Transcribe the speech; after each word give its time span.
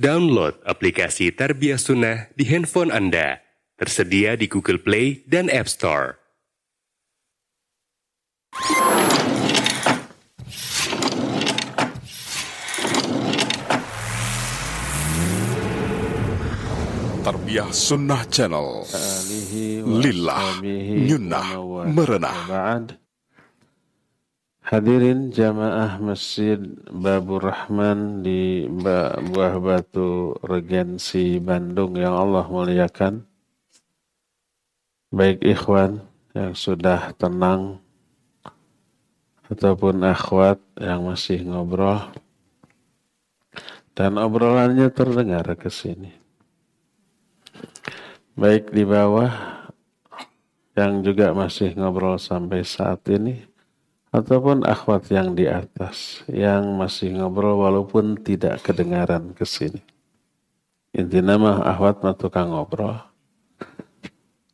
Download 0.00 0.56
aplikasi 0.64 1.28
Tarbiyah 1.28 1.76
Sunnah 1.76 2.32
di 2.32 2.48
handphone 2.48 2.88
Anda. 2.88 3.36
Tersedia 3.76 4.32
di 4.32 4.48
Google 4.48 4.80
Play 4.80 5.28
dan 5.28 5.52
App 5.52 5.68
Store. 5.68 6.16
Tarbiyah 17.20 17.68
Sunnah 17.68 18.24
Channel 18.32 18.88
Lillah 19.84 20.64
Nyunnah 20.96 21.48
Merenah 21.92 22.40
Hadirin 24.70 25.34
jamaah 25.34 25.98
Masjid 25.98 26.54
Babur 26.94 27.42
Rahman 27.42 28.22
di 28.22 28.70
Buah 28.70 29.58
Batu 29.58 30.38
Regensi 30.46 31.42
Bandung 31.42 31.98
yang 31.98 32.14
Allah 32.14 32.46
muliakan. 32.46 33.26
Baik 35.10 35.42
ikhwan 35.42 36.06
yang 36.38 36.54
sudah 36.54 37.10
tenang 37.18 37.82
ataupun 39.50 40.06
akhwat 40.06 40.62
yang 40.78 41.02
masih 41.02 41.42
ngobrol 41.50 42.06
dan 43.98 44.22
obrolannya 44.22 44.86
terdengar 44.94 45.50
ke 45.58 45.66
sini. 45.66 46.14
Baik 48.38 48.70
di 48.70 48.86
bawah 48.86 49.34
yang 50.78 51.02
juga 51.02 51.34
masih 51.34 51.74
ngobrol 51.74 52.22
sampai 52.22 52.62
saat 52.62 53.02
ini 53.10 53.49
ataupun 54.10 54.66
akhwat 54.66 55.06
yang 55.14 55.38
di 55.38 55.46
atas 55.46 56.26
yang 56.26 56.74
masih 56.74 57.14
ngobrol 57.14 57.62
walaupun 57.62 58.18
tidak 58.18 58.62
kedengaran 58.66 59.30
ke 59.34 59.46
sini. 59.46 59.82
Intinya 60.90 61.38
mah 61.38 61.58
akhwat 61.70 62.02
mah 62.02 62.18
tukang 62.18 62.50
ngobrol. 62.50 62.98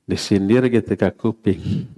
Disindir 0.04 0.68
ketika 0.68 1.08
kuping. 1.10 1.88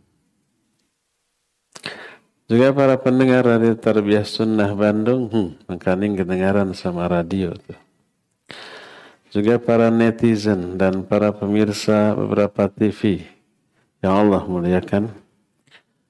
Juga 2.49 2.73
para 2.73 2.97
pendengar 2.97 3.45
radio 3.45 3.77
Tarbiyah 3.77 4.25
Sunnah 4.25 4.73
Bandung, 4.73 5.29
hmm, 5.29 6.17
kedengaran 6.17 6.73
sama 6.73 7.05
radio 7.05 7.53
tuh. 7.53 7.77
Juga 9.29 9.61
para 9.61 9.93
netizen 9.93 10.81
dan 10.81 11.05
para 11.05 11.29
pemirsa 11.37 12.17
beberapa 12.17 12.65
TV 12.73 13.29
yang 14.01 14.17
Allah 14.17 14.41
muliakan. 14.49 15.13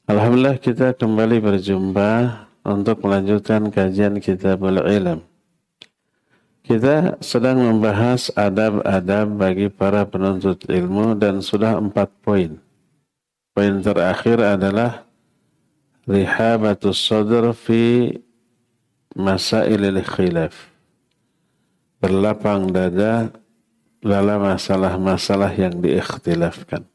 Alhamdulillah 0.08 0.56
kita 0.56 0.96
kembali 0.96 1.36
berjumpa 1.36 2.12
untuk 2.64 3.04
melanjutkan 3.04 3.68
kajian 3.68 4.16
kitabul 4.24 4.80
ilm. 4.80 5.20
Kita 6.64 7.20
sedang 7.20 7.60
membahas 7.60 8.32
adab-adab 8.32 9.36
bagi 9.36 9.68
para 9.68 10.08
penuntut 10.08 10.64
ilmu 10.64 11.12
dan 11.12 11.44
sudah 11.44 11.76
empat 11.76 12.08
poin. 12.24 12.56
Poin 13.52 13.84
terakhir 13.84 14.40
adalah 14.40 15.04
rihabatus 16.08 17.04
sadr 17.04 17.52
fi 17.52 18.16
masailil 19.12 20.00
khilaf. 20.08 20.72
Berlapang 22.00 22.72
dada 22.72 23.28
dalam 24.00 24.40
masalah-masalah 24.40 25.52
yang 25.52 25.76
diikhtilafkan. 25.76 26.88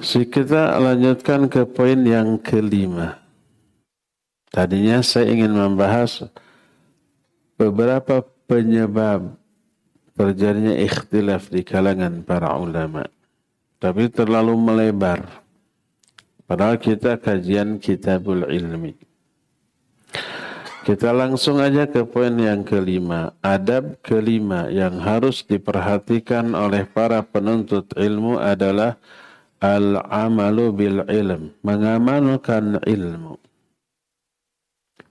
Kita 0.00 0.80
lanjutkan 0.80 1.44
ke 1.52 1.68
poin 1.68 2.00
yang 2.00 2.40
kelima. 2.40 3.20
Tadinya 4.48 5.04
saya 5.04 5.28
ingin 5.28 5.52
membahas 5.52 6.24
beberapa 7.60 8.24
penyebab 8.48 9.36
terjadinya 10.16 10.72
ikhtilaf 10.80 11.52
di 11.52 11.60
kalangan 11.60 12.24
para 12.24 12.56
ulama. 12.56 13.04
Tapi 13.76 14.08
terlalu 14.08 14.56
melebar. 14.56 15.20
Padahal 16.48 16.80
kita 16.80 17.20
kajian 17.20 17.76
kitabul 17.76 18.48
ilmi. 18.48 18.96
Kita 20.80 21.12
langsung 21.12 21.60
aja 21.60 21.84
ke 21.84 22.08
poin 22.08 22.32
yang 22.40 22.64
kelima. 22.64 23.36
Adab 23.44 24.00
kelima 24.00 24.72
yang 24.72 24.96
harus 24.96 25.44
diperhatikan 25.44 26.56
oleh 26.56 26.88
para 26.88 27.20
penuntut 27.20 27.92
ilmu 28.00 28.40
adalah 28.40 28.96
Al-amalu 29.60 30.72
bil 30.72 30.98
ilm. 31.04 31.52
Mengamalkan 31.60 32.80
ilmu. 32.80 33.36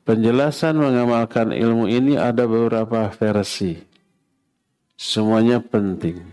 Penjelasan 0.09 0.73
mengamalkan 0.73 1.53
ilmu 1.53 1.85
ini 1.85 2.17
ada 2.17 2.49
beberapa 2.49 3.13
versi. 3.13 3.77
Semuanya 4.97 5.61
penting. 5.61 6.25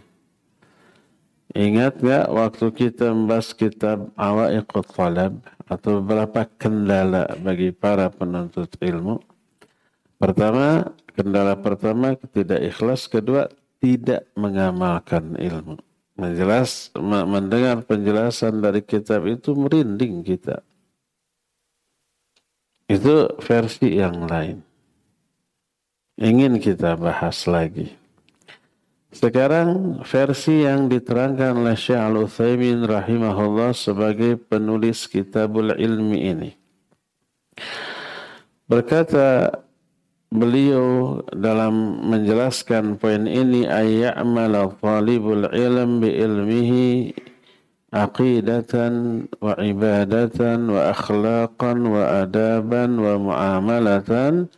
Ingat 1.52 2.00
gak 2.00 2.26
waktu 2.32 2.66
kita 2.72 3.12
membahas 3.12 3.52
kitab 3.52 4.08
Awa'iqut 4.16 4.88
Talab 4.96 5.44
atau 5.68 6.00
beberapa 6.00 6.48
kendala 6.56 7.36
bagi 7.44 7.68
para 7.76 8.08
penuntut 8.08 8.80
ilmu. 8.80 9.20
Pertama, 10.16 10.88
kendala 11.12 11.52
pertama 11.60 12.16
tidak 12.32 12.64
ikhlas, 12.64 13.12
kedua 13.12 13.52
tidak 13.76 14.24
mengamalkan 14.40 15.36
ilmu 15.36 15.85
menjelas 16.16 16.90
mendengar 17.28 17.84
penjelasan 17.84 18.64
dari 18.64 18.80
kitab 18.80 19.28
itu 19.28 19.52
merinding 19.52 20.24
kita. 20.24 20.64
Itu 22.88 23.36
versi 23.44 24.00
yang 24.00 24.24
lain. 24.24 24.64
Ingin 26.16 26.56
kita 26.56 26.96
bahas 26.96 27.44
lagi. 27.44 27.92
Sekarang 29.12 30.00
versi 30.04 30.64
yang 30.64 30.88
diterangkan 30.92 31.56
oleh 31.56 31.76
Syekh 31.76 32.00
Al-Utsaimin 32.00 32.84
rahimahullah 32.84 33.72
sebagai 33.72 34.36
penulis 34.36 35.08
kitabul 35.08 35.72
ilmi 35.72 36.20
ini. 36.20 36.50
Berkata 38.68 39.56
beliau 40.30 41.22
dalam 41.30 42.02
menjelaskan 42.10 42.98
poin 42.98 43.24
ini 43.30 43.66
ayya'mala 43.66 44.74
talibul 44.82 45.46
ilm 45.54 46.02
bi 46.02 46.10
ilmihi 46.18 47.14
aqidatan 47.94 49.26
wa 49.38 49.54
ibadatan 49.56 50.68
wa 50.68 50.90
akhlaqan 50.90 51.78
wa 51.86 52.26
adaban 52.26 52.98
wa 52.98 53.14
muamalatan 53.16 54.50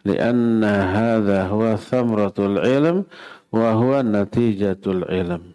hadha 0.00 1.46
huwa 1.52 1.76
thamratul 1.76 2.56
ilm 2.64 3.04
wa 3.52 3.68
huwa 3.76 4.00
natijatul 4.00 5.04
ilm. 5.12 5.52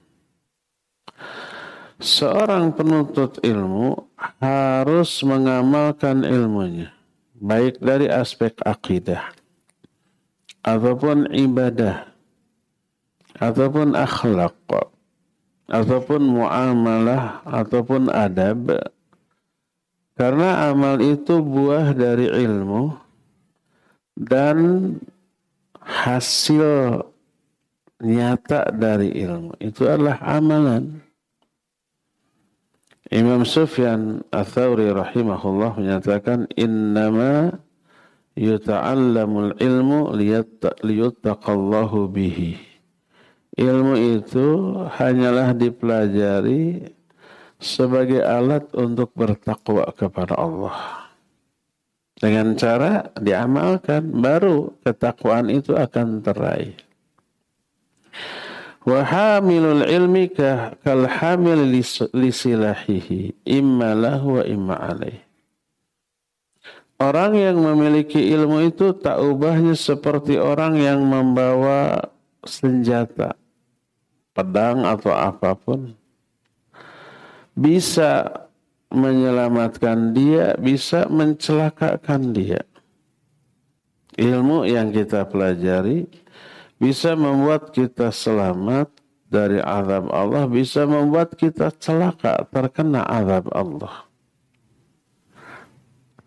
Seorang 1.96 2.76
penuntut 2.76 3.40
ilmu 3.42 3.96
harus 4.38 5.24
mengamalkan 5.24 6.22
ilmunya 6.28 6.92
baik 7.40 7.80
dari 7.84 8.08
aspek 8.08 8.56
akidah 8.64 9.35
ataupun 10.66 11.30
ibadah. 11.30 12.10
Ataupun 13.38 13.94
akhlak. 13.94 14.58
Ataupun 15.70 16.22
muamalah. 16.26 17.46
Ataupun 17.46 18.10
adab. 18.10 18.74
Karena 20.18 20.74
amal 20.74 20.98
itu 21.00 21.40
buah 21.40 21.94
dari 21.94 22.26
ilmu. 22.26 22.98
Dan 24.18 24.58
hasil 25.86 27.00
nyata 28.02 28.74
dari 28.74 29.14
ilmu. 29.22 29.54
Itu 29.62 29.86
adalah 29.86 30.18
amalan. 30.26 31.06
Imam 33.14 33.46
Sufyan 33.46 34.26
Ats-Tsauri 34.34 34.90
rahimahullah 34.90 35.78
menyatakan 35.78 36.50
innama 36.58 37.54
yuta'allamul 38.36 39.56
ilmu 39.58 40.12
liyuttaqallahu 40.84 42.12
bihi. 42.12 42.60
Ilmu 43.56 43.96
itu 44.20 44.76
hanyalah 45.00 45.56
dipelajari 45.56 46.92
sebagai 47.56 48.20
alat 48.20 48.68
untuk 48.76 49.16
bertakwa 49.16 49.88
kepada 49.96 50.36
Allah. 50.36 51.08
Dengan 52.16 52.56
cara 52.56 53.12
diamalkan, 53.16 54.08
baru 54.24 54.76
ketakwaan 54.84 55.52
itu 55.52 55.76
akan 55.76 56.24
teraih. 56.24 56.76
Wa 58.86 59.02
hamilul 59.02 59.84
ilmi 59.84 60.30
kal 60.32 61.10
hamil 61.10 61.66
lisilahihi 62.14 63.34
imma 63.50 63.98
lahu 63.98 64.40
wa 64.40 64.44
imma 64.46 64.76
alaih. 64.78 65.25
Orang 66.96 67.36
yang 67.36 67.60
memiliki 67.60 68.32
ilmu 68.32 68.72
itu 68.72 68.96
tak 68.96 69.20
ubahnya 69.20 69.76
seperti 69.76 70.40
orang 70.40 70.80
yang 70.80 71.04
membawa 71.04 72.00
senjata, 72.48 73.36
pedang 74.32 74.88
atau 74.88 75.12
apa 75.12 75.60
pun. 75.60 75.92
Bisa 77.52 78.48
menyelamatkan 78.92 80.16
dia, 80.16 80.56
bisa 80.56 81.08
mencelakakan 81.12 82.32
dia. 82.32 82.64
ilmu 84.16 84.64
yang 84.64 84.96
kita 84.96 85.28
pelajari 85.28 86.08
bisa 86.80 87.16
membuat 87.16 87.72
kita 87.72 88.12
selamat 88.12 88.92
dari 89.32 89.60
azab 89.60 90.12
Allah, 90.12 90.46
bisa 90.48 90.84
membuat 90.88 91.34
kita 91.36 91.72
celaka 91.76 92.46
terkena 92.52 93.04
azab 93.04 93.50
Allah. 93.52 94.05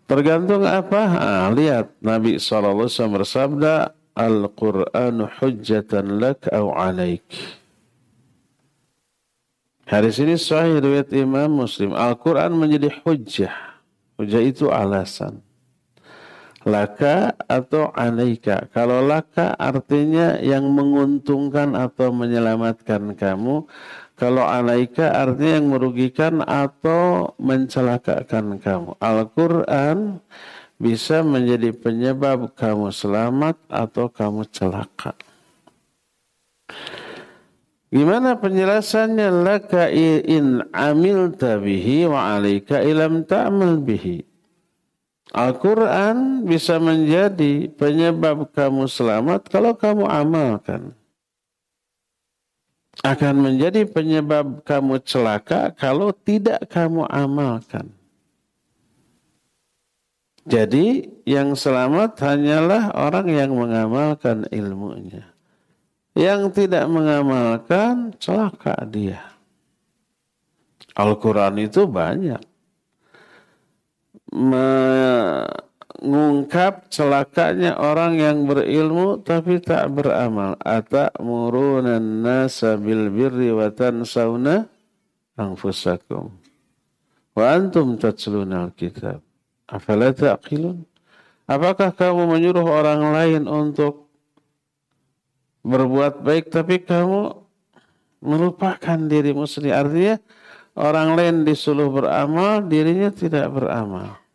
Tergantung 0.09 0.65
apa? 0.65 1.01
Nah, 1.05 1.47
lihat 1.53 1.93
Nabi 2.01 2.41
SAW 2.41 2.89
bersabda, 2.89 3.93
Al-Quran 4.17 5.29
hujjatan 5.37 6.17
lak 6.17 6.49
au 6.49 6.73
alaik. 6.73 7.29
Hari 9.85 10.09
ini 10.09 10.33
sahih 10.33 10.81
riwayat 10.81 11.13
Imam 11.13 11.61
Muslim. 11.61 11.93
Al-Quran 11.93 12.57
menjadi 12.57 12.89
hujjah. 13.05 13.53
Hujjah 14.17 14.41
itu 14.41 14.73
alasan. 14.73 15.45
Laka 16.65 17.37
atau 17.45 17.93
alaika. 17.93 18.65
Kalau 18.73 19.05
laka 19.05 19.53
artinya 19.55 20.41
yang 20.41 20.67
menguntungkan 20.73 21.77
atau 21.77 22.09
menyelamatkan 22.09 23.13
kamu. 23.13 23.63
Kalau 24.19 24.43
alaika 24.43 25.15
artinya 25.15 25.63
yang 25.63 25.71
merugikan 25.71 26.43
atau 26.43 27.31
mencelakakan 27.39 28.59
kamu. 28.59 28.99
Al-Quran 28.99 30.19
bisa 30.75 31.23
menjadi 31.23 31.71
penyebab 31.71 32.51
kamu 32.51 32.91
selamat 32.91 33.55
atau 33.71 34.11
kamu 34.11 34.43
celaka. 34.51 35.15
Gimana 37.87 38.35
penjelasannya? 38.35 39.39
Laka 39.39 39.87
in 39.87 40.67
amil 40.75 41.31
tabihi 41.31 42.11
wa 42.11 42.35
alaika 42.35 42.83
ilam 42.83 43.23
ta'mal 43.23 43.79
bihi. 43.79 44.27
Al-Quran 45.31 46.43
bisa 46.43 46.75
menjadi 46.75 47.71
penyebab 47.71 48.51
kamu 48.51 48.83
selamat 48.91 49.47
kalau 49.47 49.79
kamu 49.79 50.11
amalkan 50.11 50.98
akan 52.99 53.35
menjadi 53.39 53.87
penyebab 53.87 54.63
kamu 54.67 54.99
celaka 55.03 55.71
kalau 55.75 56.11
tidak 56.11 56.67
kamu 56.67 57.07
amalkan. 57.07 57.87
Jadi 60.49 61.05
yang 61.29 61.53
selamat 61.53 62.17
hanyalah 62.19 62.89
orang 62.97 63.27
yang 63.29 63.51
mengamalkan 63.53 64.49
ilmunya. 64.49 65.29
Yang 66.17 66.65
tidak 66.65 66.89
mengamalkan 66.89 68.17
celaka 68.17 68.75
dia. 68.89 69.21
Al-Quran 70.97 71.55
itu 71.63 71.85
banyak. 71.85 72.41
Mengungkap 75.97 76.87
celakanya 76.93 77.73
orang 77.81 78.21
yang 78.21 78.37
berilmu 78.45 79.25
tapi 79.25 79.57
tak 79.57 79.89
beramal. 79.89 80.53
Atamuruna 80.61 81.97
nasa 81.97 82.77
bil 82.77 83.09
birri 83.09 83.49
wa 83.49 83.73
tansawna 83.73 84.69
anfusakum. 85.33 86.29
Wa 87.33 87.57
antum 87.57 87.97
tatsluna 87.97 88.69
al-kitab. 88.69 89.25
Afala 89.69 90.13
ta'qilun? 90.13 90.85
Apakah 91.49 91.89
kamu 91.93 92.29
menyuruh 92.29 92.65
orang 92.65 93.09
lain 93.09 93.49
untuk 93.49 94.09
berbuat 95.65 96.21
baik 96.21 96.53
tapi 96.53 96.81
kamu 96.85 97.33
melupakan 98.21 98.97
dirimu 99.09 99.49
sendiri? 99.49 99.73
Artinya 99.73 100.15
orang 100.77 101.17
lain 101.17 101.35
disuruh 101.49 101.89
beramal, 101.89 102.61
dirinya 102.69 103.09
tidak 103.09 103.49
beramal. 103.49 104.28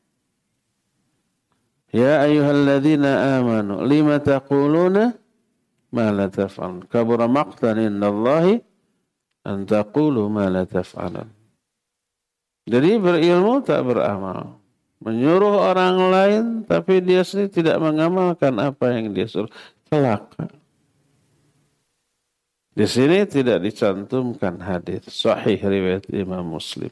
Ya 1.95 2.27
ayyuhalladzina 2.27 3.39
amanu 3.39 3.87
lima 3.87 4.19
taquluna 4.19 5.15
ma 5.95 6.11
la 6.11 6.27
taf'alun. 6.27 6.91
Kabura 6.91 7.31
maqtan 7.31 7.79
indallahi 7.79 8.59
an 9.47 9.63
taqulu 9.63 10.27
ma 10.27 10.51
la 10.51 10.67
taf'alun. 10.67 11.31
Jadi 12.67 12.99
berilmu 12.99 13.63
tak 13.63 13.87
beramal. 13.87 14.59
Menyuruh 15.07 15.71
orang 15.71 15.97
lain 16.11 16.45
tapi 16.67 16.99
dia 16.99 17.23
sendiri 17.23 17.63
tidak 17.63 17.77
mengamalkan 17.79 18.59
apa 18.59 18.91
yang 18.91 19.15
dia 19.15 19.31
suruh. 19.31 19.53
Celaka. 19.87 20.51
Di 22.75 22.91
sini 22.91 23.23
tidak 23.23 23.63
dicantumkan 23.63 24.59
hadis 24.59 25.07
sahih 25.07 25.63
riwayat 25.63 26.11
Imam 26.11 26.43
Muslim. 26.43 26.91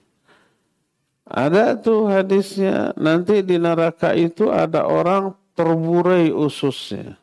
Ada 1.32 1.81
tuh 1.81 2.12
hadisnya, 2.12 2.93
nanti 2.93 3.40
di 3.40 3.56
neraka 3.56 4.12
itu 4.12 4.52
ada 4.52 4.84
orang 4.84 5.32
terburai 5.56 6.29
ususnya. 6.29 7.17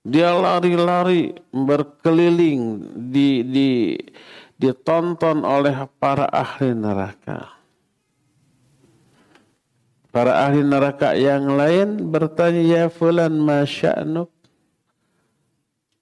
Dia 0.00 0.32
lari-lari 0.32 1.36
berkeliling 1.52 2.80
di, 3.12 3.44
di, 3.44 3.70
ditonton 4.56 5.44
oleh 5.44 5.84
para 6.00 6.32
ahli 6.32 6.72
neraka. 6.72 7.60
Para 10.08 10.48
ahli 10.48 10.64
neraka 10.64 11.12
yang 11.12 11.44
lain 11.60 12.08
bertanya, 12.08 12.62
Ya 12.64 12.84
fulan 12.88 13.36
masya'nuk. 13.36 14.32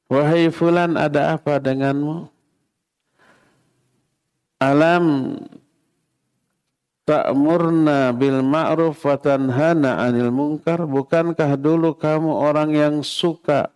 Wahai 0.07 0.55
fulan 0.55 0.95
ada 0.95 1.35
apa 1.35 1.59
denganmu? 1.59 2.31
Alam 4.63 5.05
ta'murna 7.11 8.15
bil 8.15 8.39
ma'ruf 8.47 9.03
wa 9.03 9.19
tanhana 9.19 9.99
'anil 9.99 10.31
munkar. 10.31 10.87
Bukankah 10.87 11.59
dulu 11.59 11.99
kamu 11.99 12.31
orang 12.31 12.71
yang 12.71 12.95
suka 13.03 13.75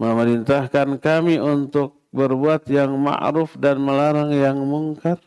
memerintahkan 0.00 0.96
kami 0.96 1.36
untuk 1.36 2.00
berbuat 2.16 2.64
yang 2.72 2.96
ma'ruf 2.96 3.60
dan 3.60 3.76
melarang 3.76 4.32
yang 4.32 4.56
mungkar 4.64 5.20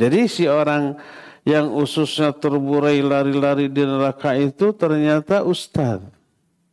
jadi 0.00 0.30
si 0.30 0.48
orang 0.48 0.96
yang 1.44 1.72
ususnya 1.76 2.32
terburai 2.32 3.04
lari-lari 3.04 3.68
di 3.68 3.84
neraka 3.84 4.32
itu 4.32 4.72
ternyata 4.76 5.44
ustaz, 5.44 6.00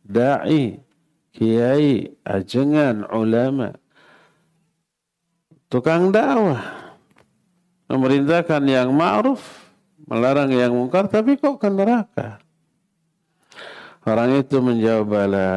dai, 0.00 0.80
kiai, 1.36 2.14
ajengan, 2.24 3.04
ulama, 3.12 3.76
tukang 5.68 6.08
dakwah 6.08 6.77
memerintahkan 7.88 8.62
yang 8.68 8.92
ma'ruf, 8.92 9.40
melarang 10.04 10.52
yang 10.52 10.76
mungkar, 10.76 11.08
tapi 11.08 11.40
kok 11.40 11.56
ke 11.58 11.68
neraka? 11.72 12.38
Orang 14.04 14.36
itu 14.40 14.60
menjawab 14.60 15.04
bala, 15.08 15.50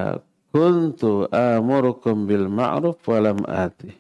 kuntu 0.52 1.28
amurukum 1.32 2.28
bil 2.28 2.48
ma'ruf 2.52 3.00
walam 3.08 3.44
ati. 3.48 3.96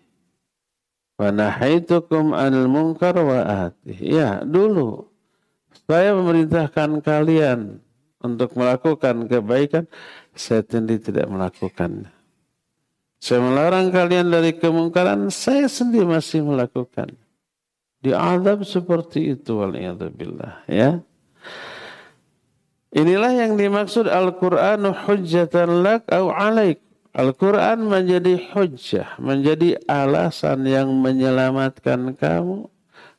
Wa 1.15 1.29
nahaitukum 1.29 2.33
anil 2.33 2.67
munkar 2.67 3.15
wa 3.21 3.69
ati. 3.69 3.95
Ya, 4.01 4.41
dulu 4.41 5.07
saya 5.87 6.15
memerintahkan 6.17 6.99
kalian 7.03 7.79
untuk 8.19 8.57
melakukan 8.57 9.27
kebaikan, 9.27 9.85
saya 10.33 10.65
sendiri 10.65 10.99
tidak 10.99 11.27
melakukannya. 11.29 12.11
Saya 13.21 13.37
melarang 13.37 13.93
kalian 13.93 14.33
dari 14.33 14.57
kemungkaran, 14.57 15.29
saya 15.29 15.69
sendiri 15.69 16.09
masih 16.09 16.41
melakukan 16.41 17.20
diadab 18.01 18.65
seperti 18.65 19.37
itu 19.37 19.61
waliyadzubillah 19.61 20.65
ya 20.69 21.01
Inilah 22.91 23.31
yang 23.31 23.55
dimaksud 23.55 24.11
Al-Qur'anu 24.11 24.91
hujjatan 24.91 25.79
lak 25.79 26.11
au 26.11 26.27
alaik. 26.27 26.83
Al-Quran 27.11 27.87
menjadi 27.87 28.39
hujjah, 28.51 29.19
menjadi 29.19 29.79
alasan 29.83 30.63
yang 30.63 30.91
menyelamatkan 30.95 32.15
kamu 32.15 32.71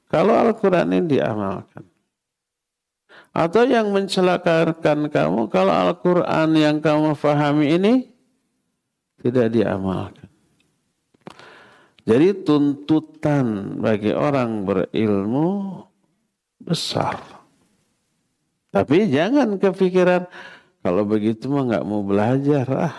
kalau 0.09 0.33
Al-Quran 0.33 0.93
ini 0.93 1.17
diamalkan. 1.17 1.85
Atau 3.33 3.65
yang 3.65 3.93
mencelakakan 3.93 5.09
kamu 5.09 5.49
kalau 5.49 5.73
Al-Quran 5.73 6.49
yang 6.53 6.77
kamu 6.85 7.17
fahami 7.17 7.81
ini 7.81 8.13
tidak 9.25 9.53
diamalkan. 9.57 10.22
Jadi 12.03 12.43
tuntutan 12.43 13.79
bagi 13.79 14.11
orang 14.11 14.67
berilmu 14.67 15.79
besar. 16.59 17.23
Tapi 18.75 19.07
jangan 19.07 19.61
kepikiran 19.61 20.27
kalau 20.83 21.07
begitu 21.07 21.47
mah 21.47 21.63
nggak 21.69 21.87
mau 21.87 22.03
belajar 22.03 22.67
ah. 22.75 22.97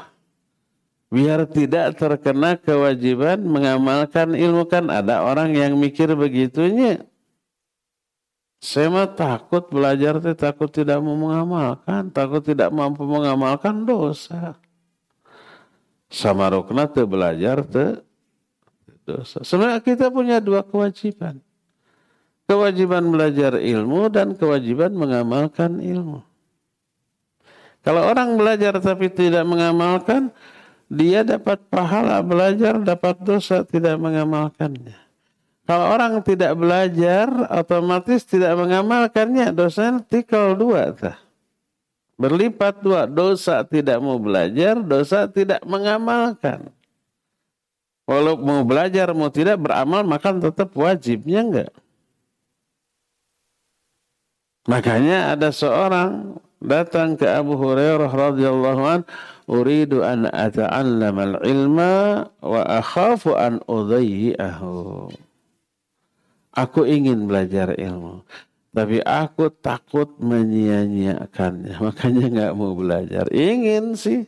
Biar 1.14 1.46
tidak 1.46 2.00
terkena 2.00 2.58
kewajiban 2.58 3.44
mengamalkan 3.44 4.34
ilmu 4.34 4.66
kan 4.66 4.90
ada 4.90 5.22
orang 5.22 5.54
yang 5.54 5.78
mikir 5.78 6.10
begitunya. 6.16 7.06
Saya 8.64 8.88
mah 8.88 9.12
takut 9.12 9.68
belajar, 9.68 10.24
takut 10.40 10.72
tidak 10.72 11.04
mau 11.04 11.20
mengamalkan, 11.20 12.08
takut 12.10 12.40
tidak 12.40 12.72
mampu 12.72 13.04
mengamalkan 13.04 13.84
dosa. 13.84 14.56
Sama 16.08 16.48
rukna 16.48 16.88
te 16.88 17.04
belajar 17.04 17.68
te 17.68 18.00
dosa. 19.04 19.44
Sebenarnya 19.44 19.84
kita 19.84 20.10
punya 20.10 20.40
dua 20.40 20.64
kewajiban. 20.64 21.40
Kewajiban 22.44 23.08
belajar 23.08 23.56
ilmu 23.56 24.12
dan 24.12 24.36
kewajiban 24.36 24.92
mengamalkan 24.92 25.80
ilmu. 25.80 26.24
Kalau 27.84 28.04
orang 28.08 28.40
belajar 28.40 28.80
tapi 28.80 29.12
tidak 29.12 29.44
mengamalkan, 29.44 30.32
dia 30.88 31.24
dapat 31.24 31.60
pahala 31.68 32.24
belajar, 32.24 32.80
dapat 32.80 33.20
dosa 33.24 33.64
tidak 33.68 34.00
mengamalkannya. 34.00 34.96
Kalau 35.64 35.96
orang 35.96 36.20
tidak 36.28 36.60
belajar, 36.60 37.32
otomatis 37.48 38.28
tidak 38.28 38.52
mengamalkannya, 38.60 39.56
dosanya 39.56 40.04
tikal 40.04 40.60
dua. 40.60 40.92
Tah. 40.92 41.16
Berlipat 42.20 42.84
dua, 42.84 43.08
dosa 43.08 43.64
tidak 43.64 43.98
mau 44.04 44.20
belajar, 44.20 44.80
dosa 44.84 45.24
tidak 45.32 45.64
mengamalkan. 45.64 46.68
Walau 48.04 48.36
mau 48.36 48.68
belajar, 48.68 49.16
mau 49.16 49.32
tidak 49.32 49.64
beramal, 49.64 50.04
maka 50.04 50.36
tetap 50.36 50.76
wajibnya 50.76 51.40
enggak. 51.40 51.72
Makanya 54.68 55.36
ada 55.36 55.52
seorang 55.52 56.40
datang 56.64 57.20
ke 57.20 57.28
Abu 57.28 57.60
Hurairah 57.60 58.08
radhiyallahu 58.08 58.82
an, 58.84 59.02
"Uridu 59.48 60.04
an 60.04 60.28
ata'allam 60.28 61.16
al-ilma 61.20 62.28
wa 62.40 62.62
akhafu 62.80 63.36
an 63.36 63.60
udhayyi'ahu." 63.68 65.12
Aku 66.54 66.86
ingin 66.88 67.28
belajar 67.28 67.76
ilmu, 67.76 68.24
tapi 68.72 69.04
aku 69.04 69.52
takut 69.52 70.16
menyia-nyiakannya. 70.20 71.80
Makanya 71.88 72.26
nggak 72.32 72.54
mau 72.56 72.72
belajar. 72.76 73.28
Ingin 73.36 73.96
sih, 74.00 74.24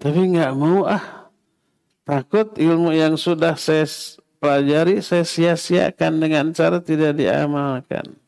tapi 0.00 0.32
nggak 0.32 0.52
mau 0.56 0.84
ah. 0.84 1.23
Takut 2.04 2.52
ilmu 2.60 2.92
yang 2.92 3.16
sudah 3.16 3.56
saya 3.56 3.88
pelajari 4.36 5.00
saya 5.00 5.24
sia-siakan 5.24 6.20
dengan 6.20 6.44
cara 6.52 6.76
tidak 6.84 7.16
diamalkan. 7.16 8.20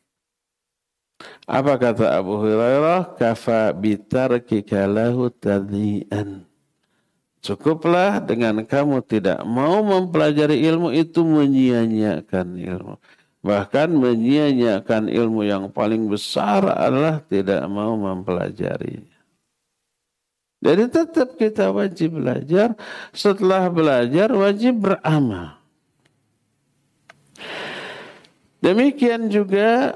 Apa 1.44 1.76
kata 1.76 2.16
Abu 2.16 2.40
Hurairah? 2.40 3.20
Kafa 3.20 3.76
bitarkika 3.76 4.88
lahu 4.88 5.28
tadhi'an. 5.28 6.48
Cukuplah 7.44 8.18
dengan 8.24 8.64
kamu 8.64 9.04
tidak 9.04 9.44
mau 9.44 9.84
mempelajari 9.84 10.56
ilmu 10.66 10.90
itu 10.96 11.20
menyia-nyiakan 11.22 12.56
ilmu. 12.56 12.96
Bahkan 13.44 13.92
menyia-nyiakan 13.92 15.06
ilmu 15.06 15.46
yang 15.46 15.68
paling 15.70 16.08
besar 16.08 16.64
adalah 16.66 17.22
tidak 17.28 17.62
mau 17.68 17.94
mempelajarinya. 17.94 19.15
Jadi 20.66 20.84
tetap 20.90 21.38
kita 21.38 21.70
wajib 21.70 22.18
belajar. 22.18 22.74
Setelah 23.14 23.70
belajar 23.70 24.34
wajib 24.34 24.82
beramal. 24.82 25.62
Demikian 28.58 29.30
juga 29.30 29.94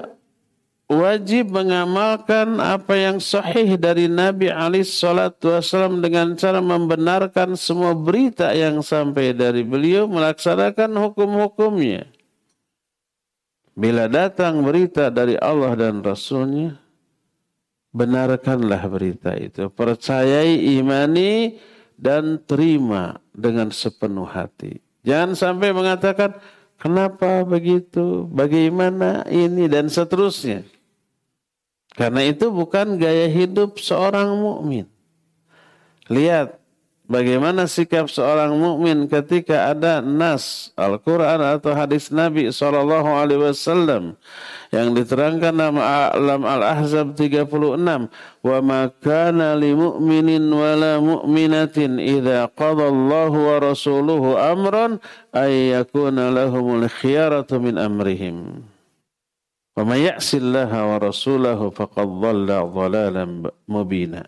wajib 0.87 1.51
mengamalkan 1.51 2.55
apa 2.63 2.95
yang 2.95 3.19
sahih 3.19 3.75
dari 3.75 4.07
Nabi 4.07 4.47
Ali 4.47 4.87
Shallallahu 4.87 5.59
Wasallam 5.59 5.99
dengan 5.99 6.39
cara 6.39 6.63
membenarkan 6.63 7.59
semua 7.59 7.91
berita 7.91 8.55
yang 8.55 8.79
sampai 8.79 9.35
dari 9.35 9.67
beliau 9.67 10.07
melaksanakan 10.07 10.87
hukum-hukumnya. 10.87 12.07
Bila 13.75 14.07
datang 14.07 14.63
berita 14.63 15.11
dari 15.11 15.35
Allah 15.35 15.75
dan 15.75 15.99
Rasulnya, 15.99 16.79
benarkanlah 17.91 18.81
berita 18.87 19.35
itu. 19.35 19.67
Percayai, 19.71 20.79
imani, 20.79 21.59
dan 21.99 22.39
terima 22.43 23.19
dengan 23.35 23.69
sepenuh 23.69 24.25
hati. 24.25 24.79
Jangan 25.03 25.35
sampai 25.35 25.69
mengatakan, 25.75 26.39
kenapa 26.79 27.43
begitu, 27.45 28.25
bagaimana 28.31 29.27
ini, 29.27 29.67
dan 29.67 29.91
seterusnya. 29.91 30.65
Karena 31.91 32.23
itu 32.23 32.47
bukan 32.47 32.95
gaya 32.95 33.27
hidup 33.27 33.75
seorang 33.75 34.31
mukmin. 34.39 34.87
Lihat 36.07 36.60
Bagaimana 37.11 37.67
sikap 37.67 38.07
seorang 38.07 38.55
mukmin 38.55 39.03
ketika 39.11 39.75
ada 39.75 39.99
nas 39.99 40.71
Al-Quran 40.79 41.43
atau 41.43 41.75
hadis 41.75 42.07
Nabi 42.07 42.47
Shallallahu 42.47 43.03
Alaihi 43.03 43.51
Wasallam 43.51 44.15
yang 44.71 44.95
diterangkan 44.95 45.51
dalam 45.51 46.41
Al-Ahzab 46.47 47.19
36, 47.19 47.51
wa 48.47 48.57
makana 48.63 49.59
li 49.59 49.75
mu'minin 49.75 50.47
wala 50.55 51.03
mu'minatin 51.03 51.99
idza 51.99 52.47
qada 52.55 52.87
wa 52.87 53.59
rasuluhu 53.59 54.39
amran 54.39 55.03
ay 55.35 55.75
yakuna 55.75 56.31
lahumul 56.31 56.87
khiyaratu 56.87 57.59
min 57.59 57.75
amrihim. 57.75 58.63
Wa 59.75 59.83
may 59.83 60.07
ya'sillaha 60.07 60.95
wa 60.95 61.11
rasulahu 61.11 61.75
faqad 61.75 62.07
dhalla 62.07 62.63
dhalalan 62.63 63.51
mubina. 63.67 64.23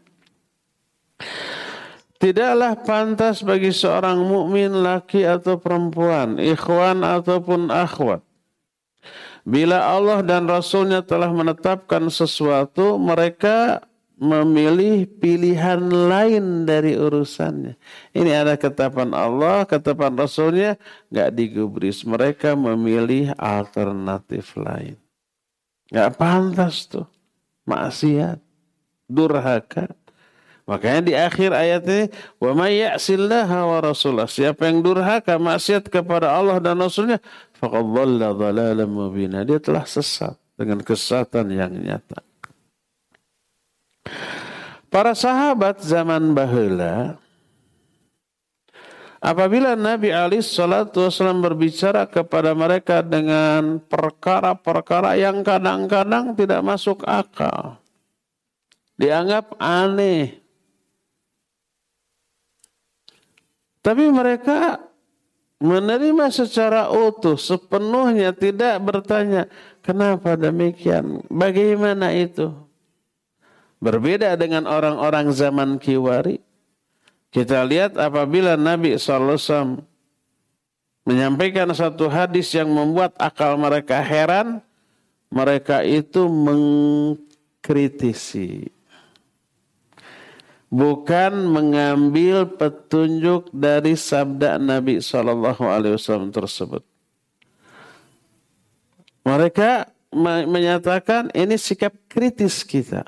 Tidaklah 2.23 2.79
pantas 2.87 3.43
bagi 3.43 3.75
seorang 3.75 4.15
mukmin 4.23 4.71
laki 4.79 5.27
atau 5.27 5.59
perempuan, 5.59 6.39
ikhwan 6.39 7.03
ataupun 7.03 7.67
akhwat. 7.67 8.23
Bila 9.43 9.91
Allah 9.91 10.23
dan 10.23 10.47
Rasulnya 10.47 11.03
telah 11.03 11.27
menetapkan 11.35 12.07
sesuatu, 12.07 12.95
mereka 12.95 13.83
memilih 14.15 15.03
pilihan 15.19 15.83
lain 15.83 16.63
dari 16.63 16.95
urusannya. 16.95 17.75
Ini 18.15 18.31
ada 18.31 18.55
ketetapan 18.55 19.11
Allah, 19.11 19.67
ketetapan 19.67 20.15
Rasulnya, 20.15 20.79
nggak 21.11 21.29
digubris. 21.35 22.07
Mereka 22.07 22.55
memilih 22.55 23.35
alternatif 23.35 24.55
lain. 24.55 24.95
Gak 25.91 26.15
pantas 26.15 26.87
tuh. 26.87 27.05
Maksiat. 27.67 28.39
Durhaka. 29.11 29.91
Makanya 30.63 31.01
di 31.03 31.13
akhir 31.13 31.51
ayat 31.51 31.83
ini, 31.83 32.03
wa 32.39 32.51
may 32.55 32.79
ya'sillaha 32.79 33.59
wa 33.67 33.77
rasulah. 33.83 34.31
Siapa 34.31 34.71
yang 34.71 34.79
durhaka 34.79 35.35
maksiat 35.35 35.91
kepada 35.91 36.31
Allah 36.31 36.63
dan 36.63 36.79
Rasulnya, 36.79 37.19
faqad 37.59 37.83
dhalla 37.83 38.31
dhalalan 38.31 38.87
mubina. 38.87 39.43
Dia 39.43 39.59
telah 39.59 39.83
sesat 39.83 40.39
dengan 40.55 40.79
kesesatan 40.79 41.51
yang 41.51 41.71
nyata. 41.75 42.23
Para 44.87 45.17
sahabat 45.17 45.81
zaman 45.81 46.37
bahula 46.37 47.17
Apabila 49.23 49.79
Nabi 49.79 50.11
Ali 50.11 50.43
Shallallahu 50.43 51.07
Wasallam 51.07 51.39
berbicara 51.39 52.03
kepada 52.11 52.51
mereka 52.51 52.99
dengan 52.99 53.79
perkara-perkara 53.79 55.15
yang 55.15 55.39
kadang-kadang 55.47 56.35
tidak 56.35 56.59
masuk 56.59 57.07
akal, 57.07 57.79
dianggap 58.99 59.55
aneh, 59.63 60.42
tapi 63.83 64.09
mereka 64.09 64.79
menerima 65.59 66.31
secara 66.31 66.89
utuh, 66.89 67.37
sepenuhnya 67.37 68.33
tidak 68.33 68.81
bertanya, 68.81 69.45
kenapa 69.85 70.39
demikian, 70.39 71.21
bagaimana 71.29 72.15
itu. 72.15 72.49
Berbeda 73.83 74.39
dengan 74.39 74.63
orang-orang 74.63 75.27
zaman 75.35 75.75
kiwari 75.75 76.39
kita 77.33 77.65
lihat 77.65 77.97
apabila 77.97 78.53
Nabi 78.53 78.93
SAW 78.93 79.81
menyampaikan 81.01 81.65
satu 81.73 82.05
hadis 82.05 82.53
yang 82.53 82.69
membuat 82.69 83.17
akal 83.17 83.57
mereka 83.57 83.97
heran, 84.05 84.61
mereka 85.33 85.81
itu 85.81 86.29
mengkritisi. 86.29 88.69
Bukan 90.73 91.53
mengambil 91.53 92.49
petunjuk 92.49 93.53
dari 93.53 93.93
sabda 93.93 94.57
Nabi 94.57 94.97
SAW 94.97 96.33
tersebut. 96.33 96.81
Mereka 99.21 99.93
menyatakan 100.49 101.29
ini 101.37 101.61
sikap 101.61 101.93
kritis 102.09 102.65
kita. 102.65 103.05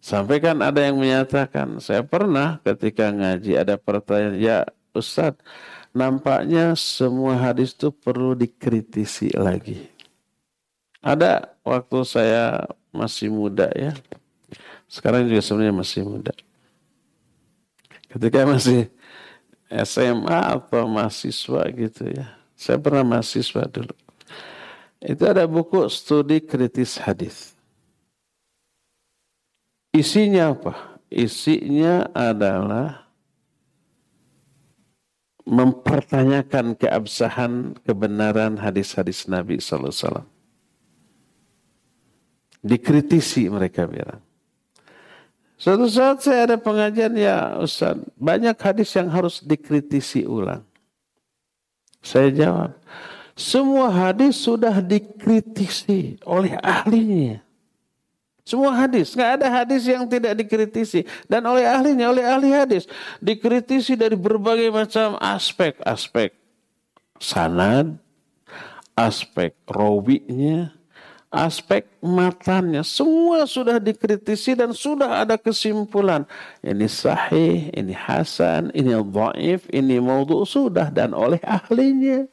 Sampai 0.00 0.40
kan 0.40 0.60
ada 0.60 0.80
yang 0.80 0.96
menyatakan, 0.96 1.80
saya 1.80 2.00
pernah 2.00 2.60
ketika 2.64 3.08
ngaji 3.08 3.52
ada 3.56 3.76
pertanyaan, 3.76 4.36
ya 4.36 4.58
Ustadz, 4.96 5.44
nampaknya 5.92 6.72
semua 6.72 7.36
hadis 7.36 7.76
itu 7.76 7.92
perlu 7.92 8.32
dikritisi 8.32 9.32
lagi. 9.36 9.88
Ada 11.04 11.52
waktu 11.64 11.98
saya 12.04 12.64
masih 12.92 13.28
muda 13.28 13.68
ya, 13.76 13.92
sekarang 14.88 15.28
juga 15.28 15.44
sebenarnya 15.44 15.76
masih 15.76 16.02
muda. 16.04 16.32
Ketika 18.10 18.42
masih 18.42 18.90
SMA 19.70 20.40
atau 20.58 20.90
mahasiswa 20.90 21.62
gitu 21.70 22.10
ya, 22.10 22.34
saya 22.58 22.76
pernah 22.82 23.06
mahasiswa 23.06 23.62
dulu. 23.70 23.94
Itu 25.00 25.22
ada 25.24 25.46
buku 25.46 25.86
studi 25.86 26.42
kritis 26.42 26.98
hadis. 26.98 27.54
Isinya 29.94 30.52
apa? 30.52 30.98
Isinya 31.10 32.10
adalah 32.14 33.10
mempertanyakan 35.48 36.78
keabsahan 36.78 37.74
kebenaran 37.82 38.60
hadis-hadis 38.60 39.26
Nabi 39.26 39.58
Sallallahu 39.58 40.06
Alaihi. 40.06 40.30
Dikritisi 42.60 43.50
mereka 43.50 43.88
bilang. 43.90 44.22
Suatu 45.60 45.84
saat 45.92 46.24
saya 46.24 46.48
ada 46.48 46.56
pengajian 46.56 47.12
ya 47.20 47.60
Ustaz, 47.60 48.00
banyak 48.16 48.56
hadis 48.56 48.96
yang 48.96 49.12
harus 49.12 49.44
dikritisi 49.44 50.24
ulang. 50.24 50.64
Saya 52.00 52.32
jawab, 52.32 52.72
semua 53.36 53.92
hadis 53.92 54.40
sudah 54.40 54.80
dikritisi 54.80 56.16
oleh 56.24 56.56
ahlinya. 56.64 57.44
Semua 58.40 58.72
hadis, 58.72 59.12
nggak 59.12 59.32
ada 59.36 59.46
hadis 59.52 59.84
yang 59.84 60.08
tidak 60.08 60.32
dikritisi 60.32 61.04
dan 61.28 61.44
oleh 61.44 61.68
ahlinya, 61.68 62.08
oleh 62.08 62.24
ahli 62.24 62.50
hadis 62.56 62.88
dikritisi 63.20 64.00
dari 64.00 64.16
berbagai 64.16 64.72
macam 64.72 65.20
aspek, 65.20 65.76
aspek 65.84 66.32
sanad, 67.20 68.00
aspek 68.96 69.52
rawinya, 69.68 70.72
aspek 71.30 71.86
matanya 72.02 72.82
semua 72.82 73.46
sudah 73.46 73.78
dikritisi 73.78 74.58
dan 74.58 74.74
sudah 74.74 75.22
ada 75.22 75.38
kesimpulan 75.38 76.26
ini 76.60 76.90
sahih, 76.90 77.70
ini 77.70 77.94
hasan, 77.94 78.74
ini 78.74 78.98
dhaif, 78.98 79.64
ini 79.70 80.02
maudhu 80.02 80.42
sudah 80.42 80.90
dan 80.90 81.14
oleh 81.14 81.38
ahlinya. 81.46 82.26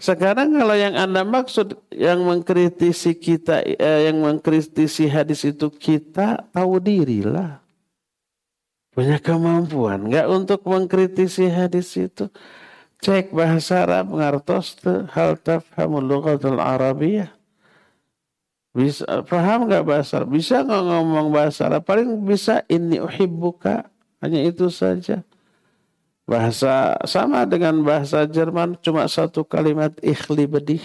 Sekarang 0.00 0.56
kalau 0.56 0.72
yang 0.72 0.96
Anda 0.96 1.22
maksud 1.28 1.76
yang 1.92 2.24
mengkritisi 2.24 3.14
kita 3.20 3.60
eh, 3.62 4.08
yang 4.08 4.18
mengkritisi 4.24 5.06
hadis 5.06 5.44
itu 5.44 5.68
kita 5.68 6.50
tahu 6.56 6.80
dirilah. 6.80 7.60
Punya 8.90 9.20
kemampuan 9.20 10.08
enggak 10.08 10.26
untuk 10.26 10.64
mengkritisi 10.64 11.46
hadis 11.52 11.94
itu. 12.00 12.32
Cek 13.00 13.32
bahasa 13.32 13.88
Arab 13.88 14.12
ngartos 14.12 14.76
tuh 14.76 15.08
hal 15.16 15.40
tafhamul 15.40 16.04
lughatul 16.04 16.60
Arabiyah. 16.60 17.32
Bisa 18.76 19.24
paham 19.24 19.66
nggak 19.66 19.84
bahasa 19.88 20.20
Arab? 20.20 20.36
Bisa 20.36 20.60
nggak 20.60 20.82
ngomong 20.84 21.32
bahasa 21.32 21.72
Arab? 21.72 21.82
Paling 21.88 22.20
bisa 22.28 22.60
ini 22.68 23.00
uhibbuka. 23.00 23.88
Hanya 24.20 24.44
itu 24.44 24.68
saja. 24.68 25.24
Bahasa 26.28 27.00
sama 27.08 27.48
dengan 27.48 27.80
bahasa 27.80 28.28
Jerman 28.28 28.76
cuma 28.84 29.08
satu 29.08 29.48
kalimat 29.48 29.96
ikhli 30.04 30.44
bedih. 30.44 30.84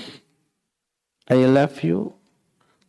I 1.28 1.44
love 1.44 1.76
you. 1.84 2.16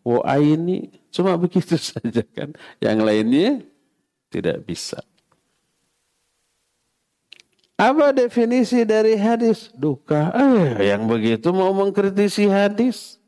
Wo 0.06 0.23
aini. 0.23 0.95
Cuma 1.11 1.35
begitu 1.35 1.75
saja 1.90 2.23
kan. 2.30 2.54
Yang 2.78 2.99
lainnya 3.02 3.50
tidak 4.30 4.62
bisa. 4.62 5.02
Apa 7.76 8.09
definisi 8.16 8.88
dari 8.88 9.21
hadis? 9.21 9.68
Duka. 9.76 10.33
Eh, 10.33 10.88
yang 10.88 11.04
begitu 11.04 11.52
mau 11.52 11.76
mengkritisi 11.76 12.49
hadis. 12.49 13.21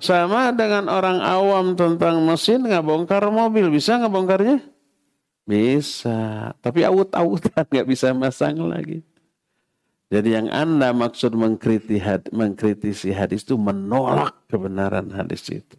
Sama 0.00 0.50
dengan 0.56 0.88
orang 0.88 1.20
awam 1.20 1.76
tentang 1.76 2.24
mesin 2.24 2.64
nggak 2.64 2.82
bongkar 2.82 3.28
mobil. 3.28 3.68
Bisa 3.68 4.00
nggak 4.00 4.12
bongkarnya? 4.12 4.58
Bisa. 5.44 6.50
Tapi 6.64 6.82
awut-awutan 6.88 7.68
nggak 7.68 7.86
bisa 7.86 8.16
masang 8.16 8.56
lagi. 8.66 9.04
Jadi 10.08 10.28
yang 10.32 10.48
Anda 10.52 10.92
maksud 10.96 11.36
mengkritisi 11.36 12.32
mengkritisi 12.32 13.12
hadis 13.16 13.44
itu 13.44 13.56
menolak 13.60 14.32
kebenaran 14.48 15.12
hadis 15.12 15.44
itu. 15.48 15.76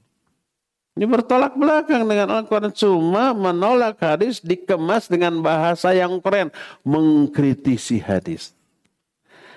Ini 0.93 1.09
bertolak 1.09 1.57
belakang 1.57 2.05
dengan 2.05 2.29
Al-Quran. 2.29 2.69
Cuma 2.69 3.33
menolak 3.33 3.97
hadis 3.97 4.37
dikemas 4.37 5.09
dengan 5.09 5.41
bahasa 5.41 5.89
yang 5.89 6.21
keren. 6.21 6.53
Mengkritisi 6.85 7.97
hadis. 7.97 8.53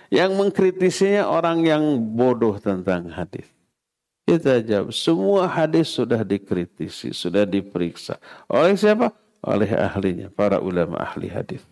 Yang 0.08 0.32
mengkritisinya 0.38 1.28
orang 1.28 1.60
yang 1.66 1.82
bodoh 1.98 2.56
tentang 2.56 3.12
hadis. 3.12 3.44
Kita 4.26 4.58
jawab, 4.58 4.90
semua 4.90 5.46
hadis 5.46 5.86
sudah 5.86 6.26
dikritisi, 6.26 7.14
sudah 7.14 7.46
diperiksa. 7.46 8.18
Oleh 8.50 8.74
siapa? 8.74 9.14
Oleh 9.38 9.70
ahlinya, 9.70 10.26
para 10.34 10.58
ulama 10.58 10.98
ahli 10.98 11.30
hadis. 11.30 11.62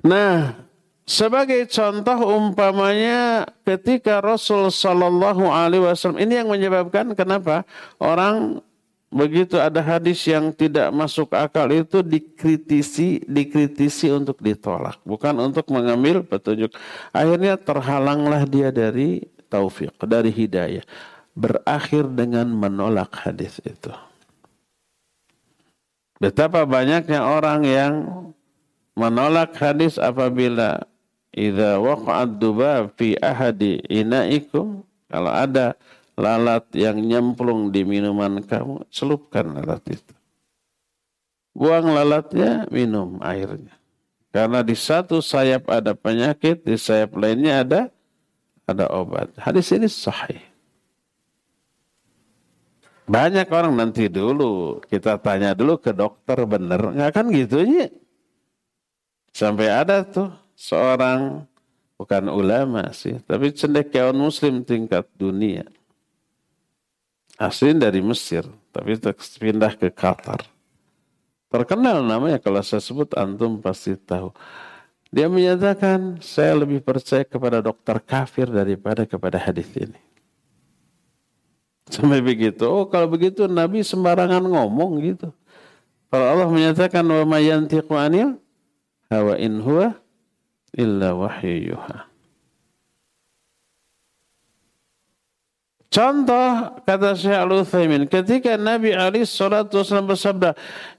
Nah, 0.00 0.56
sebagai 1.06 1.70
contoh 1.70 2.18
umpamanya 2.34 3.46
ketika 3.62 4.18
Rasul 4.18 4.74
Shallallahu 4.74 5.46
Alaihi 5.46 5.86
Wasallam 5.86 6.18
ini 6.18 6.42
yang 6.42 6.50
menyebabkan 6.50 7.14
kenapa 7.14 7.62
orang 8.02 8.58
begitu 9.06 9.56
ada 9.56 9.78
hadis 9.78 10.18
yang 10.26 10.50
tidak 10.50 10.90
masuk 10.90 11.30
akal 11.30 11.70
itu 11.70 12.02
dikritisi 12.02 13.22
dikritisi 13.22 14.10
untuk 14.10 14.42
ditolak 14.42 14.98
bukan 15.06 15.38
untuk 15.38 15.70
mengambil 15.70 16.26
petunjuk. 16.26 16.74
Akhirnya 17.14 17.54
terhalanglah 17.54 18.42
dia 18.44 18.74
dari 18.74 19.22
taufik 19.46 19.94
dari 20.02 20.34
hidayah 20.34 20.82
berakhir 21.38 22.10
dengan 22.10 22.50
menolak 22.50 23.14
hadis 23.22 23.62
itu. 23.62 23.94
Betapa 26.16 26.64
banyaknya 26.64 27.20
orang 27.28 27.60
yang 27.62 27.92
menolak 28.96 29.52
hadis 29.60 30.00
apabila 30.00 30.80
Idza 31.36 31.76
waqa'ad 31.76 32.40
dubab 32.40 32.96
fi 32.96 33.12
ahadi 33.20 33.84
inaikum 33.92 34.80
kalau 35.12 35.28
ada 35.28 35.76
lalat 36.16 36.64
yang 36.72 36.96
nyemplung 36.96 37.68
di 37.68 37.84
minuman 37.84 38.40
kamu, 38.40 38.88
celupkan 38.88 39.52
lalat 39.52 39.84
itu. 39.92 40.14
Buang 41.52 41.92
lalatnya, 41.92 42.64
minum 42.72 43.20
airnya. 43.20 43.76
Karena 44.32 44.64
di 44.64 44.76
satu 44.76 45.20
sayap 45.20 45.68
ada 45.68 45.92
penyakit, 45.92 46.64
di 46.64 46.76
sayap 46.76 47.16
lainnya 47.16 47.64
ada 47.64 47.80
ada 48.64 48.88
obat. 48.92 49.32
Hadis 49.36 49.72
ini 49.72 49.88
sahih. 49.88 50.40
Banyak 53.06 53.46
orang 53.54 53.76
nanti 53.78 54.10
dulu 54.10 54.82
kita 54.90 55.22
tanya 55.22 55.54
dulu 55.54 55.78
ke 55.78 55.94
dokter 55.94 56.42
bener 56.42 56.90
nggak 56.90 57.12
kan 57.14 57.30
gitu 57.30 57.62
ya? 57.62 57.86
Sampai 59.30 59.70
ada 59.70 60.02
tuh 60.02 60.34
seorang 60.56 61.44
bukan 62.00 62.32
ulama 62.32 62.88
sih, 62.96 63.20
tapi 63.28 63.52
cendekiawan 63.52 64.16
muslim 64.16 64.64
tingkat 64.64 65.04
dunia. 65.14 65.68
Asli 67.36 67.76
dari 67.76 68.00
Mesir, 68.00 68.48
tapi 68.72 68.96
pindah 69.38 69.76
ke 69.76 69.92
Qatar. 69.92 70.40
Terkenal 71.52 72.00
namanya 72.00 72.40
kalau 72.40 72.64
saya 72.64 72.80
sebut 72.80 73.12
antum 73.12 73.60
pasti 73.60 73.92
tahu. 73.94 74.32
Dia 75.14 75.30
menyatakan 75.30 76.18
saya 76.18 76.58
lebih 76.58 76.82
percaya 76.82 77.22
kepada 77.22 77.62
dokter 77.62 78.02
kafir 78.02 78.50
daripada 78.50 79.06
kepada 79.06 79.38
hadis 79.38 79.70
ini. 79.78 80.00
Sampai 81.86 82.18
begitu. 82.18 82.66
Oh 82.66 82.90
kalau 82.90 83.06
begitu 83.06 83.46
Nabi 83.46 83.86
sembarangan 83.86 84.42
ngomong 84.42 84.98
gitu. 85.06 85.30
Kalau 86.10 86.26
Allah 86.26 86.48
menyatakan 86.50 87.06
wa 87.06 87.22
mayantiqu 87.22 87.94
anil 87.94 88.42
hawa 89.06 89.38
in 89.38 89.62
إلا 90.78 91.12
وحي 91.12 91.68
يوحى 91.68 92.00
Contoh 95.96 96.76
kata 96.84 97.16
Syekh 97.16 97.32
al 97.40 97.48
-Uthaymin. 97.48 98.04
ketika 98.04 98.60
Nabi 98.60 98.92
Ali 98.92 99.24
sallallahu 99.24 99.80
wasallam 99.80 100.12
bersabda 100.12 100.50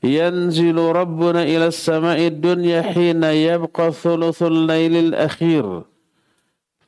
yanzilu 0.02 0.90
rabbuna 0.90 1.46
ila 1.46 1.70
samai 1.70 2.34
dunya 2.34 2.82
hina 2.82 3.30
yabqa 3.30 3.94
thuluthul 3.94 4.66
lailil 4.66 5.14
akhir 5.14 5.86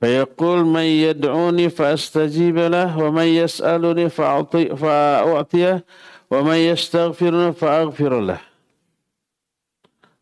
fayaqul 0.02 0.66
man 0.66 0.90
yad'uni 0.90 1.70
fastajib 1.70 2.58
lah 2.58 2.90
wa 2.98 3.14
man 3.14 3.30
yas'aluni 3.30 4.10
fa'atiyah 4.10 5.86
wa 6.34 6.38
man 6.42 6.58
yastaghfiruni 6.58 7.54
fa'aghfir 7.54 8.14
lah 8.26 8.42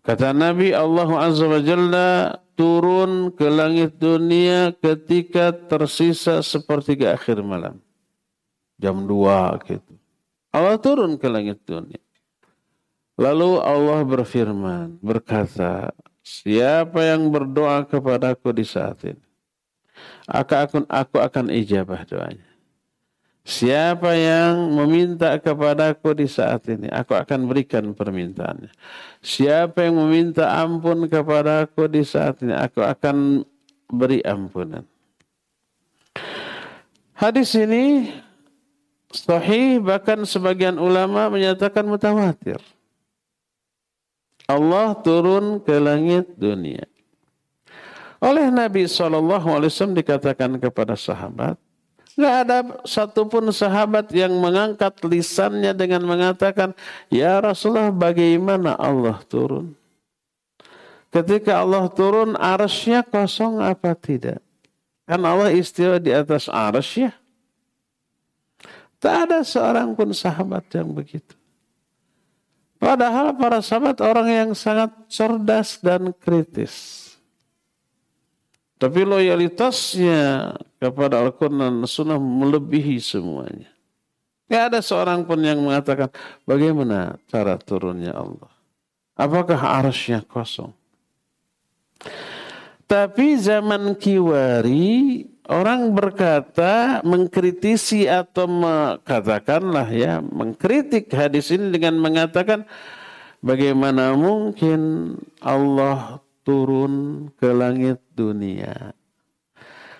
Kata 0.07 0.31
Nabi 0.31 0.71
Allah 0.71 1.09
Azza 1.19 1.51
wa 1.51 1.59
Jalla 1.59 2.39
turun 2.55 3.27
ke 3.35 3.43
langit 3.51 3.99
dunia 3.99 4.71
ketika 4.79 5.51
tersisa 5.51 6.39
sepertiga 6.39 7.11
akhir 7.11 7.43
malam. 7.43 7.83
Jam 8.79 9.03
2 9.03 9.67
gitu. 9.67 9.93
Allah 10.55 10.79
turun 10.79 11.19
ke 11.19 11.27
langit 11.27 11.59
dunia. 11.67 11.99
Lalu 13.19 13.59
Allah 13.59 13.99
berfirman, 14.07 14.95
berkata, 15.03 15.91
siapa 16.23 17.03
yang 17.03 17.27
berdoa 17.27 17.83
kepadaku 17.83 18.55
di 18.55 18.63
saat 18.63 19.03
ini, 19.03 19.19
aku 20.23 20.87
aku 20.87 21.17
akan 21.19 21.51
ijabah 21.51 22.07
doanya. 22.07 22.46
Siapa 23.47 24.11
yang 24.11 24.75
meminta 24.75 25.39
kepadaku 25.39 26.11
di 26.11 26.27
saat 26.27 26.67
ini, 26.67 26.91
aku 26.91 27.15
akan 27.15 27.47
berikan 27.47 27.95
permintaannya. 27.95 28.67
Siapa 29.23 29.87
yang 29.87 30.03
meminta 30.03 30.51
ampun 30.51 31.07
kepadaku 31.07 31.87
di 31.87 32.03
saat 32.03 32.43
ini, 32.43 32.51
aku 32.51 32.83
akan 32.83 33.47
beri 33.87 34.19
ampunan. 34.27 34.83
Hadis 37.15 37.55
ini 37.55 38.11
sahih 39.15 39.79
bahkan 39.79 40.27
sebagian 40.27 40.75
ulama 40.75 41.31
menyatakan 41.31 41.87
mutawatir. 41.87 42.59
Allah 44.43 44.91
turun 44.99 45.63
ke 45.63 45.79
langit 45.79 46.35
dunia. 46.35 46.83
Oleh 48.19 48.51
Nabi 48.51 48.91
SAW 48.91 49.95
dikatakan 49.95 50.59
kepada 50.59 50.99
sahabat, 50.99 51.55
Nggak 52.17 52.35
ada 52.43 52.57
satupun 52.81 53.53
sahabat 53.53 54.09
yang 54.09 54.33
mengangkat 54.41 54.97
lisannya 55.05 55.69
dengan 55.77 56.01
mengatakan, 56.01 56.73
Ya 57.13 57.37
Rasulullah 57.37 57.93
bagaimana 57.93 58.73
Allah 58.73 59.21
turun? 59.29 59.77
Ketika 61.13 61.61
Allah 61.61 61.85
turun, 61.93 62.33
arasnya 62.33 63.05
kosong 63.05 63.61
apa 63.61 63.93
tidak? 63.93 64.41
Kan 65.05 65.21
Allah 65.23 65.53
istiwa 65.53 66.01
di 66.01 66.09
atas 66.09 66.49
arasnya. 66.49 67.13
Tak 68.97 69.29
ada 69.29 69.39
seorang 69.45 69.93
pun 69.93 70.09
sahabat 70.09 70.65
yang 70.73 70.89
begitu. 70.89 71.37
Padahal 72.81 73.33
para 73.37 73.61
sahabat 73.61 74.01
orang 74.01 74.27
yang 74.29 74.49
sangat 74.57 74.89
cerdas 75.05 75.77
dan 75.81 76.09
kritis. 76.17 77.06
Tapi 78.77 79.01
loyalitasnya 79.01 80.53
kepada 80.77 81.17
Al-Quran 81.25 81.57
dan 81.57 81.75
Sunnah 81.89 82.21
melebihi 82.21 83.01
semuanya. 83.01 83.73
Tidak 84.47 84.63
ada 84.71 84.79
seorang 84.79 85.25
pun 85.25 85.41
yang 85.41 85.59
mengatakan 85.59 86.13
bagaimana 86.45 87.17
cara 87.27 87.57
turunnya 87.57 88.13
Allah. 88.13 88.53
Apakah 89.17 89.57
arasnya 89.81 90.21
kosong? 90.23 90.71
Tapi 92.87 93.35
zaman 93.35 93.97
kiwari 93.97 95.25
orang 95.49 95.91
berkata 95.91 97.03
mengkritisi 97.03 98.07
atau 98.07 98.47
katakanlah 99.03 99.89
ya 99.91 100.23
mengkritik 100.23 101.11
hadis 101.11 101.51
ini 101.51 101.73
dengan 101.73 101.99
mengatakan 101.99 102.63
bagaimana 103.43 104.15
mungkin 104.15 105.11
Allah 105.43 106.23
turun 106.47 107.27
ke 107.35 107.51
langit 107.51 107.99
dunia. 108.15 108.95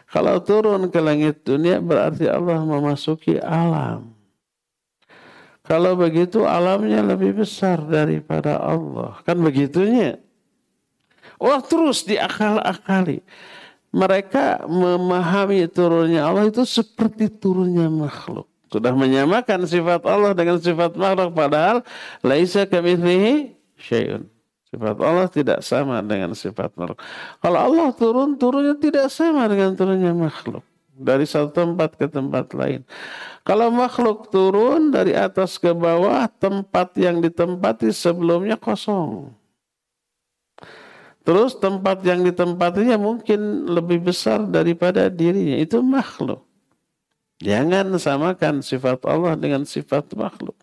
Kalau 0.08 0.40
turun 0.40 0.88
ke 0.88 1.04
langit 1.04 1.44
dunia 1.44 1.84
berarti 1.84 2.32
Allah 2.32 2.64
memasuki 2.64 3.36
alam. 3.44 4.16
Kalau 5.68 6.00
begitu 6.00 6.48
alamnya 6.48 7.04
lebih 7.04 7.44
besar 7.44 7.84
daripada 7.84 8.56
Allah. 8.64 9.20
Kan 9.28 9.44
begitunya. 9.44 10.24
Wah 11.36 11.60
terus 11.60 12.08
diakal-akali. 12.08 13.20
Mereka 13.92 14.64
memahami 14.72 15.68
turunnya 15.68 16.24
Allah 16.24 16.48
itu 16.48 16.64
seperti 16.64 17.28
turunnya 17.28 17.92
makhluk. 17.92 18.48
Sudah 18.72 18.96
menyamakan 18.96 19.68
sifat 19.68 20.08
Allah 20.08 20.32
dengan 20.32 20.56
sifat 20.64 20.96
makhluk. 20.96 21.36
Padahal 21.36 21.84
laisa 22.24 22.64
kamitslihi 22.64 23.52
syai'un. 23.76 24.37
Sifat 24.68 25.00
Allah 25.00 25.28
tidak 25.32 25.60
sama 25.64 26.04
dengan 26.04 26.36
sifat 26.36 26.76
makhluk. 26.76 27.00
Kalau 27.40 27.60
Allah 27.60 27.88
turun, 27.96 28.36
turunnya 28.36 28.76
tidak 28.76 29.08
sama 29.08 29.48
dengan 29.48 29.72
turunnya 29.80 30.12
makhluk. 30.12 30.64
Dari 30.98 31.24
satu 31.24 31.54
tempat 31.54 31.96
ke 31.96 32.10
tempat 32.10 32.52
lain. 32.52 32.84
Kalau 33.48 33.72
makhluk 33.72 34.28
turun 34.28 34.92
dari 34.92 35.16
atas 35.16 35.56
ke 35.56 35.72
bawah, 35.72 36.28
tempat 36.28 36.98
yang 37.00 37.24
ditempati 37.24 37.94
sebelumnya 37.96 38.60
kosong. 38.60 39.32
Terus 41.24 41.56
tempat 41.60 42.04
yang 42.04 42.24
ditempatinya 42.24 43.00
mungkin 43.00 43.72
lebih 43.72 44.00
besar 44.04 44.48
daripada 44.48 45.08
dirinya. 45.08 45.60
Itu 45.60 45.80
makhluk. 45.80 46.44
Jangan 47.44 47.94
samakan 48.00 48.66
sifat 48.66 49.04
Allah 49.06 49.38
dengan 49.38 49.64
sifat 49.64 50.12
makhluk. 50.18 50.56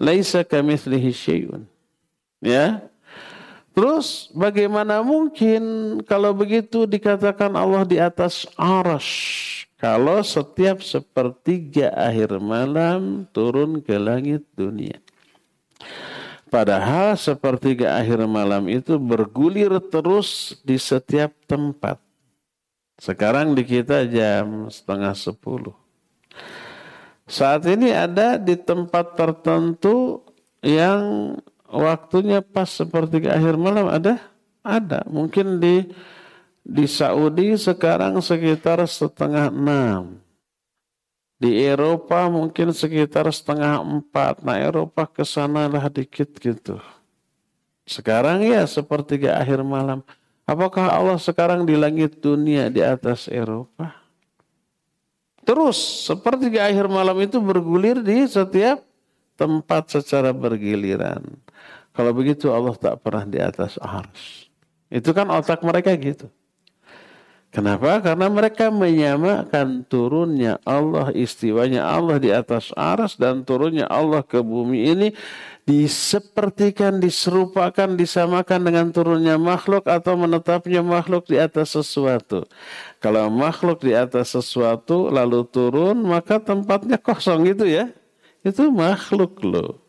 Laisa 0.00 0.46
kamitslihi 0.46 1.10
syai'un. 1.10 1.66
Ya, 2.38 2.86
Terus 3.78 4.26
bagaimana 4.34 5.06
mungkin 5.06 5.62
kalau 6.02 6.34
begitu 6.34 6.82
dikatakan 6.82 7.54
Allah 7.54 7.86
di 7.86 8.02
atas 8.02 8.42
arash. 8.58 9.14
Kalau 9.78 10.18
setiap 10.26 10.82
sepertiga 10.82 11.94
akhir 11.94 12.42
malam 12.42 13.22
turun 13.30 13.78
ke 13.78 13.94
langit 13.94 14.42
dunia. 14.58 14.98
Padahal 16.50 17.14
sepertiga 17.14 18.02
akhir 18.02 18.18
malam 18.26 18.66
itu 18.66 18.98
bergulir 18.98 19.70
terus 19.94 20.58
di 20.66 20.74
setiap 20.74 21.30
tempat. 21.46 22.02
Sekarang 22.98 23.54
di 23.54 23.62
kita 23.62 24.02
jam 24.10 24.66
setengah 24.66 25.14
sepuluh. 25.14 25.78
Saat 27.30 27.62
ini 27.70 27.94
ada 27.94 28.42
di 28.42 28.58
tempat 28.58 29.14
tertentu 29.14 30.26
yang 30.66 31.38
waktunya 31.68 32.40
pas 32.40 32.68
seperti 32.68 33.24
ke 33.24 33.28
akhir 33.30 33.54
malam 33.60 33.86
ada? 33.88 34.18
Ada. 34.64 35.04
Mungkin 35.08 35.60
di 35.62 35.88
di 36.68 36.84
Saudi 36.84 37.56
sekarang 37.56 38.20
sekitar 38.20 38.84
setengah 38.84 39.48
enam. 39.48 40.20
Di 41.38 41.54
Eropa 41.64 42.26
mungkin 42.26 42.74
sekitar 42.74 43.30
setengah 43.30 43.78
empat. 43.78 44.42
Nah 44.42 44.58
Eropa 44.58 45.06
ke 45.06 45.22
sana 45.22 45.70
lah 45.70 45.86
dikit 45.86 46.34
gitu. 46.36 46.82
Sekarang 47.88 48.44
ya 48.44 48.66
seperti 48.68 49.24
ke 49.24 49.30
akhir 49.32 49.64
malam. 49.64 50.04
Apakah 50.44 50.92
Allah 50.92 51.16
sekarang 51.16 51.64
di 51.64 51.76
langit 51.76 52.20
dunia 52.20 52.68
di 52.68 52.84
atas 52.84 53.28
Eropa? 53.32 53.96
Terus 55.48 56.04
seperti 56.04 56.52
ke 56.52 56.60
akhir 56.60 56.92
malam 56.92 57.16
itu 57.24 57.40
bergulir 57.40 58.04
di 58.04 58.28
setiap 58.28 58.84
tempat 59.38 59.88
secara 59.88 60.34
bergiliran. 60.36 61.24
Kalau 61.98 62.14
begitu 62.14 62.54
Allah 62.54 62.78
tak 62.78 63.02
pernah 63.02 63.26
di 63.26 63.42
atas 63.42 63.74
ars. 63.82 64.46
Itu 64.86 65.10
kan 65.10 65.26
otak 65.34 65.66
mereka 65.66 65.90
gitu. 65.98 66.30
Kenapa? 67.50 67.98
Karena 68.04 68.30
mereka 68.30 68.70
menyamakan 68.70 69.82
turunnya 69.88 70.62
Allah, 70.62 71.10
istiwanya 71.10 71.90
Allah 71.90 72.22
di 72.22 72.30
atas 72.30 72.70
aras 72.76 73.18
dan 73.18 73.42
turunnya 73.42 73.88
Allah 73.90 74.22
ke 74.22 74.38
bumi 74.44 74.94
ini 74.94 75.08
disepertikan, 75.66 77.02
diserupakan, 77.02 77.88
disamakan 77.98 78.60
dengan 78.62 78.86
turunnya 78.94 79.40
makhluk 79.40 79.90
atau 79.90 80.14
menetapnya 80.14 80.86
makhluk 80.86 81.26
di 81.26 81.40
atas 81.40 81.74
sesuatu. 81.74 82.46
Kalau 83.02 83.26
makhluk 83.26 83.82
di 83.82 83.96
atas 83.96 84.38
sesuatu 84.38 85.10
lalu 85.10 85.42
turun, 85.50 86.04
maka 86.04 86.38
tempatnya 86.38 87.00
kosong 87.00 87.48
gitu 87.48 87.66
ya. 87.66 87.90
Itu 88.44 88.70
makhluk 88.70 89.40
loh. 89.42 89.87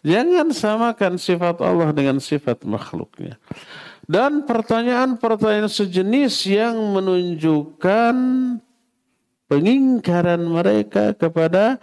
Jangan 0.00 0.48
samakan 0.48 1.20
sifat 1.20 1.60
Allah 1.60 1.92
dengan 1.92 2.16
sifat 2.16 2.64
makhluknya. 2.64 3.36
Dan 4.08 4.48
pertanyaan-pertanyaan 4.48 5.70
sejenis 5.70 6.48
yang 6.48 6.74
menunjukkan 6.96 8.14
pengingkaran 9.46 10.40
mereka 10.40 11.12
kepada 11.12 11.78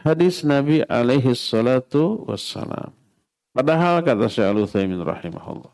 hadis 0.00 0.42
Nabi 0.42 0.80
alaihi 0.88 1.36
salatu 1.36 2.24
wassalam. 2.24 2.90
Padahal 3.52 4.00
kata 4.00 4.32
Syekh 4.32 4.48
Al-Utsaimin 4.48 5.04
rahimahullah. 5.04 5.72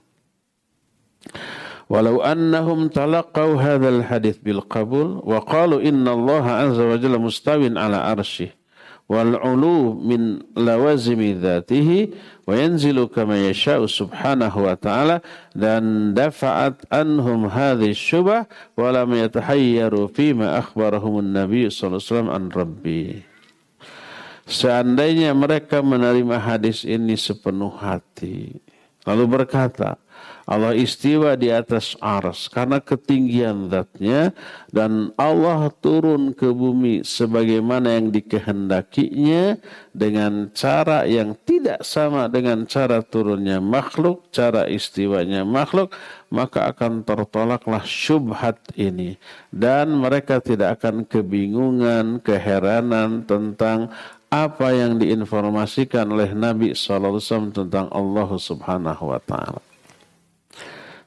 Walau 1.88 2.21
annahum 2.21 2.91
talaqaw 2.91 3.55
hadzal 3.57 4.03
hadis 4.05 4.37
bil 4.37 4.61
qabul 4.67 5.25
wa 5.25 5.41
qalu 5.41 5.81
inna 5.81 6.12
Allah 6.12 6.69
azza 6.69 6.85
wa 6.85 7.01
jalla 7.01 7.17
mustawin 7.17 7.81
ala 7.81 8.12
arsyih 8.12 8.53
wal 9.09 9.40
من 10.05 10.38
لوازم 10.53 11.21
ذاته 11.40 12.09
وينزل 12.47 12.99
كما 13.09 13.49
يشاء 13.49 13.81
سبحانه 13.88 14.53
وتعالى 14.53 15.16
dan 15.57 16.12
dafa'at 16.12 16.85
anhum 16.92 17.49
hadhi 17.49 17.97
syubah 17.97 18.44
wa 18.77 18.92
lam 18.92 19.09
yatahayyaru 19.16 20.12
fima 20.12 20.61
akhbarahumun 20.61 21.25
nabi 21.25 21.73
sallallahu 21.73 22.29
alaihi 22.29 23.25
Seandainya 24.49 25.37
mereka 25.37 25.85
menerima 25.85 26.40
hadis 26.40 26.85
ini 26.85 27.16
sepenuh 27.21 27.73
hati 27.81 28.61
lalu 29.05 29.25
berkata 29.40 30.01
Allah 30.49 30.73
istiwa 30.73 31.37
di 31.37 31.53
atas 31.53 31.93
ars 32.01 32.49
karena 32.49 32.81
ketinggian 32.81 33.69
zatnya 33.69 34.33
dan 34.73 35.13
Allah 35.21 35.69
turun 35.85 36.33
ke 36.33 36.49
bumi 36.49 37.05
sebagaimana 37.05 38.01
yang 38.01 38.09
dikehendakinya 38.09 39.61
dengan 39.93 40.49
cara 40.57 41.05
yang 41.05 41.37
tidak 41.45 41.85
sama 41.85 42.33
dengan 42.33 42.65
cara 42.65 43.05
turunnya 43.05 43.61
makhluk, 43.61 44.25
cara 44.33 44.65
istiwanya 44.65 45.45
makhluk, 45.45 45.93
maka 46.33 46.73
akan 46.73 47.05
tertolaklah 47.05 47.85
syubhat 47.85 48.57
ini 48.73 49.21
dan 49.53 49.93
mereka 49.93 50.41
tidak 50.41 50.81
akan 50.81 51.05
kebingungan, 51.05 52.25
keheranan 52.25 53.21
tentang 53.29 53.93
apa 54.33 54.73
yang 54.73 54.97
diinformasikan 54.97 56.09
oleh 56.09 56.33
Nabi 56.33 56.73
SAW 56.73 57.53
tentang 57.53 57.93
Allah 57.93 58.29
Subhanahu 58.33 59.13
wa 59.13 59.21
taala. 59.21 59.68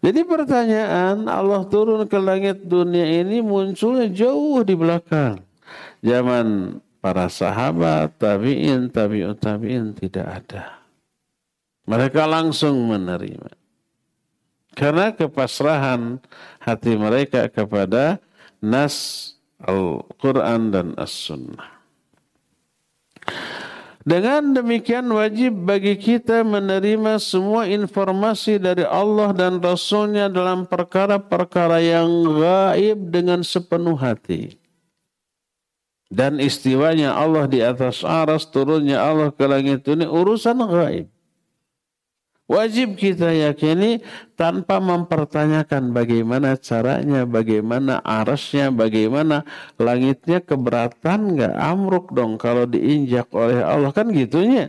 Jadi 0.02 0.26
pertanyaan 0.26 1.30
Allah 1.30 1.62
turun 1.70 2.10
ke 2.10 2.18
langit 2.18 2.66
dunia 2.66 3.22
ini 3.22 3.38
munculnya 3.38 4.10
jauh 4.10 4.66
di 4.66 4.74
belakang. 4.74 5.38
Zaman 6.02 6.82
para 6.98 7.30
sahabat, 7.30 8.18
tabi'in, 8.18 8.90
tabi'ut 8.90 9.38
tabi'in 9.38 9.94
tidak 9.94 10.42
ada. 10.42 10.82
Mereka 11.86 12.26
langsung 12.26 12.90
menerima. 12.90 13.54
Karena 14.74 15.14
kepasrahan 15.14 16.18
hati 16.58 16.98
mereka 16.98 17.46
kepada 17.52 18.18
nas 18.58 19.30
Al-Quran 19.62 20.74
dan 20.74 20.88
As-Sunnah. 20.98 21.70
Dengan 24.02 24.58
demikian 24.58 25.06
wajib 25.14 25.62
bagi 25.62 25.94
kita 25.94 26.42
menerima 26.42 27.22
semua 27.22 27.70
informasi 27.70 28.58
dari 28.58 28.82
Allah 28.82 29.30
dan 29.30 29.62
Rasulnya 29.62 30.26
dalam 30.26 30.66
perkara-perkara 30.66 31.78
yang 31.78 32.10
gaib 32.42 33.14
dengan 33.14 33.46
sepenuh 33.46 33.94
hati. 33.94 34.58
Dan 36.10 36.42
istiwanya 36.42 37.14
Allah 37.14 37.46
di 37.46 37.62
atas 37.62 38.02
aras, 38.02 38.50
turunnya 38.50 39.00
Allah 39.00 39.30
ke 39.30 39.46
langit 39.46 39.86
ini 39.86 40.10
urusan 40.10 40.60
gaib. 40.66 41.08
Wajib 42.52 43.00
kita 43.00 43.32
yakini 43.32 44.04
tanpa 44.36 44.84
mempertanyakan 44.84 45.96
bagaimana 45.96 46.60
caranya, 46.60 47.24
bagaimana 47.24 48.04
arasnya, 48.04 48.68
bagaimana 48.68 49.48
langitnya 49.80 50.44
keberatan 50.44 51.40
nggak 51.40 51.56
amruk 51.56 52.12
dong 52.12 52.36
kalau 52.36 52.68
diinjak 52.68 53.32
oleh 53.32 53.64
Allah 53.64 53.96
kan 53.96 54.12
gitunya. 54.12 54.68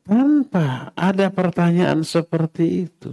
Tanpa 0.00 0.96
ada 0.96 1.28
pertanyaan 1.28 2.00
seperti 2.08 2.88
itu. 2.88 3.12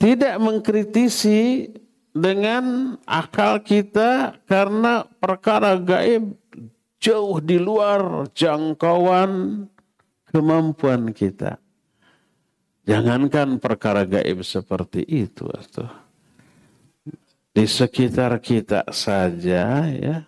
Tidak 0.00 0.40
mengkritisi 0.40 1.68
dengan 2.16 2.96
akal 3.04 3.60
kita 3.60 4.40
karena 4.48 5.04
perkara 5.04 5.76
gaib 5.76 6.40
jauh 6.96 7.36
di 7.44 7.60
luar 7.60 8.32
jangkauan 8.32 9.68
kemampuan 10.30 11.10
kita. 11.10 11.58
Jangankan 12.88 13.60
perkara 13.60 14.08
gaib 14.08 14.40
seperti 14.42 15.04
itu 15.04 15.46
atau 15.46 15.86
di 17.50 17.66
sekitar 17.66 18.38
kita 18.40 18.86
saja 18.90 19.86
ya. 19.90 20.26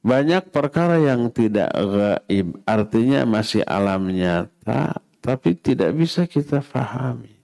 Banyak 0.00 0.48
perkara 0.48 0.96
yang 0.96 1.28
tidak 1.28 1.68
gaib, 1.76 2.56
artinya 2.64 3.20
masih 3.28 3.60
alam 3.68 4.08
nyata, 4.08 4.96
tapi 5.20 5.52
tidak 5.52 5.92
bisa 5.92 6.24
kita 6.24 6.64
fahami. 6.64 7.36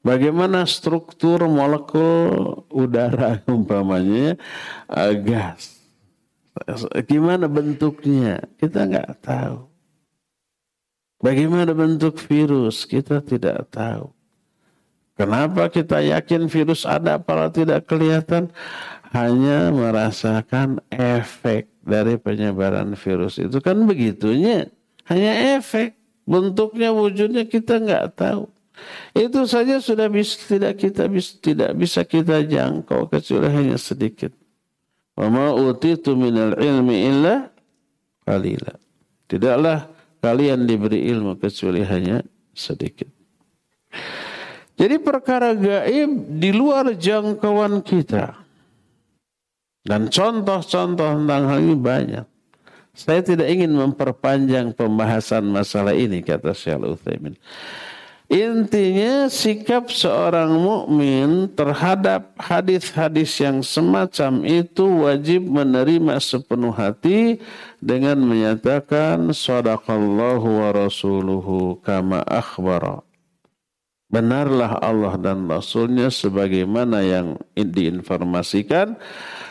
Bagaimana 0.00 0.64
struktur 0.64 1.44
molekul 1.44 2.64
udara 2.72 3.42
umpamanya 3.52 4.40
uh, 4.88 5.12
gas. 5.12 5.77
Gimana 7.06 7.46
bentuknya? 7.46 8.42
Kita 8.58 8.86
nggak 8.88 9.10
tahu. 9.22 9.68
Bagaimana 11.18 11.74
bentuk 11.74 12.14
virus? 12.30 12.86
Kita 12.86 13.18
tidak 13.18 13.70
tahu. 13.74 14.14
Kenapa 15.18 15.66
kita 15.66 15.98
yakin 15.98 16.46
virus 16.46 16.86
ada 16.86 17.18
kalau 17.18 17.50
tidak 17.50 17.90
kelihatan? 17.90 18.54
Hanya 19.10 19.72
merasakan 19.74 20.78
efek 20.94 21.66
dari 21.82 22.20
penyebaran 22.20 22.94
virus 22.94 23.40
itu 23.40 23.58
kan 23.58 23.82
begitunya. 23.82 24.70
Hanya 25.10 25.58
efek. 25.58 25.98
Bentuknya, 26.28 26.92
wujudnya 26.92 27.48
kita 27.48 27.80
nggak 27.80 28.20
tahu. 28.20 28.52
Itu 29.16 29.48
saja 29.48 29.80
sudah 29.80 30.12
bisa, 30.12 30.36
tidak 30.44 30.76
kita 30.76 31.08
bisa, 31.08 31.32
tidak 31.40 31.72
bisa 31.74 32.04
kita 32.04 32.44
jangkau 32.44 33.08
kecuali 33.08 33.48
hanya 33.48 33.80
sedikit. 33.80 34.30
Wa 35.18 35.26
ma 35.26 35.50
utitu 35.50 36.14
minal 36.14 36.54
ilmi 36.54 36.96
illa 37.10 37.50
qalila. 38.22 38.78
Tidaklah 39.26 39.90
kalian 40.22 40.62
diberi 40.62 41.10
ilmu 41.10 41.34
kecuali 41.42 41.82
hanya 41.82 42.22
sedikit. 42.54 43.10
Jadi 44.78 44.96
perkara 45.02 45.58
gaib 45.58 46.38
di 46.38 46.54
luar 46.54 46.94
jangkauan 46.94 47.82
kita. 47.82 48.46
Dan 49.82 50.06
contoh-contoh 50.06 51.10
tentang 51.18 51.42
hal 51.50 51.58
ini 51.66 51.74
banyak. 51.74 52.26
Saya 52.94 53.22
tidak 53.22 53.50
ingin 53.50 53.74
memperpanjang 53.74 54.74
pembahasan 54.74 55.46
masalah 55.50 55.94
ini 55.98 56.22
kata 56.22 56.54
Syekh 56.54 56.78
Utsaimin. 56.82 57.34
Intinya 58.28 59.32
sikap 59.32 59.88
seorang 59.88 60.52
mukmin 60.52 61.48
terhadap 61.56 62.36
hadis-hadis 62.36 63.32
yang 63.40 63.64
semacam 63.64 64.44
itu 64.44 64.84
wajib 64.84 65.48
menerima 65.48 66.20
sepenuh 66.20 66.76
hati 66.76 67.40
dengan 67.80 68.20
menyatakan 68.20 69.32
sadaqallahu 69.32 70.44
wa 70.60 70.68
rasuluhu 70.76 71.80
kama 71.80 72.20
akhbara. 72.28 73.00
Benarlah 74.12 74.76
Allah 74.76 75.16
dan 75.16 75.48
Rasulnya 75.48 76.12
sebagaimana 76.12 77.00
yang 77.00 77.40
diinformasikan 77.56 78.96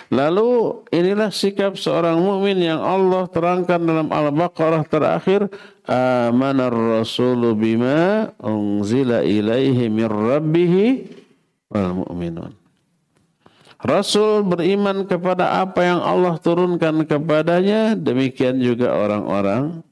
Lalu 0.08 0.72
inilah 0.96 1.36
sikap 1.36 1.76
seorang 1.76 2.16
mukmin 2.24 2.64
yang 2.64 2.80
Allah 2.80 3.28
terangkan 3.28 3.84
dalam 3.84 4.08
Al-Baqarah 4.08 4.88
terakhir, 4.88 5.52
amanar 5.88 6.76
rasulu 6.76 7.56
bima 7.56 8.30
unzila 8.44 9.24
ilaihi 9.24 9.88
min 9.88 10.08
rabbih 10.08 10.74
wal 11.72 12.04
mu'minun. 12.04 12.52
Rasul 13.78 14.44
beriman 14.44 15.08
kepada 15.08 15.64
apa 15.64 15.86
yang 15.86 16.02
Allah 16.02 16.36
turunkan 16.42 17.08
kepadanya, 17.08 17.94
demikian 17.94 18.58
juga 18.58 18.90
orang-orang 18.92 19.86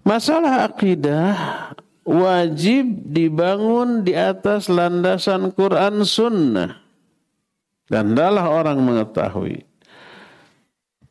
Masalah 0.00 0.66
akidah 0.66 1.36
wajib 2.02 3.14
dibangun 3.14 4.02
di 4.02 4.16
atas 4.16 4.66
landasan 4.66 5.54
Quran 5.54 6.02
Sunnah. 6.02 6.82
Dan 7.86 8.18
adalah 8.18 8.50
orang 8.50 8.82
mengetahui. 8.82 9.69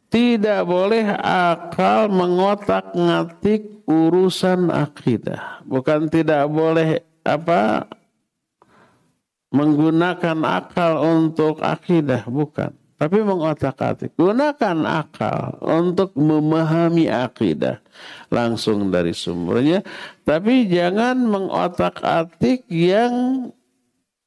Tidak 0.09 0.65
boleh 0.65 1.05
akal 1.21 2.09
mengotak-ngatik 2.09 3.85
urusan 3.85 4.73
akidah. 4.73 5.61
Bukan 5.69 6.09
tidak 6.09 6.49
boleh 6.49 7.05
apa 7.21 7.85
menggunakan 9.53 10.37
akal 10.45 11.01
untuk 11.05 11.61
akidah, 11.61 12.25
bukan. 12.25 12.73
Tapi 12.99 13.23
mengotak-atik. 13.23 14.11
Gunakan 14.19 14.77
akal 14.83 15.55
untuk 15.63 16.11
memahami 16.19 17.07
akidah 17.07 17.79
langsung 18.27 18.91
dari 18.91 19.15
sumbernya. 19.15 19.79
Tapi 20.27 20.67
jangan 20.67 21.15
mengotak-atik 21.23 22.67
yang 22.67 23.47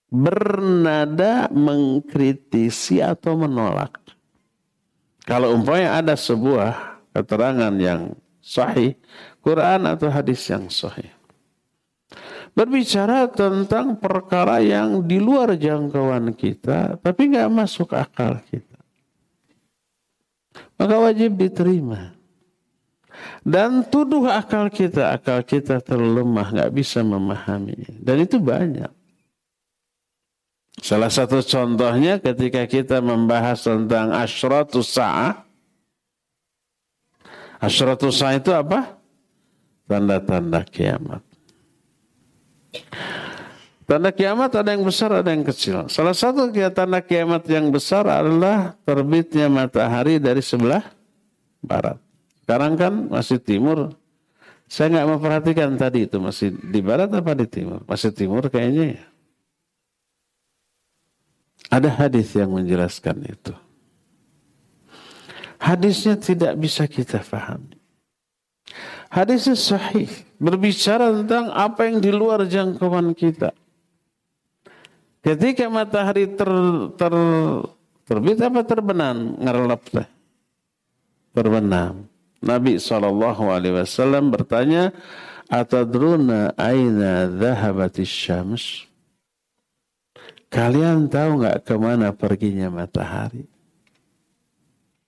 bernada 0.09 1.53
mengkritisi 1.53 3.05
atau 3.05 3.37
menolak. 3.37 4.02
Kalau 5.23 5.55
umpamanya 5.55 6.03
ada 6.03 6.15
sebuah 6.19 6.99
keterangan 7.15 7.75
yang 7.79 8.15
sahih, 8.43 8.99
Quran 9.39 9.87
atau 9.87 10.11
hadis 10.11 10.43
yang 10.51 10.67
sahih. 10.67 11.11
Berbicara 12.53 13.31
tentang 13.33 13.97
perkara 13.97 14.61
yang 14.61 15.01
di 15.01 15.17
luar 15.17 15.57
jangkauan 15.57 16.37
kita, 16.37 17.01
tapi 17.01 17.33
nggak 17.33 17.49
masuk 17.49 17.97
akal 17.97 18.37
kita. 18.45 18.77
Maka 20.77 20.95
wajib 21.01 21.39
diterima. 21.39 22.13
Dan 23.41 23.87
tuduh 23.87 24.29
akal 24.29 24.69
kita, 24.69 25.17
akal 25.17 25.41
kita 25.47 25.81
terlemah, 25.81 26.53
nggak 26.53 26.73
bisa 26.75 27.01
memahami. 27.01 28.03
Dan 28.03 28.27
itu 28.27 28.37
banyak. 28.37 29.02
Salah 30.83 31.15
satu 31.15 31.39
contohnya 31.47 32.19
ketika 32.19 32.67
kita 32.67 32.99
membahas 32.99 33.63
tentang 33.63 34.11
asyratus 34.11 34.91
sa'ah. 34.91 35.47
Asyratus 37.63 38.19
sa'ah 38.19 38.35
itu 38.35 38.51
apa? 38.51 38.99
Tanda-tanda 39.87 40.67
kiamat. 40.67 41.23
Tanda 43.87 44.11
kiamat 44.11 44.51
ada 44.59 44.75
yang 44.75 44.83
besar, 44.83 45.15
ada 45.15 45.31
yang 45.31 45.47
kecil. 45.47 45.87
Salah 45.87 46.19
satu 46.19 46.51
tanda 46.51 46.99
kiamat 46.99 47.47
yang 47.47 47.71
besar 47.71 48.03
adalah 48.11 48.75
terbitnya 48.83 49.47
matahari 49.47 50.19
dari 50.19 50.43
sebelah 50.43 50.83
barat. 51.63 52.03
Sekarang 52.43 52.75
kan 52.75 53.07
masih 53.07 53.39
timur. 53.39 53.95
Saya 54.67 54.99
nggak 54.99 55.09
memperhatikan 55.15 55.71
tadi 55.79 56.11
itu 56.11 56.19
masih 56.19 56.59
di 56.59 56.83
barat 56.83 57.07
apa 57.15 57.39
di 57.39 57.47
timur? 57.47 57.87
Masih 57.87 58.11
timur 58.11 58.51
kayaknya 58.51 58.99
ya. 58.99 59.12
Ada 61.73 61.89
hadis 61.89 62.37
yang 62.37 62.53
menjelaskan 62.53 63.25
itu. 63.25 63.57
Hadisnya 65.57 66.21
tidak 66.21 66.53
bisa 66.61 66.85
kita 66.85 67.25
pahami. 67.25 67.81
Hadisnya 69.09 69.57
sahih. 69.57 70.13
Berbicara 70.37 71.23
tentang 71.23 71.49
apa 71.55 71.89
yang 71.89 72.03
di 72.03 72.13
luar 72.13 72.45
jangkauan 72.45 73.17
kita. 73.17 73.57
Ketika 75.23 75.71
matahari 75.71 76.29
ter, 76.35 76.51
ter, 76.99 77.15
terbit 78.05 78.43
apa 78.43 78.61
terbenam? 78.67 79.39
Ngerelap 79.39 79.83
Terbenam. 81.33 82.11
Nabi 82.43 82.77
SAW 82.83 84.29
bertanya, 84.29 84.91
Atadruna 85.47 86.59
aina 86.59 87.31
dhahabatis 87.31 88.11
syams? 88.11 88.92
Kalian 90.53 91.09
tahu 91.09 91.41
nggak 91.41 91.65
ke 91.65 91.75
mana 91.81 92.13
perginya 92.13 92.69
matahari? 92.69 93.49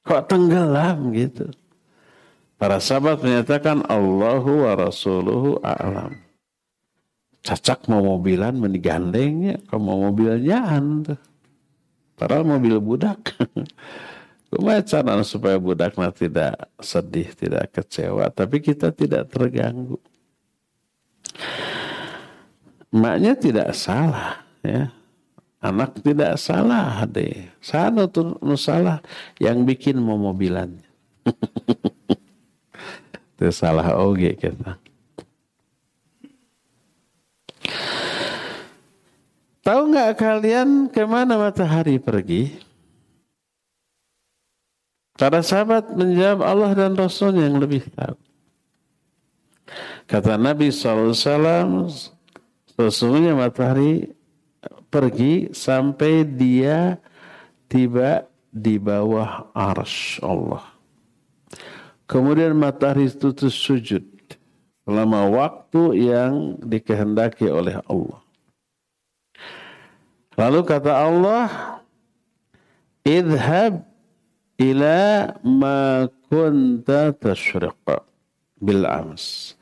Kok 0.05 0.25
tenggelam 0.25 1.13
gitu? 1.13 1.53
Para 2.57 2.81
sahabat 2.81 3.21
menyatakan 3.21 3.85
Allahu 3.85 4.65
wa 4.65 4.73
Rasuluhu 4.73 5.61
a'lam. 5.61 6.17
Cacak 7.45 7.85
mau 7.93 8.01
mobilan 8.01 8.57
mendigandengnya, 8.57 9.61
kalau 9.69 9.83
mau 9.85 9.99
mobilnya 10.09 10.81
tuh. 11.05 11.21
Padahal 12.17 12.49
mobil 12.49 12.81
budak. 12.81 13.37
Lumayan 14.55 15.21
supaya 15.27 15.59
budaknya 15.61 16.09
tidak 16.15 16.57
sedih, 16.79 17.29
tidak 17.37 17.75
kecewa. 17.75 18.31
Tapi 18.33 18.63
kita 18.65 18.95
tidak 18.95 19.29
terganggu. 19.29 19.99
Maknya 22.95 23.35
tidak 23.35 23.75
salah. 23.75 24.47
ya 24.63 25.04
Anak 25.65 26.05
tidak 26.05 26.37
salah 26.37 27.09
deh. 27.09 27.49
Sana 27.65 28.05
tuh 28.05 28.37
salah 28.61 29.01
yang 29.41 29.65
bikin 29.65 29.97
mau 29.97 30.21
mobilan. 30.21 30.77
Itu 33.33 33.49
salah 33.49 33.97
oge 33.97 34.37
kita. 34.37 34.77
Tahu 39.65 39.81
nggak 39.89 40.21
kalian 40.21 40.93
ke 40.93 41.09
mana 41.09 41.41
matahari 41.41 41.97
pergi? 41.97 42.61
Para 45.17 45.41
sahabat 45.41 45.97
menjawab 45.97 46.45
Allah 46.45 46.71
dan 46.77 46.93
Rasul 46.93 47.41
yang 47.41 47.57
lebih 47.57 47.89
tahu. 47.97 48.21
Kata 50.05 50.37
Nabi 50.37 50.69
SAW, 50.69 51.89
sesungguhnya 52.77 53.33
matahari 53.33 54.13
pergi 54.95 55.51
sampai 55.51 56.23
dia 56.23 57.03
tiba 57.67 58.31
di 58.55 58.79
bawah 58.79 59.51
ars 59.51 60.23
Allah. 60.23 60.63
Kemudian 62.07 62.55
matahari 62.55 63.11
itu 63.11 63.35
sujud 63.51 64.07
selama 64.87 65.27
waktu 65.27 66.07
yang 66.15 66.63
dikehendaki 66.63 67.51
oleh 67.51 67.83
Allah. 67.91 68.23
Lalu 70.39 70.61
kata 70.63 70.93
Allah, 70.95 71.47
Idhab 73.03 73.83
ila 74.63 75.35
ma 75.43 76.07
kunta 76.31 77.11
tashriqa 77.11 78.07
bil 78.63 78.87
ams. 78.87 79.54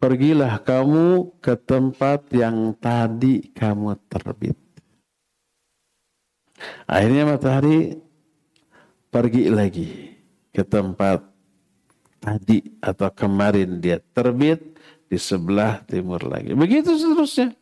Pergilah 0.00 0.56
kamu 0.64 1.36
ke 1.44 1.60
tempat 1.60 2.24
yang 2.32 2.72
tadi 2.72 3.52
kamu 3.52 4.00
terbit. 4.08 4.56
Akhirnya 6.88 7.28
matahari 7.28 8.00
pergi 9.12 9.52
lagi 9.52 10.16
ke 10.56 10.64
tempat 10.64 11.20
tadi 12.16 12.80
atau 12.80 13.12
kemarin 13.12 13.76
dia 13.76 14.00
terbit 14.16 14.80
di 15.04 15.20
sebelah 15.20 15.84
timur 15.84 16.24
lagi. 16.24 16.56
Begitu 16.56 16.96
seterusnya. 16.96 17.52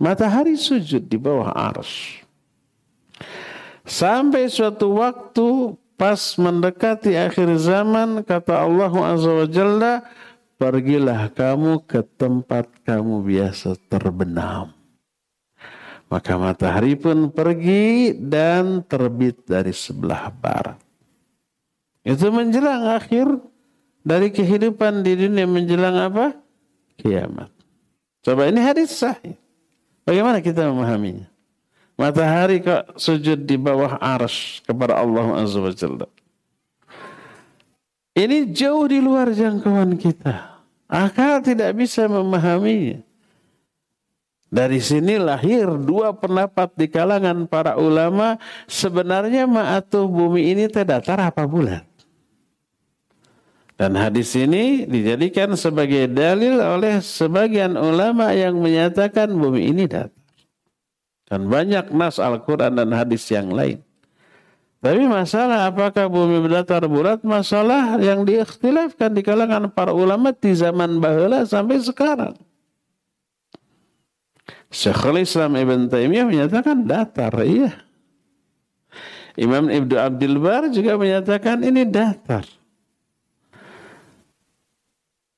Matahari 0.00 0.56
sujud 0.56 1.04
di 1.04 1.20
bawah 1.20 1.52
ars. 1.52 2.24
Sampai 3.84 4.48
suatu 4.48 4.96
waktu 4.96 5.76
pas 5.94 6.40
mendekati 6.40 7.14
akhir 7.14 7.52
zaman 7.60 8.24
kata 8.24 8.64
Allah 8.64 8.92
Azza 9.12 9.32
pergilah 10.64 11.28
kamu 11.28 11.84
ke 11.84 12.00
tempat 12.16 12.64
kamu 12.88 13.20
biasa 13.20 13.76
terbenam. 13.92 14.72
Maka 16.08 16.40
matahari 16.40 16.96
pun 16.96 17.28
pergi 17.28 18.16
dan 18.16 18.80
terbit 18.80 19.44
dari 19.44 19.76
sebelah 19.76 20.32
barat. 20.32 20.80
Itu 22.00 22.32
menjelang 22.32 22.96
akhir 22.96 23.28
dari 24.00 24.32
kehidupan 24.32 25.04
di 25.04 25.28
dunia 25.28 25.44
menjelang 25.44 26.00
apa? 26.00 26.32
Kiamat. 26.96 27.52
Coba 28.24 28.48
ini 28.48 28.64
hadis 28.64 28.96
sahih. 28.96 29.36
Bagaimana 30.08 30.40
kita 30.40 30.64
memahaminya? 30.64 31.28
Matahari 32.00 32.64
kok 32.64 32.96
sujud 32.96 33.44
di 33.44 33.60
bawah 33.60 34.00
ars 34.00 34.64
kepada 34.64 34.96
Allah 34.96 35.44
Azza 35.44 35.60
wa 35.60 35.72
Jalla. 35.76 36.08
Ini 38.16 38.48
jauh 38.48 38.88
di 38.88 39.02
luar 39.04 39.28
jangkauan 39.28 40.00
kita. 40.00 40.53
Akal 40.94 41.42
tidak 41.42 41.74
bisa 41.74 42.06
memahaminya. 42.06 43.02
Dari 44.54 44.78
sini 44.78 45.18
lahir 45.18 45.66
dua 45.82 46.14
pendapat 46.14 46.70
di 46.78 46.86
kalangan 46.86 47.50
para 47.50 47.74
ulama. 47.74 48.38
Sebenarnya 48.70 49.50
ma'atuh 49.50 50.06
bumi 50.06 50.54
ini 50.54 50.70
terdatar 50.70 51.18
apa 51.18 51.42
bulan? 51.42 51.82
Dan 53.74 53.98
hadis 53.98 54.30
ini 54.38 54.86
dijadikan 54.86 55.58
sebagai 55.58 56.06
dalil 56.06 56.62
oleh 56.62 57.02
sebagian 57.02 57.74
ulama 57.74 58.30
yang 58.30 58.54
menyatakan 58.62 59.34
bumi 59.34 59.74
ini 59.74 59.90
datar. 59.90 60.14
Dan 61.26 61.50
banyak 61.50 61.90
nas 61.90 62.22
Al-Quran 62.22 62.78
dan 62.78 62.94
hadis 62.94 63.26
yang 63.34 63.50
lain. 63.50 63.82
Tapi 64.84 65.08
masalah 65.08 65.64
apakah 65.72 66.12
bumi 66.12 66.44
berdatar 66.44 66.84
bulat 66.84 67.24
masalah 67.24 67.96
yang 68.04 68.20
diikhtilafkan 68.28 69.16
di 69.16 69.24
kalangan 69.24 69.72
para 69.72 69.96
ulama 69.96 70.36
di 70.36 70.52
zaman 70.52 71.00
bahula 71.00 71.48
sampai 71.48 71.80
sekarang. 71.80 72.36
Syekhul 74.68 75.24
Islam 75.24 75.56
Ibn 75.56 75.88
Taimiyah 75.88 76.28
menyatakan 76.28 76.84
datar, 76.84 77.32
iya. 77.48 77.80
Imam 79.40 79.72
Ibnu 79.72 79.96
Abdul 79.96 80.36
Bar 80.36 80.68
juga 80.68 81.00
menyatakan 81.00 81.64
ini 81.64 81.88
datar. 81.88 82.44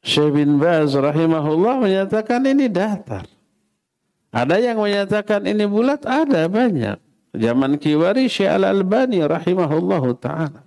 Syekh 0.03 0.43
bin 0.43 0.59
Baz 0.59 0.91
rahimahullah 0.91 1.87
menyatakan 1.87 2.43
ini 2.51 2.67
datar. 2.67 3.31
Ada 4.35 4.59
yang 4.59 4.83
menyatakan 4.83 5.47
ini 5.47 5.71
bulat, 5.71 6.03
ada 6.03 6.51
banyak. 6.51 7.06
Zaman 7.37 7.77
Kiwari 7.77 8.33
Syekh 8.33 8.49
Al-Albani 8.49 9.21
rahimahullah 9.21 10.05
ta'ala. 10.17 10.61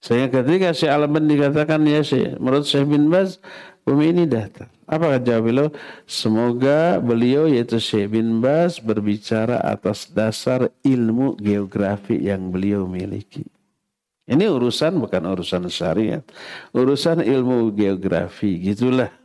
Saya 0.00 0.32
ketika 0.32 0.72
Syekh 0.72 0.88
Al-Albani 0.88 1.36
dikatakan 1.36 1.84
ya 1.84 2.00
Syekh, 2.00 2.40
menurut 2.40 2.64
Syekh 2.64 2.88
bin 2.88 3.12
Baz, 3.12 3.36
bumi 3.84 4.16
ini 4.16 4.24
datar. 4.24 4.72
Apa 4.88 5.20
jawab 5.20 5.52
beliau? 5.52 5.68
Semoga 6.08 6.96
beliau 6.96 7.44
yaitu 7.44 7.76
Syekh 7.76 8.16
bin 8.16 8.40
Baz 8.40 8.80
berbicara 8.80 9.60
atas 9.60 10.08
dasar 10.08 10.72
ilmu 10.80 11.36
geografi 11.36 12.16
yang 12.16 12.48
beliau 12.48 12.88
miliki. 12.88 13.44
Ini 14.28 14.48
urusan 14.48 14.96
bukan 15.00 15.24
urusan 15.24 15.68
syariat. 15.72 16.24
Urusan 16.72 17.24
ilmu 17.24 17.72
geografi. 17.72 18.60
Gitulah. 18.60 19.17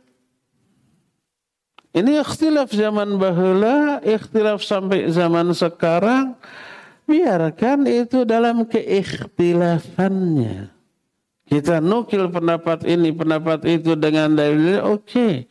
Ini 1.94 2.26
ikhtilaf 2.26 2.74
zaman 2.74 3.22
bahula, 3.22 4.02
ikhtilaf 4.02 4.66
sampai 4.66 5.06
zaman 5.14 5.54
sekarang. 5.54 6.34
Biarkan 7.06 7.86
itu 7.86 8.26
dalam 8.26 8.66
keikhtilafannya. 8.66 10.74
Kita 11.44 11.76
nukil 11.78 12.32
pendapat 12.34 12.82
ini, 12.88 13.14
pendapat 13.14 13.62
itu 13.68 13.94
dengan 13.94 14.34
dalil, 14.34 14.82
oke. 14.82 15.06
Okay. 15.06 15.46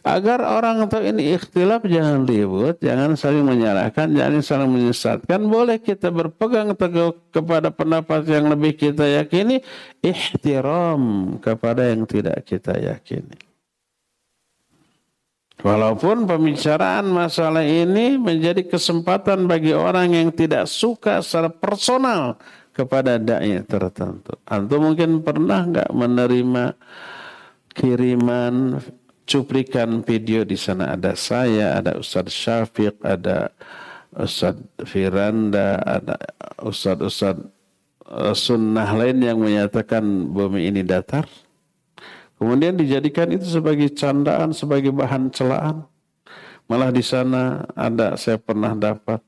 Agar 0.00 0.40
orang 0.40 0.88
tahu 0.88 1.12
ini 1.12 1.36
ikhtilaf 1.36 1.84
jangan 1.84 2.24
ribut, 2.24 2.80
jangan 2.80 3.12
saling 3.12 3.44
menyalahkan, 3.44 4.16
jangan 4.16 4.40
saling 4.40 4.72
menyesatkan. 4.72 5.44
Boleh 5.44 5.76
kita 5.76 6.08
berpegang 6.08 6.72
teguh 6.72 7.20
kepada 7.34 7.68
pendapat 7.68 8.24
yang 8.32 8.48
lebih 8.48 8.80
kita 8.80 9.04
yakini, 9.04 9.60
ihtiram 10.00 11.36
kepada 11.36 11.84
yang 11.84 12.08
tidak 12.08 12.48
kita 12.48 12.80
yakini. 12.80 13.51
Walaupun 15.62 16.26
pembicaraan 16.26 17.06
masalah 17.06 17.62
ini 17.62 18.18
menjadi 18.18 18.66
kesempatan 18.66 19.46
bagi 19.46 19.70
orang 19.70 20.10
yang 20.10 20.28
tidak 20.34 20.66
suka 20.66 21.22
secara 21.22 21.54
personal 21.54 22.34
kepada 22.74 23.14
dai 23.22 23.62
tertentu. 23.62 24.34
Antum 24.50 24.90
mungkin 24.90 25.22
pernah 25.22 25.62
nggak 25.62 25.90
menerima 25.94 26.64
kiriman 27.78 28.82
cuplikan 29.22 30.02
video 30.02 30.42
di 30.42 30.58
sana 30.58 30.98
ada 30.98 31.14
saya, 31.14 31.78
ada 31.78 31.94
Ustadz 31.94 32.34
Syafiq, 32.34 32.98
ada 33.06 33.54
Ustadz 34.12 34.82
Firanda, 34.82 35.78
ada 35.78 36.18
Ustadz-Ustadz 36.58 37.46
eh, 38.10 38.34
sunnah 38.34 38.90
lain 38.92 39.22
yang 39.22 39.38
menyatakan 39.38 40.02
bumi 40.26 40.68
ini 40.74 40.82
datar. 40.82 41.24
Kemudian 42.42 42.74
dijadikan 42.74 43.30
itu 43.30 43.46
sebagai 43.46 43.86
candaan, 43.94 44.50
sebagai 44.50 44.90
bahan 44.90 45.30
celaan. 45.30 45.86
Malah 46.66 46.90
di 46.90 47.06
sana 47.06 47.62
ada 47.78 48.18
saya 48.18 48.42
pernah 48.42 48.74
dapat 48.74 49.22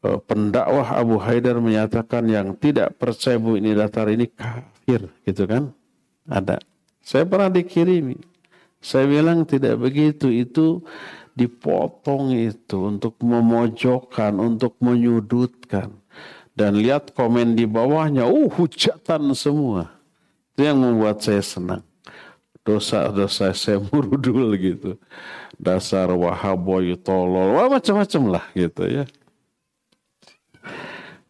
uh, 0.00 0.16
pendakwah 0.24 0.96
Abu 0.96 1.20
Haidar 1.20 1.60
menyatakan 1.60 2.24
yang 2.24 2.56
tidak 2.56 2.96
percaya 2.96 3.36
bumi 3.36 3.60
ini 3.60 3.76
datar 3.76 4.08
ini 4.08 4.24
kafir, 4.32 5.12
gitu 5.28 5.44
kan? 5.44 5.68
Ada. 6.24 6.64
Saya 7.04 7.28
pernah 7.28 7.52
dikirimi 7.52 8.16
saya 8.84 9.08
bilang 9.08 9.48
tidak 9.48 9.80
begitu. 9.80 10.28
Itu 10.28 10.84
dipotong 11.32 12.36
itu 12.36 12.92
untuk 12.92 13.16
memojokkan, 13.24 14.36
untuk 14.36 14.76
menyudutkan. 14.84 15.96
Dan 16.54 16.78
lihat 16.78 17.16
komen 17.16 17.56
di 17.56 17.64
bawahnya, 17.64 18.28
uh 18.28 18.46
hujatan 18.52 19.32
semua. 19.32 19.90
Itu 20.54 20.68
yang 20.68 20.78
membuat 20.78 21.24
saya 21.24 21.40
senang. 21.42 21.82
Dosa-dosa 22.64 23.52
saya 23.56 23.78
murudul 23.78 24.56
gitu. 24.56 24.90
Dasar 25.60 26.10
wahaboy 26.10 26.96
tolol, 26.98 27.54
wah 27.54 27.68
macam-macam 27.70 28.40
lah 28.40 28.44
gitu 28.56 28.82
ya. 28.88 29.04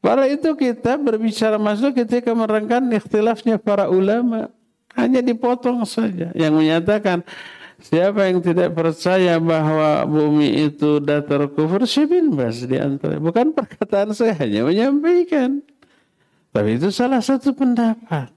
Pada 0.05 0.28
itu 0.28 0.53
kita 0.53 1.01
berbicara 1.01 1.57
masuk 1.57 1.97
ketika 1.97 2.37
merengkan 2.37 2.85
ikhtilafnya 2.93 3.57
para 3.57 3.89
ulama. 3.89 4.53
Hanya 4.95 5.24
dipotong 5.24 5.82
saja. 5.89 6.28
Yang 6.37 6.55
menyatakan 6.55 7.18
siapa 7.80 8.28
yang 8.28 8.45
tidak 8.45 8.76
percaya 8.76 9.41
bahwa 9.41 10.05
bumi 10.05 10.70
itu 10.70 11.01
datar 11.01 11.49
kufur, 11.51 11.89
syibin 11.89 12.30
bas 12.37 12.62
di 12.62 12.76
antara. 12.76 13.16
Bukan 13.16 13.57
perkataan 13.57 14.12
saya 14.12 14.37
hanya 14.45 14.68
menyampaikan. 14.68 15.64
Tapi 16.53 16.78
itu 16.78 16.93
salah 16.93 17.24
satu 17.24 17.57
pendapat. 17.57 18.34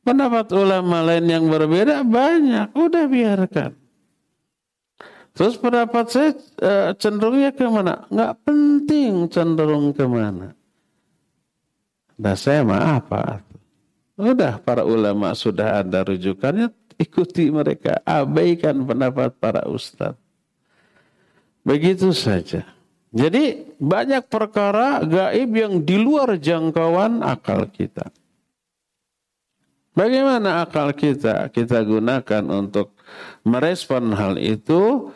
Pendapat 0.00 0.48
ulama 0.56 1.04
lain 1.04 1.28
yang 1.28 1.44
berbeda 1.46 2.00
banyak. 2.02 2.72
Udah 2.72 3.04
biarkan. 3.04 3.76
Terus 5.36 5.54
pendapat 5.60 6.04
saya 6.10 6.30
eh, 6.60 6.90
cenderungnya 6.96 7.54
ke 7.54 7.64
mana? 7.68 8.08
Nggak 8.08 8.34
penting 8.42 9.12
cenderung 9.30 9.92
ke 9.94 10.04
mana. 10.08 10.56
Nah 12.20 12.36
saya 12.36 12.60
mah 12.66 13.00
apa? 13.00 13.40
Udah 14.20 14.60
para 14.60 14.84
ulama 14.84 15.32
sudah 15.32 15.80
ada 15.80 16.04
rujukannya, 16.04 16.68
ikuti 17.00 17.48
mereka. 17.48 18.04
Abaikan 18.04 18.84
pendapat 18.84 19.32
para 19.40 19.64
ustadz. 19.64 20.20
Begitu 21.64 22.12
saja. 22.12 22.64
Jadi 23.10 23.74
banyak 23.80 24.28
perkara 24.30 25.02
gaib 25.02 25.50
yang 25.56 25.82
di 25.82 25.96
luar 25.98 26.36
jangkauan 26.36 27.24
akal 27.24 27.66
kita. 27.66 28.12
Bagaimana 29.90 30.62
akal 30.62 30.94
kita 30.94 31.50
kita 31.50 31.82
gunakan 31.82 32.44
untuk 32.46 32.94
merespon 33.42 34.14
hal 34.14 34.38
itu? 34.38 35.10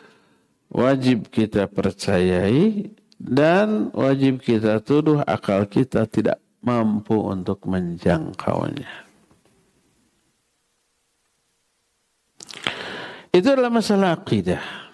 Wajib 0.75 1.31
kita 1.31 1.71
percayai 1.71 2.91
dan 3.15 3.87
wajib 3.95 4.43
kita 4.43 4.83
tuduh 4.83 5.23
akal 5.23 5.63
kita 5.71 6.03
tidak 6.03 6.43
mampu 6.59 7.15
untuk 7.15 7.63
menjangkaunya. 7.63 9.07
Itu 13.31 13.47
adalah 13.51 13.71
masalah 13.71 14.19
akidah. 14.19 14.84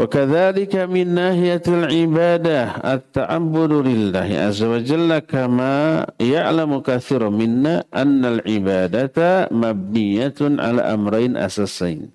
وكذلك 0.00 0.74
من 0.88 1.06
ناحية 1.12 1.66
العبادة 1.68 2.60
التعبد 2.94 3.72
لله 3.72 4.28
عز 4.48 4.62
وجل 4.62 5.10
كما 5.28 6.06
يعلم 6.16 6.80
كثير 6.80 7.22
منا 7.28 7.84
أن 7.92 8.22
العبادة 8.24 9.52
مبنية 9.52 10.38
على 10.40 10.80
أمرين 10.94 11.36
أساسين 11.36 12.08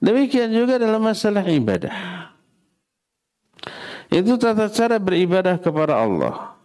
demikian 0.00 0.52
juga 0.52 0.80
dalam 0.80 1.00
masalah 1.00 1.44
ibadah 1.48 2.20
itu 4.10 4.34
tata 4.34 4.66
cara 4.66 4.98
beribadah 4.98 5.54
kepada 5.62 5.94
Allah. 5.94 6.58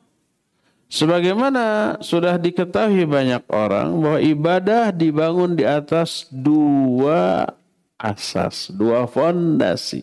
Sebagaimana 0.90 1.98
sudah 2.02 2.38
diketahui 2.42 3.06
banyak 3.06 3.46
orang 3.50 3.90
bahwa 4.02 4.20
ibadah 4.22 4.90
dibangun 4.94 5.58
di 5.58 5.66
atas 5.66 6.30
dua 6.30 7.50
asas, 8.01 8.73
dua 8.73 9.05
fondasi. 9.05 10.01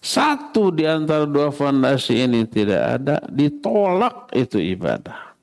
Satu 0.00 0.72
di 0.72 0.84
antara 0.84 1.28
dua 1.28 1.52
fondasi 1.52 2.24
ini 2.24 2.44
tidak 2.48 2.82
ada, 3.00 3.16
ditolak 3.28 4.32
itu 4.36 4.60
ibadah. 4.60 5.36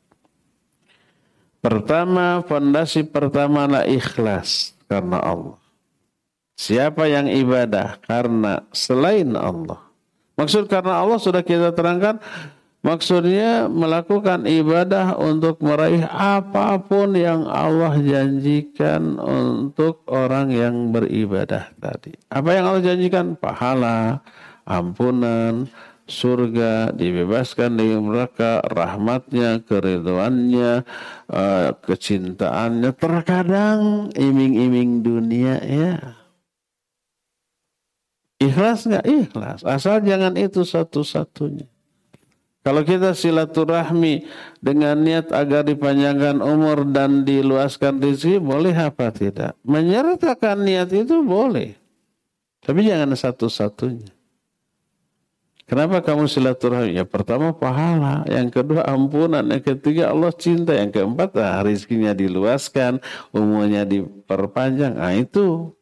Pertama, 1.61 2.41
fondasi 2.45 3.05
pertama 3.05 3.69
adalah 3.69 3.85
ikhlas 3.85 4.73
karena 4.89 5.21
Allah. 5.21 5.61
Siapa 6.57 7.09
yang 7.09 7.25
ibadah 7.29 8.01
karena 8.05 8.65
selain 8.69 9.33
Allah, 9.33 9.81
Maksud 10.41 10.65
karena 10.65 10.97
Allah 10.97 11.21
sudah 11.21 11.45
kita 11.45 11.69
terangkan 11.75 12.17
maksudnya 12.81 13.65
melakukan 13.71 14.45
ibadah 14.45 15.17
untuk 15.17 15.61
meraih 15.61 16.05
apa 16.09 16.81
pun 16.81 17.17
yang 17.17 17.49
Allah 17.49 17.97
janjikan 17.97 19.17
untuk 19.21 20.05
orang 20.09 20.53
yang 20.53 20.75
beribadah 20.93 21.73
tadi. 21.77 22.13
Apa 22.29 22.49
yang 22.57 22.65
Allah 22.69 22.83
janjikan? 22.93 23.39
Pahala, 23.39 24.21
ampunan, 24.67 25.69
surga, 26.05 26.93
dibebaskan 26.93 27.79
dari 27.79 27.95
mereka, 27.95 28.59
rahmatnya, 28.67 29.63
keriduannya, 29.63 30.83
eh, 31.31 31.69
kecintaannya. 31.79 32.91
Terkadang 32.99 34.11
iming-iming 34.13 35.01
dunia 35.01 35.57
ya 35.63 36.21
Ikhlas 38.41 38.89
nggak? 38.89 39.05
Ikhlas. 39.05 39.61
Asal 39.61 40.01
jangan 40.01 40.33
itu 40.33 40.65
satu-satunya. 40.65 41.69
Kalau 42.61 42.85
kita 42.85 43.17
silaturahmi 43.17 44.29
dengan 44.61 44.93
niat 45.01 45.33
agar 45.33 45.65
dipanjangkan 45.65 46.45
umur 46.45 46.85
dan 46.85 47.25
diluaskan 47.25 47.97
rezeki, 47.97 48.37
boleh 48.37 48.75
apa 48.77 49.09
tidak? 49.09 49.57
Menyertakan 49.65 50.61
niat 50.61 50.93
itu 50.93 51.25
boleh. 51.25 51.73
Tapi 52.61 52.85
jangan 52.85 53.17
satu-satunya. 53.17 54.13
Kenapa 55.65 56.05
kamu 56.05 56.29
silaturahmi? 56.29 56.93
Ya 56.93 57.07
pertama 57.07 57.49
pahala, 57.49 58.27
yang 58.29 58.53
kedua 58.53 58.85
ampunan, 58.85 59.41
yang 59.41 59.63
ketiga 59.63 60.13
Allah 60.13 60.29
cinta, 60.35 60.77
yang 60.77 60.93
keempat 60.93 61.33
nah, 61.33 61.65
rezekinya 61.65 62.13
diluaskan, 62.13 63.01
umurnya 63.33 63.89
diperpanjang. 63.89 65.01
Nah 65.01 65.17
itu 65.17 65.73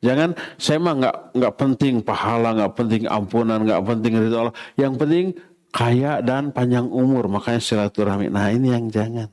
Jangan 0.00 0.32
saya 0.56 0.80
mah 0.80 0.96
nggak 0.96 1.16
nggak 1.36 1.54
penting 1.60 1.94
pahala, 2.00 2.56
nggak 2.56 2.72
penting 2.72 3.04
ampunan, 3.04 3.60
nggak 3.60 3.84
penting 3.84 4.12
ridho 4.16 4.36
Allah. 4.48 4.56
Yang 4.80 4.92
penting 4.96 5.24
kaya 5.70 6.22
dan 6.22 6.50
panjang 6.50 6.86
umur, 6.90 7.30
makanya 7.30 7.62
silaturahmi. 7.62 8.30
Nah 8.30 8.50
ini 8.50 8.74
yang 8.74 8.90
jangan. 8.90 9.30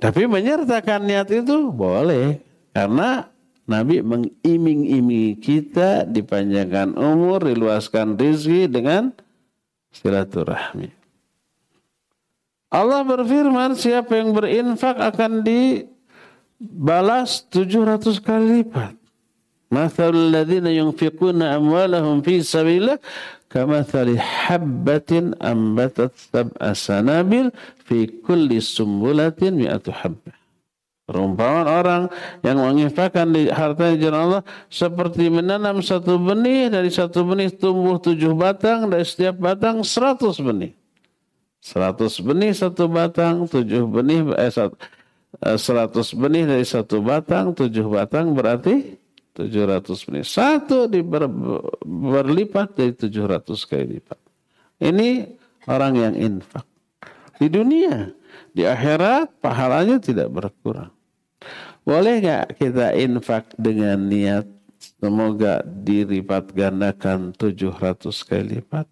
Tapi 0.00 0.24
menyertakan 0.24 1.04
niat 1.04 1.28
itu 1.28 1.68
boleh 1.68 2.40
karena 2.72 3.28
Nabi 3.68 4.02
mengiming-imingi 4.02 5.38
kita 5.38 6.08
dipanjangkan 6.08 6.96
umur, 6.96 7.44
diluaskan 7.46 8.16
rezeki 8.16 8.66
dengan 8.66 9.14
silaturahmi. 9.94 10.90
Allah 12.70 13.02
berfirman, 13.02 13.74
siapa 13.74 14.14
yang 14.14 14.30
berinfak 14.30 14.94
akan 14.98 15.42
di 15.42 15.86
balas 16.58 17.46
700 17.50 18.22
kali 18.22 18.62
lipat. 18.62 18.94
Mathalul 19.70 20.34
ladzina 20.34 20.70
yunfiquna 20.74 21.54
amwalahum 21.58 22.22
fi 22.26 22.42
sabilillah 22.42 22.98
kamathali 23.50 24.14
habbatin 24.16 25.34
ambatat 25.42 26.14
sab'a 26.14 26.72
sanabil 26.72 27.50
fi 27.82 28.06
kulli 28.22 28.62
sumbulatin 28.62 29.58
mi'atu 29.58 29.90
habbah. 29.90 30.38
Perumpamaan 31.10 31.66
orang 31.66 32.02
yang 32.46 32.62
menginfakkan 32.62 33.34
di 33.34 33.50
harta 33.50 33.98
jalan 33.98 34.30
Allah 34.30 34.42
seperti 34.70 35.26
menanam 35.26 35.82
satu 35.82 36.22
benih 36.22 36.70
dari 36.70 36.86
satu 36.86 37.26
benih 37.26 37.50
tumbuh 37.50 37.98
tujuh 37.98 38.30
batang 38.38 38.86
dari 38.86 39.02
setiap 39.02 39.34
batang 39.42 39.82
seratus 39.82 40.38
benih. 40.38 40.70
Seratus 41.58 42.22
benih 42.22 42.54
satu 42.54 42.86
batang, 42.86 43.44
tujuh 43.50 43.90
benih 43.90 44.22
eh, 44.38 44.48
satu, 44.54 44.78
100 45.42 45.58
eh, 45.58 46.08
benih 46.16 46.44
dari 46.46 46.64
satu 46.64 47.02
batang, 47.02 47.58
tujuh 47.58 47.90
batang 47.90 48.32
berarti 48.32 48.99
700 49.34 50.06
benih. 50.06 50.26
Satu 50.26 50.90
diber, 50.90 51.30
berlipat 51.86 52.74
dari 52.74 52.92
700 52.94 53.46
kali 53.68 53.98
lipat. 53.98 54.20
Ini 54.80 55.36
orang 55.68 55.94
yang 55.96 56.14
infak. 56.16 56.66
Di 57.40 57.48
dunia, 57.48 58.12
di 58.52 58.66
akhirat 58.66 59.40
pahalanya 59.40 60.02
tidak 60.02 60.28
berkurang. 60.28 60.92
Boleh 61.86 62.20
nggak 62.20 62.60
kita 62.60 62.92
infak 62.98 63.48
dengan 63.56 63.96
niat 63.96 64.44
semoga 65.00 65.64
dilipat 65.64 66.52
gandakan 66.52 67.32
700 67.32 68.12
kali 68.28 68.60
lipat? 68.60 68.86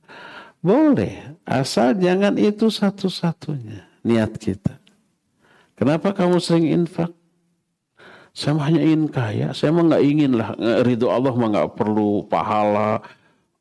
Boleh, 0.59 1.39
asal 1.47 1.95
jangan 2.01 2.35
itu 2.35 2.73
satu-satunya 2.73 3.87
niat 4.03 4.33
kita. 4.41 4.81
Kenapa 5.79 6.11
kamu 6.11 6.43
sering 6.43 6.67
infak? 6.75 7.15
Saya 8.39 8.55
hanya 8.71 8.79
ingin 8.87 9.11
kaya. 9.11 9.51
Saya 9.51 9.75
mah 9.75 9.91
nggak 9.91 10.05
ingin 10.07 10.39
lah. 10.39 10.55
Ridho 10.87 11.11
Allah 11.11 11.35
mah 11.35 11.49
nggak 11.51 11.75
perlu 11.75 12.23
pahala, 12.31 13.03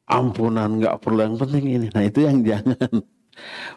ampunan 0.05 0.78
nggak 0.78 1.01
perlu. 1.01 1.25
Yang 1.25 1.36
penting 1.41 1.65
ini. 1.65 1.88
Nah 1.89 2.05
itu 2.05 2.21
yang 2.21 2.45
jangan. 2.45 3.01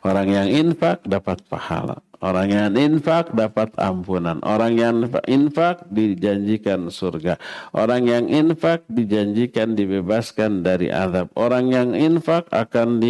Orang 0.04 0.28
yang 0.28 0.48
infak 0.52 1.00
dapat 1.08 1.40
pahala. 1.48 2.04
Orang 2.20 2.52
yang 2.52 2.76
infak 2.76 3.32
dapat 3.32 3.72
ampunan. 3.80 4.44
Orang 4.44 4.76
yang 4.76 5.08
infak 5.24 5.88
dijanjikan 5.88 6.92
surga. 6.92 7.40
Orang 7.72 8.04
yang 8.04 8.28
infak 8.28 8.84
dijanjikan 8.92 9.72
dibebaskan 9.72 10.60
dari 10.60 10.92
azab. 10.92 11.32
Orang 11.32 11.72
yang 11.72 11.96
infak 11.96 12.52
akan 12.52 13.00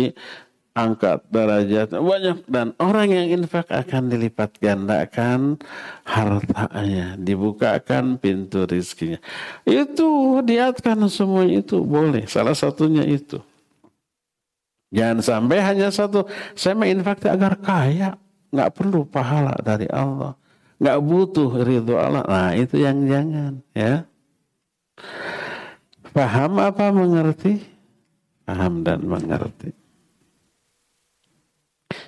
diangkat 0.80 1.28
derajat 1.28 1.92
banyak 1.92 2.48
dan 2.48 2.72
orang 2.80 3.12
yang 3.12 3.26
infak 3.36 3.68
akan 3.68 4.08
dilipat 4.08 4.56
gandakan 4.56 5.60
hartanya, 6.08 7.20
dibukakan 7.20 8.16
pintu 8.16 8.64
rizkinya. 8.64 9.20
Itu 9.68 10.40
diatkan 10.40 11.04
semua 11.12 11.44
itu 11.44 11.84
boleh. 11.84 12.24
Salah 12.24 12.56
satunya 12.56 13.04
itu. 13.04 13.36
Jangan 14.88 15.20
sampai 15.20 15.60
hanya 15.60 15.92
satu. 15.92 16.24
Saya 16.56 16.72
menginfak 16.80 17.28
agar 17.28 17.60
kaya 17.60 18.16
nggak 18.48 18.72
perlu 18.72 19.04
pahala 19.04 19.52
dari 19.60 19.86
Allah, 19.92 20.32
nggak 20.80 20.98
butuh 21.04 21.60
ridho 21.60 22.00
Allah. 22.00 22.24
Nah 22.24 22.56
itu 22.56 22.80
yang 22.80 23.04
jangan 23.04 23.60
ya. 23.76 24.08
Paham 26.10 26.56
apa 26.58 26.88
mengerti? 26.90 27.60
Paham 28.48 28.82
dan 28.82 29.04
mengerti. 29.04 29.79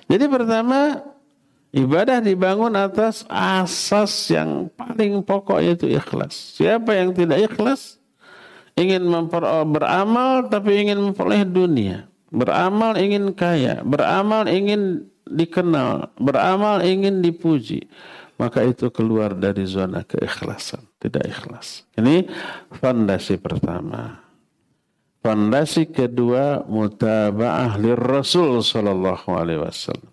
Jadi 0.07 0.25
pertama 0.27 1.01
ibadah 1.73 2.21
dibangun 2.21 2.77
atas 2.77 3.25
asas 3.27 4.11
yang 4.29 4.69
paling 4.77 5.25
pokok 5.25 5.59
yaitu 5.59 5.89
ikhlas. 5.89 6.55
Siapa 6.59 6.93
yang 6.93 7.11
tidak 7.11 7.51
ikhlas 7.51 7.97
ingin 8.77 9.05
memper 9.05 9.43
beramal 9.69 10.49
tapi 10.49 10.85
ingin 10.85 11.01
memperoleh 11.01 11.45
dunia, 11.45 12.09
beramal 12.29 12.97
ingin 12.97 13.33
kaya, 13.33 13.81
beramal 13.85 14.49
ingin 14.49 15.09
dikenal, 15.29 16.13
beramal 16.17 16.81
ingin 16.81 17.21
dipuji, 17.21 17.89
maka 18.37 18.65
itu 18.65 18.89
keluar 18.89 19.37
dari 19.37 19.65
zona 19.69 20.01
keikhlasan, 20.05 20.83
tidak 20.97 21.25
ikhlas. 21.29 21.85
Ini 21.97 22.27
fondasi 22.81 23.37
pertama. 23.37 24.22
Fondasi 25.23 25.87
kedua 25.87 26.67
mutaba'ah 26.67 27.79
lir 27.79 27.95
Rasul 27.95 28.59
sallallahu 28.59 29.31
alaihi 29.31 29.63
wasallam. 29.63 30.11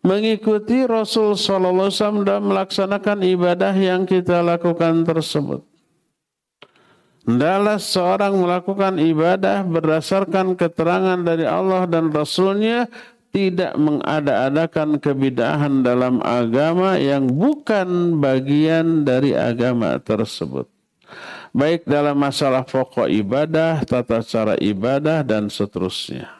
Mengikuti 0.00 0.88
Rasul 0.88 1.36
sallallahu 1.36 1.92
alaihi 1.92 2.00
wasallam 2.00 2.24
dan 2.24 2.40
melaksanakan 2.40 3.18
ibadah 3.20 3.76
yang 3.76 4.08
kita 4.08 4.40
lakukan 4.40 5.04
tersebut. 5.04 5.60
Hendaklah 7.28 7.76
seorang 7.76 8.32
melakukan 8.32 8.96
ibadah 8.96 9.60
berdasarkan 9.68 10.56
keterangan 10.56 11.20
dari 11.20 11.44
Allah 11.44 11.84
dan 11.84 12.08
Rasulnya 12.08 12.88
tidak 13.30 13.76
mengada-adakan 13.76 14.98
kebidahan 14.98 15.84
dalam 15.84 16.24
agama 16.24 16.96
yang 16.96 17.28
bukan 17.28 18.18
bagian 18.18 19.04
dari 19.04 19.36
agama 19.36 20.00
tersebut. 20.00 20.66
Baik 21.50 21.82
dalam 21.82 22.14
masalah 22.14 22.62
pokok 22.62 23.10
ibadah, 23.10 23.82
tata 23.82 24.22
cara 24.22 24.54
ibadah, 24.54 25.26
dan 25.26 25.50
seterusnya. 25.50 26.30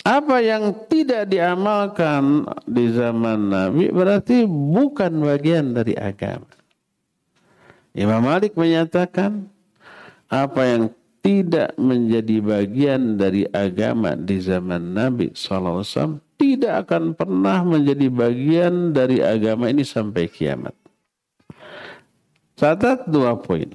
Apa 0.00 0.40
yang 0.40 0.74
tidak 0.88 1.28
diamalkan 1.28 2.48
di 2.64 2.88
zaman 2.90 3.52
Nabi 3.52 3.92
berarti 3.92 4.48
bukan 4.48 5.22
bagian 5.22 5.76
dari 5.76 5.92
agama. 5.92 6.48
Imam 7.92 8.24
Malik 8.24 8.56
menyatakan 8.56 9.44
apa 10.32 10.62
yang 10.64 10.82
tidak 11.20 11.76
menjadi 11.76 12.40
bagian 12.40 13.20
dari 13.20 13.44
agama 13.52 14.16
di 14.16 14.40
zaman 14.40 14.96
Nabi 14.96 15.36
SAW 15.36 16.16
tidak 16.40 16.88
akan 16.88 17.12
pernah 17.12 17.60
menjadi 17.60 18.08
bagian 18.08 18.96
dari 18.96 19.20
agama 19.20 19.68
ini 19.68 19.84
sampai 19.84 20.32
kiamat. 20.32 20.79
Catat 22.60 23.08
dua 23.08 23.40
poin. 23.40 23.72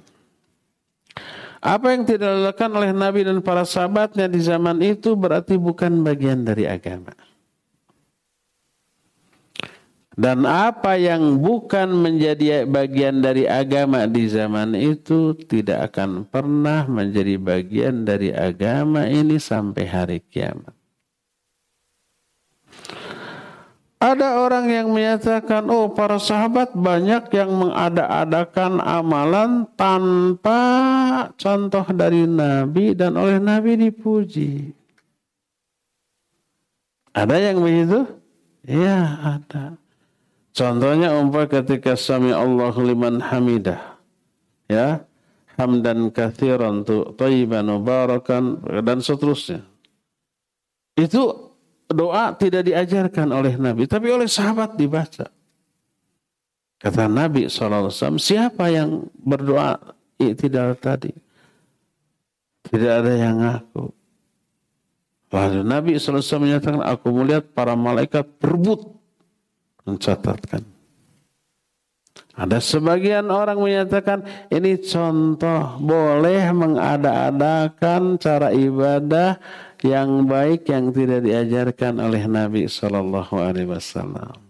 Apa 1.58 1.98
yang 1.98 2.06
tidak 2.06 2.38
dilakukan 2.38 2.70
oleh 2.78 2.94
Nabi 2.94 3.26
dan 3.26 3.42
para 3.42 3.66
sahabatnya 3.66 4.30
di 4.30 4.38
zaman 4.38 4.78
itu 4.86 5.18
berarti 5.18 5.58
bukan 5.58 6.06
bagian 6.06 6.46
dari 6.46 6.70
agama. 6.70 7.10
Dan 10.14 10.46
apa 10.46 11.02
yang 11.02 11.42
bukan 11.42 11.98
menjadi 11.98 12.70
bagian 12.70 13.26
dari 13.26 13.50
agama 13.50 14.06
di 14.06 14.30
zaman 14.30 14.78
itu 14.78 15.34
tidak 15.50 15.90
akan 15.90 16.30
pernah 16.30 16.86
menjadi 16.86 17.42
bagian 17.42 18.06
dari 18.06 18.30
agama 18.30 19.10
ini 19.10 19.42
sampai 19.42 19.84
hari 19.90 20.22
kiamat. 20.22 20.75
Ada 24.06 24.38
orang 24.38 24.70
yang 24.70 24.94
menyatakan, 24.94 25.66
oh 25.66 25.90
para 25.90 26.22
sahabat 26.22 26.78
banyak 26.78 27.26
yang 27.34 27.50
mengada-adakan 27.58 28.78
amalan 28.78 29.66
tanpa 29.74 30.62
contoh 31.34 31.82
dari 31.90 32.30
Nabi 32.30 32.94
dan 32.94 33.18
oleh 33.18 33.42
Nabi 33.42 33.90
dipuji. 33.90 34.78
Ada 37.18 37.50
yang 37.50 37.66
begitu? 37.66 38.06
Ya 38.62 39.18
ada. 39.42 39.74
Contohnya 40.54 41.18
umpah 41.18 41.50
ketika 41.50 41.98
sami 41.98 42.30
Allahu 42.30 42.86
liman 42.86 43.18
hamidah. 43.18 43.98
Ya. 44.70 45.02
Hamdan 45.56 46.12
kathiran 46.12 46.84
tu 46.86 47.16
tayyiban 47.16 47.66
dan 48.84 49.00
seterusnya. 49.00 49.64
Itu 51.00 51.45
doa 51.90 52.34
tidak 52.38 52.66
diajarkan 52.66 53.30
oleh 53.30 53.56
Nabi, 53.58 53.86
tapi 53.86 54.10
oleh 54.10 54.26
sahabat 54.26 54.78
dibaca. 54.78 55.30
Kata 56.76 57.10
Nabi 57.10 57.48
SAW, 57.50 58.20
siapa 58.20 58.70
yang 58.70 59.08
berdoa 59.18 59.80
iktidal 60.22 60.78
tadi? 60.78 61.10
Tidak 62.66 62.94
ada 63.02 63.14
yang 63.14 63.42
ngaku. 63.42 63.86
Lalu 65.34 65.62
Nabi 65.66 65.92
SAW 65.98 66.42
menyatakan, 66.44 66.82
aku 66.86 67.08
melihat 67.12 67.46
para 67.52 67.74
malaikat 67.74 68.26
berebut 68.38 68.86
mencatatkan. 69.86 70.64
Ada 72.36 72.60
sebagian 72.60 73.32
orang 73.32 73.56
menyatakan 73.56 74.28
ini 74.52 74.76
contoh 74.84 75.80
boleh 75.80 76.52
mengada-adakan 76.52 78.20
cara 78.20 78.52
ibadah 78.52 79.40
yang 79.86 80.26
baik 80.26 80.66
yang 80.66 80.90
tidak 80.90 81.22
diajarkan 81.22 82.02
oleh 82.02 82.26
Nabi 82.26 82.66
Shallallahu 82.66 83.38
Alaihi 83.38 83.70
Wasallam. 83.70 84.42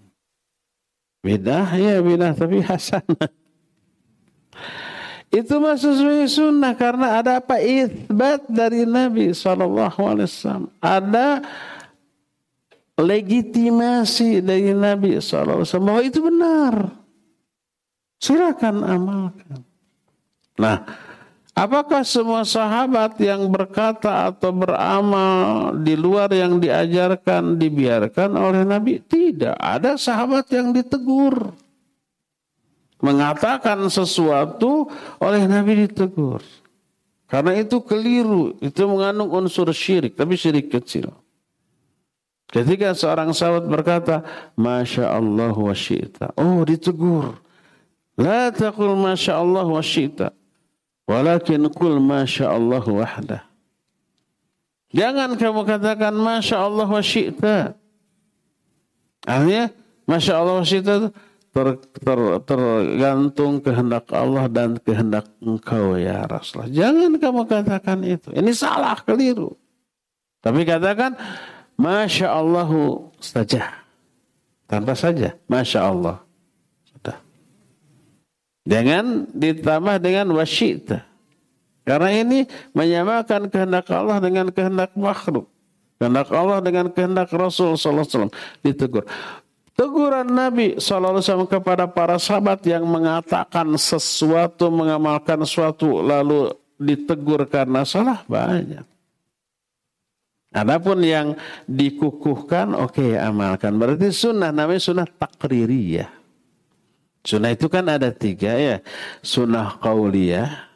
Bidah 1.19 1.75
ya 1.75 1.99
bidah 1.99 2.31
tapi 2.31 2.63
hasan. 2.63 3.03
Itu 5.35 5.59
masuk 5.59 5.99
sebagai 5.99 6.31
sunnah 6.31 6.73
karena 6.79 7.19
ada 7.19 7.43
apa 7.43 7.59
isbat 7.59 8.47
dari 8.47 8.87
Nabi 8.87 9.35
Shallallahu 9.35 9.99
Alaihi 9.99 10.31
Wasallam. 10.31 10.71
Ada 10.79 11.43
legitimasi 12.95 14.39
dari 14.39 14.71
Nabi 14.71 15.19
SAW 15.19 15.67
bahwa 15.83 16.01
itu 16.03 16.19
benar. 16.23 16.73
Silakan 18.23 18.75
amalkan. 18.81 19.59
Nah, 20.55 20.87
apakah 21.55 22.03
semua 22.03 22.43
sahabat 22.43 23.17
yang 23.23 23.47
berkata 23.47 24.29
atau 24.29 24.51
beramal 24.51 25.73
di 25.79 25.95
luar 25.95 26.29
yang 26.29 26.59
diajarkan 26.59 27.57
dibiarkan 27.57 28.35
oleh 28.35 28.61
Nabi? 28.67 28.99
Tidak. 28.99 29.55
Ada 29.55 29.95
sahabat 29.95 30.51
yang 30.51 30.75
ditegur. 30.75 31.55
Mengatakan 32.99 33.87
sesuatu 33.87 34.91
oleh 35.23 35.47
Nabi 35.47 35.87
ditegur. 35.87 36.43
Karena 37.25 37.57
itu 37.57 37.81
keliru. 37.81 38.53
Itu 38.61 38.85
mengandung 38.85 39.33
unsur 39.33 39.71
syirik. 39.73 40.13
Tapi 40.13 40.37
syirik 40.37 40.69
kecil. 40.69 41.09
Ketika 42.45 42.93
seorang 42.93 43.33
sahabat 43.33 43.65
berkata, 43.67 44.21
Masya 44.55 45.11
Allah 45.11 45.51
wa 45.51 45.75
syi'ta. 45.75 46.37
Oh 46.37 46.61
ditegur. 46.63 47.35
La 48.15 48.53
taqul 48.53 48.95
Masya 48.95 49.41
Allah 49.41 49.65
wa 49.65 49.81
syi'ta. 49.81 50.31
Walakin 51.05 51.69
kul 51.69 52.01
Masya 52.01 52.49
Allah 52.49 52.81
wahdah. 52.81 53.41
Jangan 54.89 55.37
kamu 55.37 55.61
katakan 55.69 56.13
Masya 56.17 56.65
Allah 56.65 56.87
wa 56.89 57.03
syi'ta. 57.03 57.77
Artinya, 59.25 59.69
Masya 60.09 60.33
Allah 60.33 60.55
wa 60.61 60.65
syi'ta 60.65 61.13
ter, 61.53 61.67
ter, 61.77 62.19
tergantung 62.43 63.61
kehendak 63.61 64.09
Allah 64.09 64.49
dan 64.49 64.81
kehendak 64.81 65.29
engkau 65.37 65.93
ya 65.93 66.25
Rasulullah. 66.25 66.73
Jangan 66.73 67.11
kamu 67.21 67.41
katakan 67.45 68.01
itu. 68.01 68.33
Ini 68.33 68.51
salah, 68.55 68.97
keliru. 68.97 69.53
Tapi 70.41 70.65
katakan, 70.65 71.13
Masya 71.77 72.33
Allahu 72.33 73.13
saja. 73.21 73.85
Tanpa 74.65 74.97
saja. 74.97 75.37
Masya 75.45 75.79
Allah. 75.85 76.24
Jangan 78.65 79.29
ditambah 79.29 79.95
dengan 80.01 80.33
wasyita. 80.33 81.05
Karena 81.85 82.09
ini 82.09 82.49
menyamakan 82.73 83.45
kehendak 83.53 83.85
Allah 83.93 84.17
dengan 84.17 84.49
kehendak 84.49 84.97
makhluk. 84.97 85.45
Kehendak 86.01 86.33
Allah 86.33 86.59
dengan 86.65 86.89
kehendak 86.89 87.29
Rasul 87.29 87.77
sallallahu 87.77 88.03
alaihi 88.03 88.13
wasallam 88.17 88.33
ditegur. 88.65 89.05
Teguran 89.75 90.31
Nabi 90.31 90.79
SAW 90.79 91.51
kepada 91.51 91.83
para 91.83 92.15
sahabat 92.15 92.63
yang 92.63 92.87
mengatakan 92.87 93.67
sesuatu, 93.75 94.71
mengamalkan 94.71 95.43
sesuatu, 95.43 95.99
lalu 95.99 96.55
ditegur 96.79 97.43
karena 97.43 97.83
salah 97.83 98.23
banyak. 98.23 98.87
Adapun 100.55 101.03
yang 101.03 101.35
dikukuhkan, 101.67 102.71
oke 102.71 103.03
okay, 103.03 103.19
amalkan. 103.19 103.75
Berarti 103.75 104.15
sunnah, 104.15 104.55
namanya 104.55 104.79
sunnah 104.79 105.03
takririyah. 105.03 106.07
Sunnah 107.25 107.51
itu 107.57 107.65
kan 107.65 107.89
ada 107.89 108.13
tiga 108.13 108.53
ya. 108.53 108.77
Sunnah 109.25 109.81
qauliyah, 109.81 110.69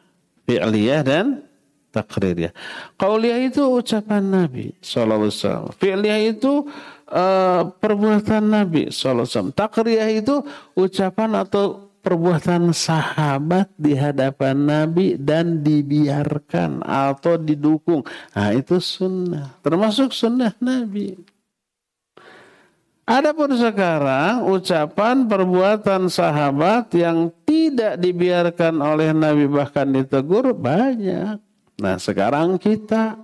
fi'liyah, 0.50 1.00
dan 1.06 1.46
takririyah. 1.94 2.50
Qauliyah 2.98 3.38
itu 3.46 3.62
ucapan 3.62 4.22
Nabi 4.26 4.74
SAW. 4.82 5.70
Fi'liyah 5.78 6.20
itu 6.26 6.66
uh, 7.10 7.62
perbuatan 7.78 8.42
Nabi 8.50 8.90
SAW. 8.90 9.54
Takriyah 9.54 10.10
itu 10.10 10.42
ucapan 10.78 11.46
atau 11.46 11.90
perbuatan 12.00 12.72
sahabat 12.72 13.68
di 13.76 13.92
hadapan 13.92 14.56
Nabi 14.56 15.20
dan 15.20 15.60
dibiarkan 15.60 16.80
atau 16.80 17.36
didukung. 17.36 18.06
Nah 18.32 18.50
itu 18.56 18.80
sunnah. 18.80 19.60
Termasuk 19.60 20.16
sunnah 20.16 20.56
Nabi. 20.64 21.14
Adapun 23.10 23.58
sekarang 23.58 24.46
ucapan 24.46 25.26
perbuatan 25.26 26.06
sahabat 26.06 26.94
yang 26.94 27.34
tidak 27.42 27.98
dibiarkan 27.98 28.78
oleh 28.78 29.10
Nabi 29.10 29.50
bahkan 29.50 29.90
ditegur 29.90 30.54
banyak. 30.54 31.42
Nah 31.82 31.96
sekarang 31.98 32.54
kita 32.54 33.18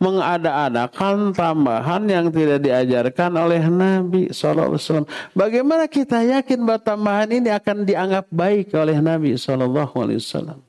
mengada-adakan 0.00 1.36
tambahan 1.36 2.08
yang 2.08 2.32
tidak 2.32 2.64
diajarkan 2.64 3.36
oleh 3.36 3.60
Nabi 3.68 4.32
SAW. 4.32 5.04
Bagaimana 5.36 5.84
kita 5.84 6.24
yakin 6.24 6.64
bahwa 6.64 6.80
tambahan 6.80 7.28
ini 7.28 7.52
akan 7.52 7.84
dianggap 7.84 8.32
baik 8.32 8.72
oleh 8.72 9.04
Nabi 9.04 9.36
SAW? 9.36 10.64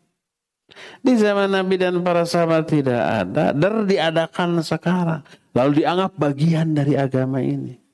Di 1.00 1.14
zaman 1.16 1.56
Nabi 1.56 1.80
dan 1.80 2.04
para 2.04 2.28
sahabat 2.28 2.68
tidak 2.68 3.00
ada, 3.00 3.56
dan 3.56 3.88
diadakan 3.88 4.60
sekarang. 4.60 5.24
Lalu 5.56 5.88
dianggap 5.88 6.20
bagian 6.20 6.76
dari 6.76 7.00
agama 7.00 7.40
ini. 7.40 7.87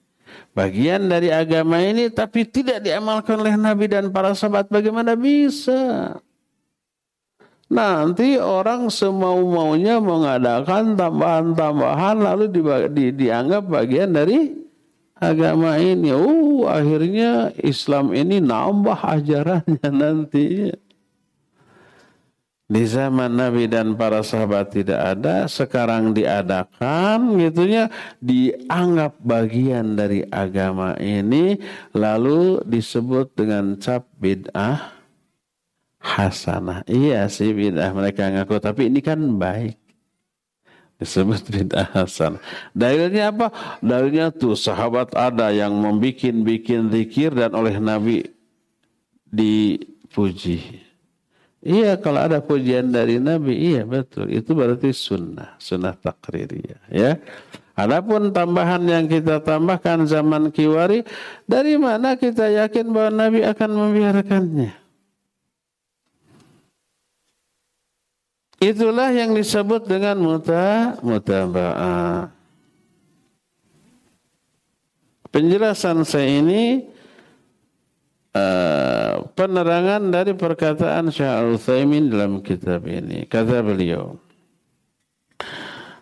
Bagian 0.54 1.10
dari 1.10 1.34
agama 1.34 1.82
ini 1.82 2.14
tapi 2.14 2.46
tidak 2.46 2.86
diamalkan 2.86 3.42
oleh 3.42 3.58
Nabi 3.58 3.90
dan 3.90 4.14
para 4.14 4.38
sahabat. 4.38 4.70
Bagaimana 4.70 5.18
bisa? 5.18 6.14
Nanti 7.74 8.38
orang 8.38 8.94
semau-maunya 8.94 9.98
mengadakan 9.98 10.94
tambahan-tambahan 10.94 12.22
lalu 12.22 12.46
di, 12.54 12.62
di, 12.94 13.06
dianggap 13.26 13.66
bagian 13.66 14.14
dari 14.14 14.54
agama 15.18 15.82
ini. 15.82 16.14
Oh, 16.14 16.70
akhirnya 16.70 17.50
Islam 17.58 18.14
ini 18.14 18.38
nambah 18.38 19.02
ajarannya 19.02 19.90
nanti. 19.90 20.70
Di 22.74 22.90
zaman 22.90 23.38
Nabi 23.38 23.70
dan 23.70 23.94
para 23.94 24.26
sahabat 24.26 24.74
tidak 24.74 24.98
ada, 24.98 25.46
sekarang 25.46 26.10
diadakan 26.10 27.38
gitunya 27.38 27.86
dianggap 28.18 29.22
bagian 29.22 29.94
dari 29.94 30.26
agama 30.34 30.98
ini 30.98 31.62
lalu 31.94 32.66
disebut 32.66 33.38
dengan 33.38 33.78
cap 33.78 34.10
bid'ah 34.18 34.90
hasanah. 36.02 36.82
Iya 36.90 37.30
sih 37.30 37.54
bid'ah 37.54 37.94
mereka 37.94 38.34
ngaku, 38.34 38.58
tapi 38.58 38.90
ini 38.90 39.06
kan 39.06 39.22
baik. 39.22 39.78
Disebut 40.98 41.46
bid'ah 41.54 41.94
hasanah. 41.94 42.42
Dalilnya 42.74 43.30
apa? 43.30 43.54
Dalilnya 43.86 44.34
tuh 44.34 44.58
sahabat 44.58 45.14
ada 45.14 45.54
yang 45.54 45.78
membikin-bikin 45.78 46.90
zikir 46.90 47.38
dan 47.38 47.54
oleh 47.54 47.78
Nabi 47.78 48.26
dipuji. 49.30 50.83
Iya 51.64 51.96
kalau 51.96 52.20
ada 52.20 52.44
pujian 52.44 52.92
dari 52.92 53.24
Nabi, 53.24 53.56
iya 53.56 53.88
betul. 53.88 54.28
Itu 54.28 54.52
berarti 54.52 54.92
sunnah, 54.92 55.56
sunnah 55.56 55.96
takririyah. 55.96 56.92
Ya. 56.92 57.16
Adapun 57.74 58.36
tambahan 58.36 58.84
yang 58.86 59.08
kita 59.08 59.40
tambahkan 59.42 60.04
zaman 60.06 60.52
kiwari, 60.52 61.08
dari 61.48 61.80
mana 61.80 62.20
kita 62.20 62.52
yakin 62.52 62.92
bahwa 62.92 63.12
Nabi 63.16 63.48
akan 63.48 63.70
membiarkannya? 63.80 64.72
Itulah 68.60 69.10
yang 69.16 69.32
disebut 69.32 69.88
dengan 69.88 70.20
muta 70.20 71.00
mutaba'ah. 71.00 72.32
Penjelasan 75.34 76.06
saya 76.06 76.44
ini 76.44 76.93
uh, 78.35 79.25
penerangan 79.35 80.13
dari 80.13 80.33
perkataan 80.37 81.11
Syekh 81.13 81.29
Al-Utsaimin 81.29 82.11
dalam 82.13 82.41
kitab 82.45 82.87
ini. 82.87 83.27
Kata 83.27 83.63
beliau, 83.63 84.17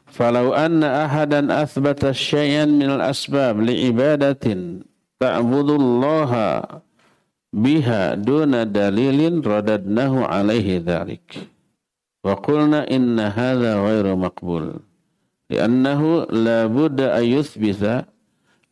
"Falau 0.09 0.57
anna 0.57 1.09
ahadan 1.09 1.53
athbata 1.53 2.13
syai'an 2.13 2.71
min 2.73 2.89
al-asbab 3.01 3.61
li'ibadatin 3.61 4.85
ta'budullaha 5.21 6.81
biha 7.53 8.17
duna 8.21 8.65
dalilin 8.67 9.45
radadnahu 9.45 10.27
alaihi 10.27 10.83
dhalik." 10.83 11.57
وقلنا 12.27 12.91
إن 12.91 13.15
هذا 13.21 13.73
غير 13.87 14.07
مقبول 14.19 14.83
لأنه 15.51 16.25
لا 16.25 16.67
بد 16.67 17.01
أن 17.01 17.25
يثبت 17.25 18.05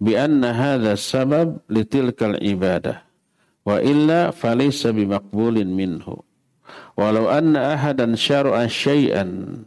بأن 0.00 0.42
هذا 0.44 0.92
السبب 0.92 1.56
لتلك 1.70 2.18
العبادة 2.22 2.94
Wa 3.69 3.77
illa 3.85 4.33
falaysa 4.33 4.89
bimakbulin 4.89 5.69
minhu. 5.69 6.25
Walau 6.97 7.29
anna 7.29 7.77
ahadan 7.77 8.17
syara'a 8.17 8.65
syai'an 8.65 9.61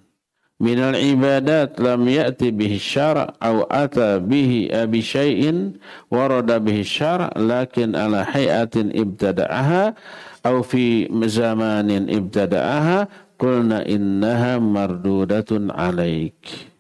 min 0.59 0.78
al-ibadat 0.78 1.78
lam 1.78 2.07
ya'ti 2.07 2.50
bihi 2.50 2.82
syara' 2.82 3.34
aw 3.38 3.66
ata 3.70 4.18
bihi 4.18 4.74
abi 4.74 5.03
syai'in 5.03 5.78
warada 6.11 6.59
bihi 6.59 6.82
syara' 6.82 7.30
lakin 7.38 7.94
ala 7.94 8.26
hayatin 8.26 8.90
ibtada'aha 8.90 9.94
aw 10.42 10.57
fi 10.66 11.07
zamanin 11.30 12.11
ibtada'aha 12.11 13.07
qulna 13.38 13.86
innaha 13.86 14.59
mardudatun 14.59 15.70
alaik. 15.70 16.72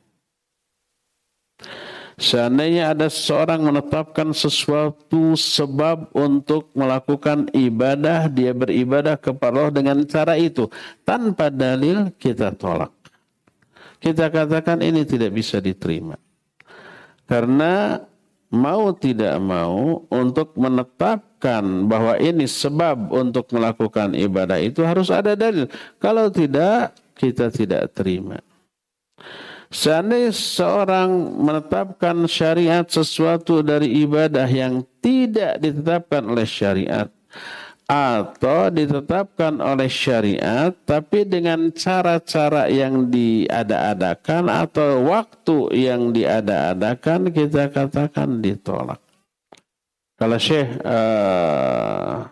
Seandainya 2.20 2.92
ada 2.92 3.08
seseorang 3.08 3.64
menetapkan 3.64 4.36
sesuatu 4.36 5.32
sebab 5.32 6.12
untuk 6.12 6.68
melakukan 6.76 7.48
ibadah, 7.56 8.28
dia 8.28 8.52
beribadah 8.52 9.16
kepada 9.16 9.64
Allah 9.68 9.72
dengan 9.72 9.96
cara 10.04 10.36
itu. 10.36 10.68
Tanpa 11.08 11.48
dalil 11.48 12.12
kita 12.20 12.52
tolak. 12.52 12.92
Kita 14.02 14.28
katakan 14.28 14.82
ini 14.82 15.06
tidak 15.08 15.32
bisa 15.32 15.62
diterima. 15.62 16.18
Karena 17.24 18.02
mau 18.52 18.92
tidak 18.92 19.40
mau 19.40 20.04
untuk 20.12 20.52
menetapkan 20.60 21.88
bahwa 21.88 22.20
ini 22.20 22.44
sebab 22.44 23.08
untuk 23.08 23.48
melakukan 23.56 24.12
ibadah 24.12 24.60
itu 24.60 24.84
harus 24.84 25.08
ada 25.08 25.32
dalil. 25.32 25.64
Kalau 25.96 26.28
tidak, 26.28 26.92
kita 27.16 27.48
tidak 27.48 27.96
terima. 27.96 28.36
Seandainya 29.72 30.36
seorang 30.36 31.08
menetapkan 31.40 32.28
syariat 32.28 32.84
sesuatu 32.84 33.64
dari 33.64 34.04
ibadah 34.04 34.44
yang 34.44 34.84
tidak 35.00 35.56
ditetapkan 35.64 36.28
oleh 36.28 36.44
syariat, 36.44 37.08
atau 37.92 38.72
ditetapkan 38.72 39.60
oleh 39.60 39.90
syariat 39.90 40.72
tapi 40.88 41.28
dengan 41.28 41.68
cara-cara 41.74 42.70
yang 42.72 43.12
diada-adakan 43.12 44.48
atau 44.48 45.04
waktu 45.12 45.58
yang 45.76 46.14
diada-adakan 46.14 47.28
kita 47.34 47.68
katakan 47.68 48.40
ditolak. 48.40 48.96
Kalau 50.16 50.38
Syekh 50.38 50.78
uh, 50.86 52.24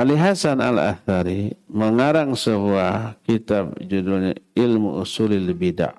Ali 0.00 0.16
Hasan 0.16 0.64
Al-Athari 0.64 1.52
mengarang 1.68 2.32
sebuah 2.32 3.20
kitab 3.28 3.76
judulnya 3.84 4.32
Ilmu 4.56 4.96
Usulil 4.96 5.52
Bid'ah. 5.52 5.92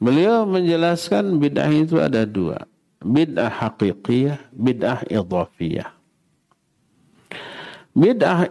Beliau 0.00 0.48
menjelaskan 0.48 1.36
bid'ah 1.36 1.68
itu 1.68 2.00
ada 2.00 2.24
dua. 2.24 2.64
Bid'ah 3.04 3.52
haqiqiyah, 3.52 4.48
bid'ah 4.56 5.04
idhafiyah. 5.12 5.92
Bid'ah 7.92 8.48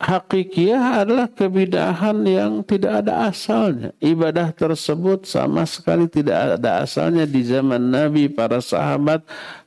hakikiyah 0.00 1.04
adalah 1.04 1.28
kebidahan 1.28 2.22
yang 2.24 2.64
tidak 2.64 3.04
ada 3.04 3.28
asalnya. 3.28 3.92
Ibadah 4.00 4.54
tersebut 4.56 5.28
sama 5.28 5.68
sekali 5.68 6.08
tidak 6.08 6.56
ada 6.56 6.88
asalnya 6.88 7.28
di 7.28 7.44
zaman 7.44 7.82
Nabi, 7.92 8.32
para 8.32 8.64
sahabat, 8.64 9.26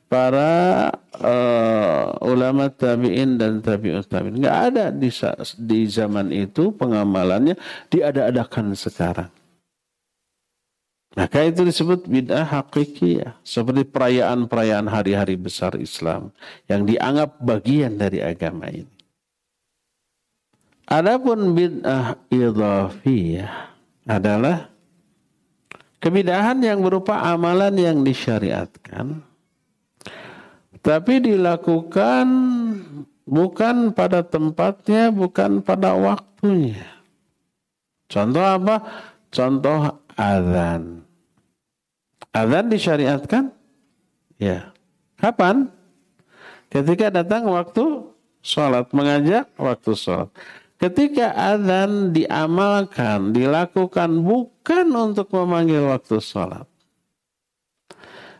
para 0.09 0.89
uh, 1.19 2.15
ulama 2.23 2.71
tabi'in 2.71 3.35
dan 3.39 3.59
tabi'ut 3.59 4.07
tabi'in. 4.07 4.39
Nggak 4.39 4.57
ada 4.73 4.85
di, 4.91 5.09
di 5.59 5.79
zaman 5.87 6.31
itu 6.31 6.71
pengamalannya 6.75 7.55
diada-adakan 7.91 8.75
sekarang. 8.75 9.31
Maka 11.17 11.41
itu 11.41 11.65
disebut 11.65 12.05
bid'ah 12.05 12.45
hakikiyah. 12.47 13.41
Seperti 13.41 13.83
perayaan-perayaan 13.89 14.87
hari-hari 14.87 15.35
besar 15.35 15.75
Islam. 15.75 16.29
Yang 16.69 16.95
dianggap 16.95 17.29
bagian 17.41 17.97
dari 17.97 18.21
agama 18.21 18.69
ini. 18.69 18.93
Adapun 20.89 21.53
bid'ah 21.53 22.17
idhafiyah 22.33 23.53
adalah 24.09 24.73
kebidahan 26.01 26.57
yang 26.65 26.81
berupa 26.81 27.21
amalan 27.21 27.77
yang 27.77 27.97
disyariatkan 28.01 29.28
tapi 30.79 31.19
dilakukan 31.19 32.25
bukan 33.27 33.91
pada 33.93 34.25
tempatnya, 34.25 35.13
bukan 35.13 35.61
pada 35.61 35.93
waktunya. 35.93 36.87
Contoh 38.09 38.41
apa? 38.41 38.75
Contoh 39.29 40.01
azan. 40.17 41.05
Azan 42.33 42.65
disyariatkan? 42.71 43.53
Ya. 44.41 44.73
Kapan? 45.21 45.69
Ketika 46.69 47.13
datang 47.13 47.49
waktu 47.49 48.09
sholat, 48.41 48.89
mengajak 48.95 49.49
waktu 49.57 49.93
sholat. 49.93 50.29
Ketika 50.79 51.35
azan 51.35 52.15
diamalkan, 52.15 53.35
dilakukan 53.35 54.23
bukan 54.23 54.87
untuk 54.95 55.27
memanggil 55.35 55.91
waktu 55.91 56.23
sholat. 56.23 56.65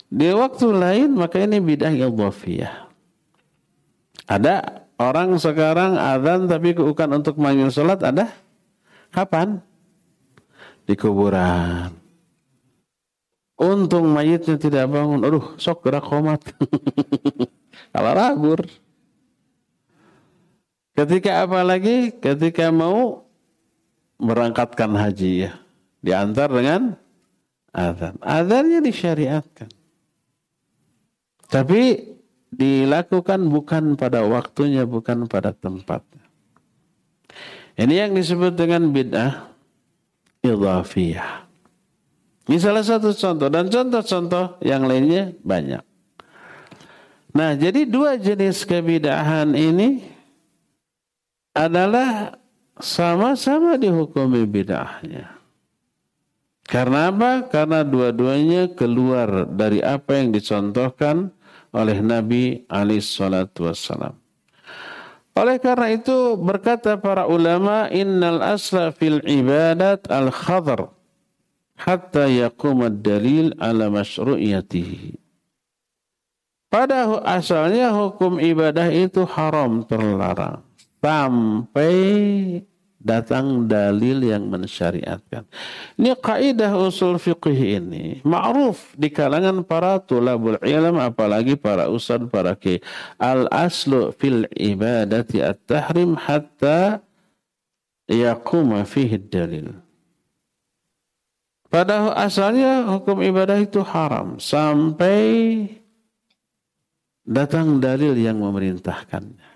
Di 0.10 0.34
waktu 0.34 0.68
lain 0.74 1.10
maka 1.14 1.38
ini 1.38 1.62
bidah 1.62 1.94
idhafiyah. 1.94 2.90
Ada 4.26 4.86
orang 4.98 5.38
sekarang 5.38 5.98
azan 5.98 6.50
tapi 6.50 6.74
bukan 6.74 7.22
untuk 7.22 7.38
manggil 7.38 7.70
sholat 7.70 8.02
ada? 8.02 8.30
Kapan? 9.14 9.62
Di 10.86 10.98
kuburan. 10.98 11.94
Untung 13.60 14.10
mayitnya 14.10 14.58
tidak 14.58 14.90
bangun. 14.90 15.22
Aduh, 15.22 15.58
sok 15.62 15.86
gerak 15.86 16.06
komat. 16.06 16.42
Kalau 17.94 18.12
rabur. 18.16 18.64
Ketika 20.96 21.44
apa 21.46 21.62
lagi? 21.62 22.14
Ketika 22.18 22.72
mau 22.72 23.28
berangkatkan 24.16 24.94
haji 24.96 25.50
ya. 25.50 25.52
Diantar 26.00 26.50
dengan 26.54 26.96
azan. 27.76 28.16
Azannya 28.24 28.80
disyariatkan. 28.80 29.79
Tapi 31.50 32.14
dilakukan 32.54 33.50
bukan 33.50 33.98
pada 33.98 34.22
waktunya, 34.22 34.86
bukan 34.86 35.26
pada 35.26 35.50
tempatnya. 35.50 36.22
Ini 37.74 38.06
yang 38.06 38.12
disebut 38.14 38.54
dengan 38.54 38.94
bid'ah 38.94 39.50
idhafiyah. 40.46 41.50
Ini 42.50 42.58
salah 42.58 42.82
satu 42.86 43.14
contoh 43.14 43.50
dan 43.50 43.70
contoh-contoh 43.70 44.62
yang 44.66 44.86
lainnya 44.86 45.34
banyak. 45.46 45.86
Nah, 47.30 47.54
jadi 47.54 47.86
dua 47.86 48.18
jenis 48.18 48.66
kebidahan 48.66 49.54
ini 49.54 50.02
adalah 51.54 52.38
sama-sama 52.82 53.78
dihukumi 53.78 54.50
bid'ahnya. 54.50 55.40
Karena 56.66 57.10
apa? 57.10 57.50
Karena 57.50 57.82
dua-duanya 57.82 58.74
keluar 58.74 59.50
dari 59.50 59.82
apa 59.82 60.22
yang 60.22 60.30
dicontohkan 60.34 61.34
oleh 61.74 61.98
Nabi 62.02 62.66
alaihi 62.70 63.04
salatu 63.04 63.70
wassalam. 63.70 64.18
Oleh 65.38 65.56
karena 65.62 65.96
itu 65.96 66.36
berkata 66.36 67.00
para 67.00 67.24
ulama 67.30 67.88
innal 67.94 68.44
asla 68.44 68.92
fil 68.92 69.24
ibadat 69.24 70.10
al 70.12 70.34
khadar 70.36 70.92
hatta 71.80 72.28
yaqum 72.28 72.84
dalil 73.00 73.56
ala 73.56 73.88
masyru'iyatihi. 73.88 75.16
Pada 76.70 77.24
asalnya 77.26 77.90
hukum 77.90 78.38
ibadah 78.38 78.94
itu 78.94 79.26
haram 79.26 79.82
terlarang 79.90 80.62
sampai 81.02 81.96
datang 83.00 83.66
dalil 83.66 84.20
yang 84.20 84.52
mensyariatkan. 84.52 85.48
Ini 85.96 86.20
kaidah 86.20 86.76
usul 86.76 87.16
fiqih 87.16 87.80
ini 87.80 88.20
ma'ruf 88.28 88.92
di 89.00 89.08
kalangan 89.08 89.64
para 89.64 90.04
tulabul 90.04 90.60
ilm 90.60 91.00
apalagi 91.00 91.56
para 91.56 91.88
ustad 91.88 92.28
para 92.28 92.54
ki. 92.60 92.84
Al 93.16 93.48
aslu 93.50 94.12
fil 94.20 94.46
ibadati 94.52 95.40
at-tahrim 95.40 96.20
hatta 96.20 97.00
yaquma 98.12 98.84
fihi 98.84 99.16
dalil. 99.16 99.72
Pada 101.70 102.18
asalnya 102.18 102.84
hukum 102.90 103.22
ibadah 103.22 103.62
itu 103.62 103.80
haram 103.86 104.42
sampai 104.42 105.70
datang 107.22 107.78
dalil 107.78 108.18
yang 108.18 108.42
memerintahkannya. 108.42 109.48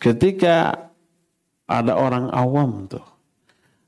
Ketika 0.00 0.88
ada 1.64 1.96
orang 1.96 2.28
awam 2.30 2.84
tuh 2.88 3.14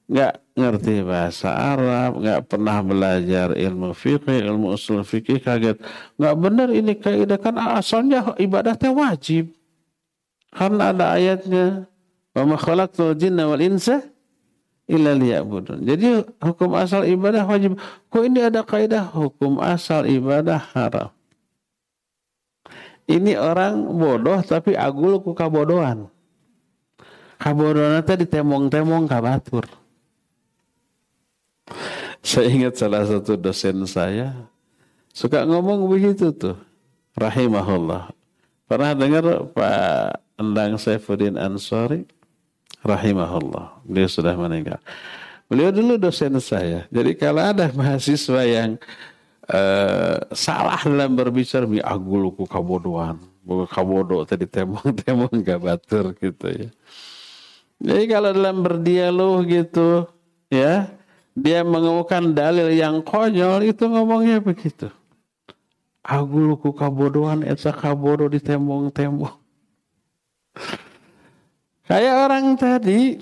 nggak 0.07 0.35
ngerti 0.55 1.03
bahasa 1.03 1.51
Arab, 1.51 2.23
nggak 2.23 2.41
pernah 2.47 2.79
belajar 2.81 3.53
ilmu 3.53 3.91
fikih, 3.91 4.39
ilmu 4.47 4.79
usul 4.79 5.03
fikih, 5.03 5.43
kaget. 5.43 5.83
Nggak 6.17 6.35
benar 6.39 6.69
ini 6.71 6.95
kaidah 6.95 7.39
kan 7.43 7.59
asalnya 7.59 8.35
ibadahnya 8.39 8.91
wajib. 8.95 9.51
Karena 10.55 10.95
ada 10.95 11.19
ayatnya, 11.19 11.91
"Wa 12.33 12.47
khalaqtul 12.57 13.19
jinna 13.19 13.51
wal 13.51 13.61
insa 13.61 14.01
illa 14.87 15.13
liya'budun." 15.13 15.83
Jadi 15.85 16.23
hukum 16.39 16.71
asal 16.79 17.05
ibadah 17.05 17.45
wajib. 17.45 17.77
Kok 18.09 18.23
ini 18.25 18.47
ada 18.47 18.63
kaidah 18.63 19.11
hukum 19.11 19.59
asal 19.59 20.07
ibadah 20.07 20.63
haram? 20.73 21.11
Ini 23.07 23.39
orang 23.39 23.87
bodoh 23.87 24.43
tapi 24.43 24.75
agul 24.75 25.23
ku 25.23 25.31
kabodohan 25.31 26.11
kabodohan 27.41 28.03
teh 28.03 28.17
ditemong-temong 28.25 29.05
kabatur. 29.07 29.65
Saya 32.27 32.51
ingat 32.51 32.75
salah 32.75 33.07
satu 33.07 33.39
dosen 33.39 33.87
saya 33.87 34.35
suka 35.15 35.47
ngomong 35.47 35.87
begitu 35.87 36.35
tuh. 36.35 36.59
Rahimahullah. 37.17 38.13
Pernah 38.67 38.93
dengar 38.93 39.47
Pak 39.55 40.21
Endang 40.37 40.77
Saifuddin 40.77 41.39
Ansori? 41.39 42.05
Rahimahullah. 42.85 43.81
Beliau 43.87 44.11
sudah 44.11 44.35
meninggal. 44.37 44.83
Beliau 45.47 45.71
dulu 45.71 45.97
dosen 45.97 46.37
saya. 46.43 46.85
Jadi 46.91 47.15
kalau 47.15 47.41
ada 47.41 47.71
mahasiswa 47.71 48.43
yang 48.43 48.75
uh, 49.49 50.19
salah 50.35 50.83
dalam 50.83 51.15
berbicara, 51.15 51.65
mi 51.65 51.79
agul 51.79 52.35
ku 52.35 52.45
kabodohan. 52.45 53.17
Bukan 53.47 53.71
kabodo 53.71 54.27
tadi 54.27 54.45
temong-temong 54.45 55.31
gak 55.47 55.63
batur 55.63 56.11
gitu 56.19 56.47
ya. 56.51 56.69
Jadi 57.77 58.05
kalau 58.09 58.31
dalam 58.33 58.65
berdialog 58.65 59.45
gitu, 59.45 60.09
ya, 60.49 60.89
dia 61.37 61.61
mengemukakan 61.61 62.33
dalil 62.33 62.73
yang 62.73 63.05
konyol 63.05 63.61
itu 63.69 63.85
ngomongnya 63.85 64.41
begitu. 64.41 64.89
Agulku 66.01 66.73
kabodohan 66.73 67.45
eta 67.45 67.75
kabodo 67.75 68.31
di 68.33 68.41
tembong-tembong. 68.41 69.37
Kayak 71.87 72.17
orang 72.27 72.57
tadi, 72.57 73.21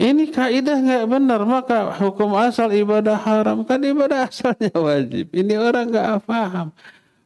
ini 0.00 0.32
kaidah 0.32 0.80
nggak 0.80 1.04
benar 1.12 1.44
maka 1.44 1.92
hukum 2.00 2.32
asal 2.40 2.72
ibadah 2.72 3.20
haram 3.20 3.68
kan 3.68 3.84
ibadah 3.84 4.32
asalnya 4.32 4.72
wajib. 4.72 5.28
Ini 5.28 5.60
orang 5.60 5.92
nggak 5.92 6.24
paham. 6.24 6.72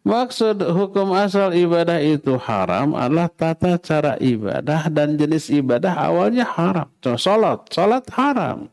Maksud 0.05 0.61
hukum 0.61 1.16
asal 1.16 1.57
ibadah 1.57 1.96
itu 1.96 2.36
haram 2.36 2.92
adalah 2.92 3.32
tata 3.32 3.80
cara 3.80 4.20
ibadah 4.20 4.92
dan 4.92 5.16
jenis 5.16 5.48
ibadah 5.48 5.96
awalnya 5.96 6.44
haram. 6.44 6.92
Contoh 7.00 7.16
salat, 7.16 7.64
salat 7.72 8.05
haram. 8.12 8.68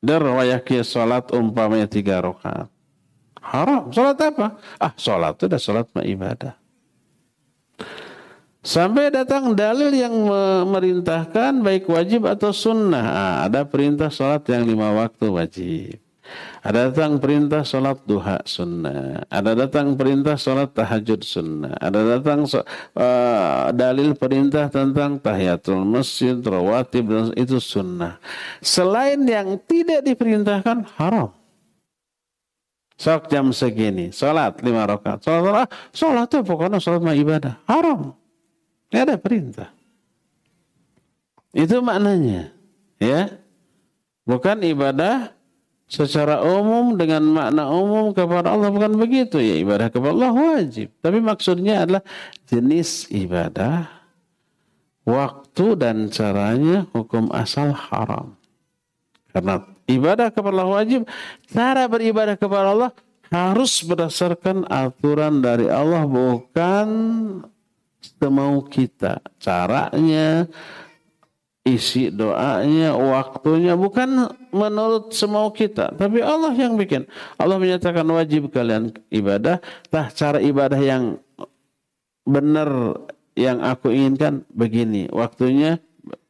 Derwayaki 0.00 0.80
salat 0.80 1.28
umpamanya 1.36 1.84
tiga 1.84 2.24
rakaat. 2.24 2.72
Haram. 3.44 3.92
Salat 3.92 4.16
apa? 4.24 4.56
Ah, 4.80 4.96
salat 4.96 5.36
itu 5.36 5.44
dah 5.44 5.60
salat 5.60 5.92
ibadah. 5.92 6.56
Sampai 8.64 9.12
datang 9.12 9.52
dalil 9.52 9.92
yang 9.92 10.12
memerintahkan 10.24 11.60
baik 11.60 11.84
wajib 11.84 12.24
atau 12.24 12.48
sunnah. 12.48 13.04
Ah, 13.12 13.36
ada 13.44 13.68
perintah 13.68 14.08
salat 14.08 14.40
yang 14.48 14.64
lima 14.64 14.88
waktu 14.96 15.26
wajib. 15.28 16.09
Ada 16.60 16.92
datang 16.92 17.16
perintah 17.16 17.64
sholat 17.64 18.04
duha 18.04 18.44
sunnah. 18.44 19.24
Ada 19.32 19.56
datang 19.56 19.96
perintah 19.96 20.36
sholat 20.36 20.76
tahajud 20.76 21.24
sunnah. 21.24 21.72
Ada 21.80 22.00
datang 22.18 22.44
uh, 22.44 23.72
dalil 23.72 24.12
perintah 24.12 24.68
tentang 24.68 25.16
tahiyatul 25.16 25.80
masjid, 25.88 26.36
rawatib, 26.36 27.08
dan 27.08 27.26
itu 27.34 27.56
sunnah. 27.56 28.20
Selain 28.60 29.16
yang 29.24 29.56
tidak 29.64 30.04
diperintahkan, 30.04 30.84
haram. 31.00 31.32
Sok 33.00 33.32
jam 33.32 33.48
segini, 33.56 34.12
sholat 34.12 34.60
lima 34.60 34.84
rakaat. 34.84 35.24
Sholat, 35.24 35.40
sholat, 35.40 35.68
sholat 35.96 36.26
itu 36.28 36.38
pokoknya 36.44 36.76
sholat 36.76 37.00
mah 37.00 37.16
ibadah. 37.16 37.56
Haram. 37.64 38.12
Tidak 38.92 39.02
ada 39.08 39.16
perintah. 39.16 39.70
Itu 41.56 41.80
maknanya. 41.80 42.52
Ya. 43.00 43.40
Bukan 44.28 44.60
ibadah 44.60 45.32
secara 45.90 46.38
umum 46.46 46.94
dengan 46.94 47.26
makna 47.26 47.66
umum 47.66 48.14
kepada 48.14 48.54
Allah. 48.54 48.70
Bukan 48.70 48.94
begitu 48.94 49.42
ya. 49.42 49.58
Ibadah 49.58 49.90
kepada 49.90 50.14
Allah 50.14 50.32
wajib. 50.32 50.94
Tapi 51.02 51.18
maksudnya 51.18 51.82
adalah 51.82 52.02
jenis 52.46 53.10
ibadah, 53.10 53.90
waktu 55.02 55.66
dan 55.74 56.06
caranya 56.14 56.86
hukum 56.94 57.28
asal 57.34 57.74
haram. 57.74 58.38
Karena 59.34 59.66
ibadah 59.90 60.30
kepada 60.30 60.54
Allah 60.62 60.70
wajib, 60.70 61.00
cara 61.50 61.90
beribadah 61.90 62.38
kepada 62.38 62.70
Allah 62.70 62.90
harus 63.30 63.82
berdasarkan 63.86 64.66
aturan 64.66 65.38
dari 65.38 65.70
Allah 65.70 66.02
bukan 66.06 66.88
semau 68.18 68.66
kita. 68.66 69.22
Caranya, 69.38 70.50
isi 71.60 72.08
doanya, 72.08 72.96
waktunya 72.96 73.76
bukan 73.76 74.32
menurut 74.48 75.12
semau 75.12 75.52
kita, 75.52 75.92
tapi 75.92 76.24
Allah 76.24 76.56
yang 76.56 76.80
bikin. 76.80 77.04
Allah 77.36 77.60
menyatakan 77.60 78.06
wajib 78.08 78.48
kalian 78.48 78.96
ibadah, 79.12 79.60
tah 79.92 80.08
cara 80.08 80.40
ibadah 80.40 80.80
yang 80.80 81.20
benar 82.24 82.96
yang 83.36 83.60
aku 83.60 83.92
inginkan 83.92 84.44
begini, 84.56 85.12
waktunya 85.12 85.76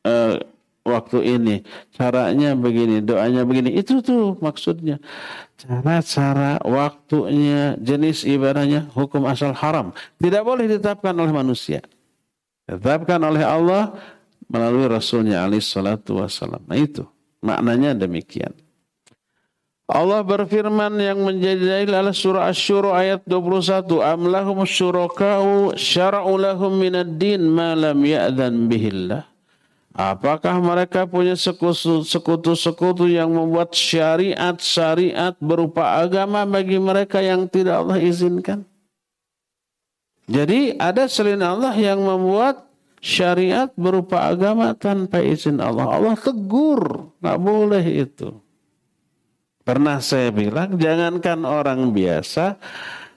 uh, 0.02 0.34
waktu 0.82 1.18
ini, 1.38 1.56
caranya 1.94 2.58
begini, 2.58 2.98
doanya 2.98 3.46
begini. 3.46 3.70
Itu 3.76 4.02
tuh 4.02 4.34
maksudnya. 4.42 4.98
Cara-cara, 5.60 6.56
waktunya, 6.64 7.76
jenis 7.76 8.24
ibadahnya, 8.24 8.88
hukum 8.96 9.28
asal 9.28 9.52
haram. 9.52 9.92
Tidak 10.18 10.40
boleh 10.40 10.66
ditetapkan 10.66 11.12
oleh 11.12 11.30
manusia. 11.30 11.84
Ditetapkan 12.64 13.20
oleh 13.20 13.44
Allah 13.44 13.92
melalui 14.50 14.90
Rasulnya 14.90 15.46
alaih 15.46 15.62
salatu 15.62 16.18
wassalam. 16.18 16.60
Nah 16.66 16.74
itu 16.74 17.06
maknanya 17.38 17.94
demikian. 17.94 18.50
Allah 19.90 20.22
berfirman 20.22 20.94
yang 21.02 21.18
menjadi 21.18 21.82
dalil 21.82 21.90
adalah 21.90 22.14
surah 22.14 22.46
Asy-Syura 22.54 22.90
ayat 22.94 23.26
21. 23.26 23.98
Am 23.98 24.22
lahum 24.22 24.62
syuraka'u 24.62 25.74
syara'u 25.74 26.38
lahum 26.38 26.78
minad 26.78 27.18
din 27.18 27.42
ma 27.50 27.74
lam 27.74 27.98
ya'dhan 27.98 28.70
bihillah. 28.70 29.26
Apakah 29.90 30.62
mereka 30.62 31.02
punya 31.10 31.34
sekutu-sekutu 31.34 33.10
yang 33.10 33.34
membuat 33.34 33.74
syariat-syariat 33.74 35.34
berupa 35.42 35.98
agama 35.98 36.46
bagi 36.46 36.78
mereka 36.78 37.18
yang 37.18 37.50
tidak 37.50 37.82
Allah 37.82 37.98
izinkan? 37.98 38.62
Jadi 40.30 40.78
ada 40.78 41.10
selain 41.10 41.42
Allah 41.42 41.74
yang 41.74 41.98
membuat 41.98 42.69
syariat 43.00 43.72
berupa 43.74 44.28
agama 44.28 44.76
tanpa 44.76 45.24
izin 45.24 45.58
Allah. 45.58 45.88
Allah 45.88 46.14
tegur, 46.14 47.10
nggak 47.18 47.40
boleh 47.40 47.84
itu. 47.84 48.36
Pernah 49.64 50.00
saya 50.00 50.32
bilang, 50.32 50.76
jangankan 50.76 51.44
orang 51.44 51.92
biasa, 51.92 52.60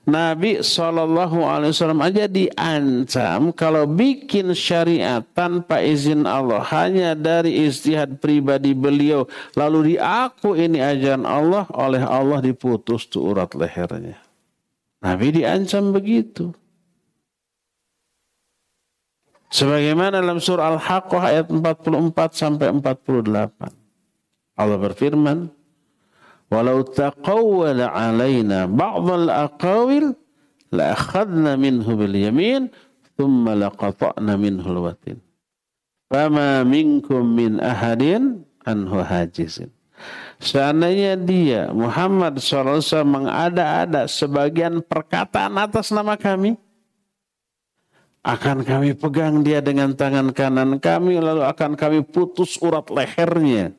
Nabi 0.03 0.59
SAW 0.59 1.95
aja 2.03 2.27
diancam 2.27 3.55
kalau 3.55 3.87
bikin 3.87 4.51
syariat 4.51 5.23
tanpa 5.31 5.79
izin 5.79 6.27
Allah 6.27 6.59
hanya 6.75 7.15
dari 7.15 7.63
istihad 7.63 8.19
pribadi 8.19 8.75
beliau 8.75 9.23
lalu 9.55 9.95
diaku 9.95 10.59
ini 10.59 10.83
ajaran 10.83 11.23
Allah 11.23 11.63
oleh 11.71 12.03
Allah 12.03 12.43
diputus 12.43 13.07
tuh 13.07 13.31
urat 13.31 13.55
lehernya. 13.55 14.19
Nabi 14.99 15.39
diancam 15.39 15.95
begitu. 15.95 16.51
Sebagaimana 19.53 20.17
dalam 20.17 20.41
surah 20.41 20.73
Al-Haqqah 20.73 21.21
ayat 21.29 21.47
44 21.53 22.33
sampai 22.33 22.73
48. 22.73 23.29
Allah 24.57 24.77
berfirman, 24.81 25.53
walau 26.53 26.85
taqawwala 26.85 27.89
alaina 27.89 28.69
ba'd 28.69 29.05
al-aqawil 29.09 30.13
la 30.73 30.93
akhadna 30.93 31.57
minhu 31.57 31.93
bil 31.97 32.13
yamin 32.13 32.69
thumma 33.17 33.57
laqata'na 33.57 34.37
minhu 34.37 34.65
al-watin 34.65 35.17
fama 36.09 36.61
minkum 36.61 37.25
min 37.25 37.57
ahadin 37.57 38.45
anhu 38.65 39.01
hajizin 39.01 39.73
Seandainya 40.43 41.15
dia 41.15 41.71
Muhammad 41.71 42.35
SAW 42.35 42.83
mengada-ada 43.07 44.03
sebagian 44.03 44.83
perkataan 44.83 45.55
atas 45.55 45.95
nama 45.95 46.19
kami, 46.19 46.59
akan 48.23 48.63
kami 48.63 48.95
pegang 48.95 49.43
dia 49.43 49.59
dengan 49.59 49.91
tangan 49.91 50.31
kanan 50.31 50.79
kami, 50.79 51.19
lalu 51.19 51.43
akan 51.43 51.75
kami 51.75 52.07
putus 52.07 52.55
urat 52.63 52.87
lehernya. 52.87 53.75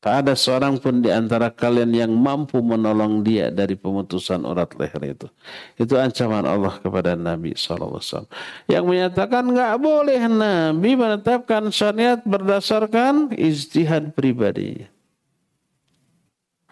Tak 0.00 0.24
ada 0.24 0.32
seorang 0.32 0.80
pun 0.80 1.04
di 1.04 1.12
antara 1.12 1.52
kalian 1.52 1.92
yang 1.92 2.08
mampu 2.16 2.56
menolong 2.64 3.20
dia 3.20 3.52
dari 3.52 3.76
pemutusan 3.76 4.48
urat 4.48 4.72
leher 4.80 5.12
itu. 5.12 5.28
Itu 5.76 6.00
ancaman 6.00 6.48
Allah 6.48 6.80
kepada 6.80 7.12
Nabi 7.12 7.52
SAW. 7.52 8.24
Yang 8.64 8.84
menyatakan 8.88 9.44
nggak 9.52 9.76
boleh 9.76 10.24
Nabi 10.24 10.96
menetapkan 10.96 11.68
syariat 11.68 12.16
berdasarkan 12.24 13.36
ijtihad 13.36 14.16
pribadi. 14.16 14.88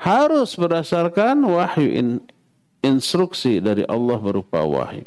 Harus 0.01 0.57
berdasarkan 0.57 1.45
wahyu 1.45 1.89
in, 1.93 2.09
instruksi 2.81 3.61
dari 3.61 3.85
Allah 3.93 4.17
berupa 4.17 4.65
wahyu. 4.65 5.05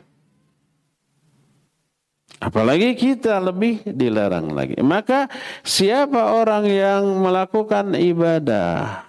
Apalagi 2.51 2.99
kita 2.99 3.39
lebih 3.39 3.79
dilarang 3.87 4.51
lagi. 4.51 4.75
Maka 4.83 5.31
siapa 5.63 6.35
orang 6.35 6.67
yang 6.67 7.23
melakukan 7.23 7.95
ibadah 7.95 9.07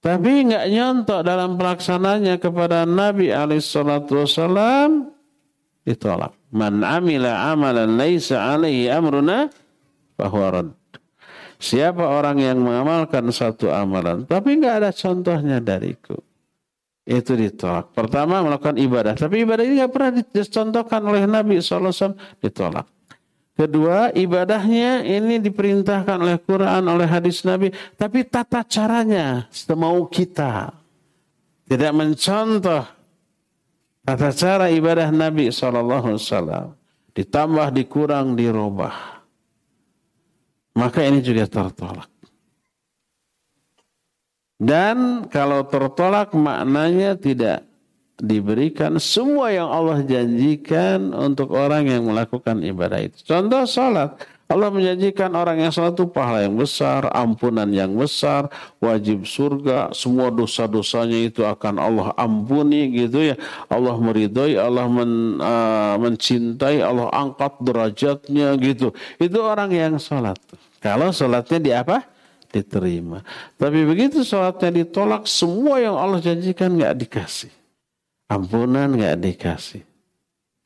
tapi 0.00 0.48
nggak 0.48 0.66
nyontok 0.72 1.20
dalam 1.20 1.60
pelaksananya 1.60 2.40
kepada 2.40 2.88
Nabi 2.88 3.28
alaihissalatu 3.28 4.24
wassalam 4.24 5.12
ditolak. 5.84 6.32
Man 6.56 6.80
amila 6.80 7.52
amalan 7.52 8.00
laisa 8.00 8.56
alaihi 8.56 8.88
amruna 8.88 9.52
fahuwa 10.16 10.72
Siapa 11.60 12.00
orang 12.00 12.40
yang 12.40 12.64
mengamalkan 12.64 13.28
satu 13.28 13.68
amalan 13.68 14.24
tapi 14.24 14.56
nggak 14.56 14.80
ada 14.80 14.90
contohnya 14.96 15.60
dariku 15.60 16.16
itu 17.10 17.34
ditolak. 17.34 17.90
Pertama 17.90 18.38
melakukan 18.38 18.78
ibadah, 18.78 19.18
tapi 19.18 19.42
ibadah 19.42 19.66
ini 19.66 19.82
nggak 19.82 19.90
pernah 19.90 20.12
dicontohkan 20.14 21.02
oleh 21.02 21.26
Nabi 21.26 21.58
SAW, 21.58 22.14
ditolak. 22.38 22.86
Kedua, 23.58 24.14
ibadahnya 24.14 25.02
ini 25.04 25.42
diperintahkan 25.42 26.16
oleh 26.16 26.38
Quran, 26.40 26.86
oleh 26.86 27.04
hadis 27.04 27.42
Nabi, 27.42 27.74
tapi 27.98 28.24
tata 28.24 28.62
caranya 28.64 29.50
semau 29.50 30.06
kita. 30.06 30.70
Tidak 31.66 31.92
mencontoh 31.92 32.86
tata 34.06 34.30
cara 34.34 34.66
ibadah 34.70 35.10
Nabi 35.10 35.50
SAW. 35.50 36.78
Ditambah, 37.10 37.68
dikurang, 37.74 38.38
dirubah. 38.38 39.22
Maka 40.78 41.02
ini 41.02 41.18
juga 41.22 41.46
tertolak. 41.46 42.09
Dan 44.60 45.24
kalau 45.32 45.64
tertolak 45.64 46.36
maknanya 46.36 47.16
tidak 47.16 47.64
diberikan 48.20 49.00
semua 49.00 49.48
yang 49.48 49.72
Allah 49.72 50.04
janjikan 50.04 51.16
untuk 51.16 51.56
orang 51.56 51.88
yang 51.88 52.04
melakukan 52.04 52.60
ibadah 52.60 53.00
itu. 53.00 53.24
Contoh 53.24 53.64
salat. 53.64 54.20
Allah 54.50 54.66
menjanjikan 54.66 55.30
orang 55.38 55.62
yang 55.62 55.70
salat 55.70 55.94
itu 55.94 56.10
pahala 56.10 56.42
yang 56.42 56.58
besar, 56.58 57.06
ampunan 57.14 57.70
yang 57.70 57.94
besar, 57.94 58.50
wajib 58.82 59.22
surga, 59.22 59.94
semua 59.94 60.26
dosa-dosanya 60.34 61.30
itu 61.30 61.46
akan 61.46 61.78
Allah 61.78 62.10
ampuni 62.18 62.90
gitu 62.90 63.30
ya. 63.30 63.38
Allah 63.70 63.94
meridhoi, 63.94 64.58
Allah 64.58 64.90
men, 64.90 65.38
uh, 65.38 65.94
mencintai, 66.02 66.82
Allah 66.82 67.06
angkat 67.14 67.62
derajatnya 67.62 68.58
gitu. 68.58 68.90
Itu 69.22 69.38
orang 69.38 69.70
yang 69.70 70.02
salat. 70.02 70.36
Kalau 70.82 71.14
salatnya 71.14 71.58
di 71.62 71.70
apa? 71.70 72.02
Diterima. 72.50 73.22
Tapi 73.56 73.86
begitu 73.86 74.26
sholatnya 74.26 74.82
ditolak, 74.84 75.24
semua 75.24 75.78
yang 75.78 75.94
Allah 75.96 76.18
janjikan 76.18 76.74
nggak 76.74 76.94
dikasih. 77.06 77.52
Ampunan 78.30 78.94
nggak 78.94 79.16
dikasih. 79.22 79.82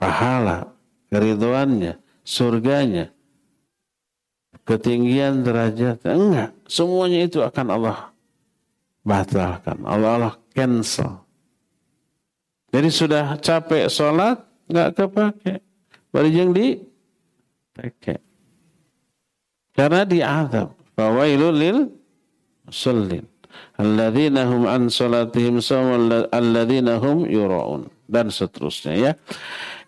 Pahala, 0.01 0.69
keriduannya, 1.09 1.97
surganya, 2.25 3.09
ketinggian 4.65 5.45
derajat, 5.45 6.03
enggak. 6.05 6.51
Semuanya 6.69 7.21
itu 7.25 7.39
akan 7.41 7.67
Allah 7.73 7.99
batalkan. 9.05 9.85
Allah 9.85 10.11
Allah 10.19 10.35
cancel. 10.57 11.25
Jadi 12.75 12.91
sudah 12.91 13.39
capek 13.39 13.87
sholat, 13.87 14.43
nggak 14.67 14.91
kepake. 14.99 15.55
Baru 16.11 16.27
yang 16.27 16.51
di 16.51 16.83
pakai. 17.71 18.19
Karena 19.75 20.03
diadab. 20.03 20.84
Fawailul 20.95 21.55
lil 21.55 21.79
musallin. 22.67 23.27
alladzina 23.79 24.47
hum 24.51 24.67
an 24.67 24.91
salatihim 24.91 25.63
alladzina 26.31 26.99
hum 26.99 27.27
yura'un 27.27 27.87
dan 28.11 28.31
seterusnya 28.31 28.95
ya. 28.95 29.13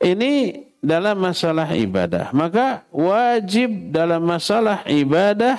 Ini 0.02 0.62
dalam 0.82 1.18
masalah 1.18 1.74
ibadah. 1.74 2.30
Maka 2.30 2.86
wajib 2.94 3.90
dalam 3.90 4.22
masalah 4.22 4.86
ibadah 4.86 5.58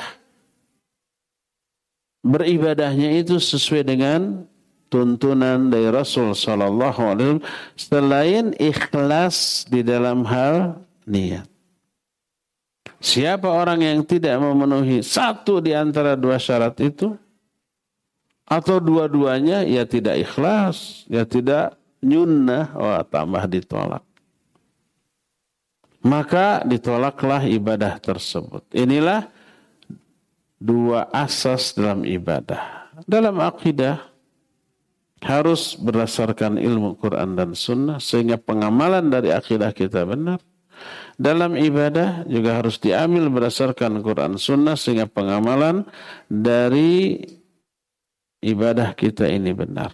beribadahnya 2.24 3.16
itu 3.20 3.40
sesuai 3.40 3.84
dengan 3.88 4.48
tuntunan 4.88 5.68
dari 5.68 5.92
Rasul 5.92 6.32
Sallallahu 6.32 7.02
Alaihi 7.04 7.28
Wasallam 7.40 7.44
selain 7.76 8.46
ikhlas 8.56 9.68
di 9.68 9.84
dalam 9.84 10.24
hal 10.24 10.80
niat. 11.04 11.57
Siapa 13.08 13.48
orang 13.48 13.80
yang 13.80 14.00
tidak 14.04 14.36
memenuhi 14.36 15.00
satu 15.00 15.64
di 15.64 15.72
antara 15.72 16.20
dua 16.20 16.36
syarat 16.36 16.76
itu, 16.84 17.16
atau 18.44 18.84
dua-duanya, 18.84 19.64
ya 19.64 19.88
tidak 19.88 20.28
ikhlas, 20.28 21.08
ya 21.08 21.24
tidak 21.24 21.80
nyunnah, 22.04 22.76
wah 22.76 23.04
tambah 23.08 23.48
ditolak. 23.48 24.04
Maka 26.04 26.68
ditolaklah 26.68 27.48
ibadah 27.48 27.96
tersebut. 28.00 28.68
Inilah 28.76 29.32
dua 30.60 31.08
asas 31.12 31.76
dalam 31.80 32.04
ibadah. 32.04 32.92
Dalam 33.08 33.40
akidah, 33.40 34.04
harus 35.24 35.80
berdasarkan 35.80 36.60
ilmu 36.60 37.00
Quran 37.00 37.40
dan 37.40 37.56
Sunnah 37.56 38.04
sehingga 38.04 38.36
pengamalan 38.36 39.08
dari 39.10 39.32
akidah 39.32 39.72
kita 39.72 40.04
benar. 40.04 40.44
Dalam 41.18 41.58
ibadah 41.58 42.30
juga 42.30 42.62
harus 42.62 42.78
diambil 42.78 43.26
berdasarkan 43.34 44.06
Quran 44.06 44.38
Sunnah 44.38 44.78
sehingga 44.78 45.10
pengamalan 45.10 45.82
dari 46.30 47.18
ibadah 48.46 48.94
kita 48.94 49.26
ini 49.26 49.50
benar. 49.52 49.92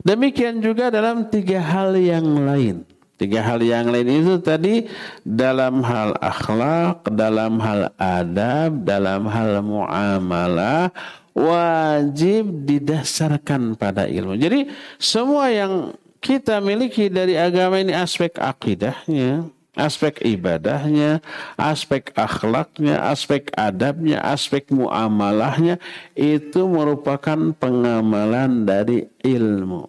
Demikian 0.00 0.64
juga 0.64 0.88
dalam 0.88 1.28
tiga 1.28 1.60
hal 1.60 1.96
yang 1.96 2.24
lain. 2.44 2.84
Tiga 3.20 3.44
hal 3.44 3.60
yang 3.60 3.92
lain 3.92 4.08
itu 4.24 4.40
tadi 4.40 4.88
dalam 5.20 5.84
hal 5.84 6.16
akhlak, 6.24 7.04
dalam 7.12 7.60
hal 7.60 7.92
adab, 8.00 8.80
dalam 8.80 9.28
hal 9.28 9.60
muamalah, 9.60 10.88
wajib 11.36 12.64
didasarkan 12.64 13.76
pada 13.76 14.08
ilmu. 14.08 14.40
Jadi 14.40 14.72
semua 14.96 15.52
yang 15.52 15.92
kita 16.20 16.60
miliki 16.60 17.08
dari 17.08 17.34
agama 17.34 17.80
ini 17.80 17.96
aspek 17.96 18.36
akidahnya, 18.36 19.48
aspek 19.72 20.20
ibadahnya, 20.20 21.24
aspek 21.56 22.12
akhlaknya, 22.12 23.00
aspek 23.08 23.48
adabnya, 23.56 24.20
aspek 24.20 24.68
muamalahnya 24.68 25.80
itu 26.12 26.68
merupakan 26.68 27.56
pengamalan 27.56 28.68
dari 28.68 29.08
ilmu. 29.24 29.88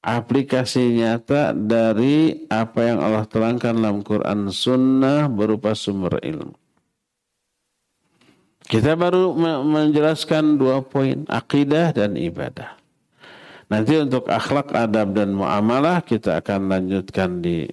Aplikasi 0.00 0.96
nyata 0.96 1.52
dari 1.52 2.48
apa 2.48 2.80
yang 2.88 3.04
Allah 3.04 3.28
terangkan 3.28 3.76
dalam 3.76 4.00
Quran 4.00 4.48
Sunnah 4.48 5.28
berupa 5.28 5.76
sumber 5.76 6.16
ilmu. 6.24 6.56
Kita 8.64 8.96
baru 8.96 9.36
menjelaskan 9.60 10.56
dua 10.56 10.80
poin, 10.80 11.28
akidah 11.28 11.92
dan 11.92 12.16
ibadah. 12.16 12.79
Nanti 13.70 13.94
untuk 14.02 14.26
akhlak, 14.26 14.74
adab, 14.74 15.14
dan 15.14 15.30
muamalah 15.30 16.02
kita 16.02 16.42
akan 16.42 16.66
lanjutkan 16.66 17.38
di 17.38 17.70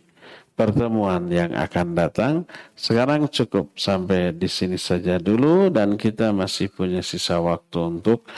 pertemuan 0.53 1.25
yang 1.29 1.57
akan 1.57 1.87
datang. 1.97 2.33
Sekarang 2.77 3.25
cukup 3.29 3.73
sampai 3.73 4.33
di 4.33 4.45
sini 4.45 4.77
saja 4.77 5.17
dulu 5.17 5.73
dan 5.73 5.97
kita 5.97 6.29
masih 6.29 6.69
punya 6.69 7.01
sisa 7.01 7.41
waktu 7.41 7.97
untuk 7.97 8.29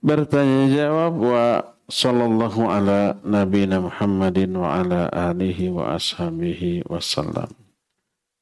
bertanya 0.00 0.68
jawab 0.72 1.12
wa 1.20 1.44
sallallahu 1.92 2.68
ala 2.72 3.20
nabiyina 3.20 3.84
Muhammadin 3.84 4.56
wa 4.56 4.80
ala 4.80 5.12
alihi 5.12 5.68
wa 5.68 5.92
ashabihi 5.96 6.88
wasallam. 6.88 7.52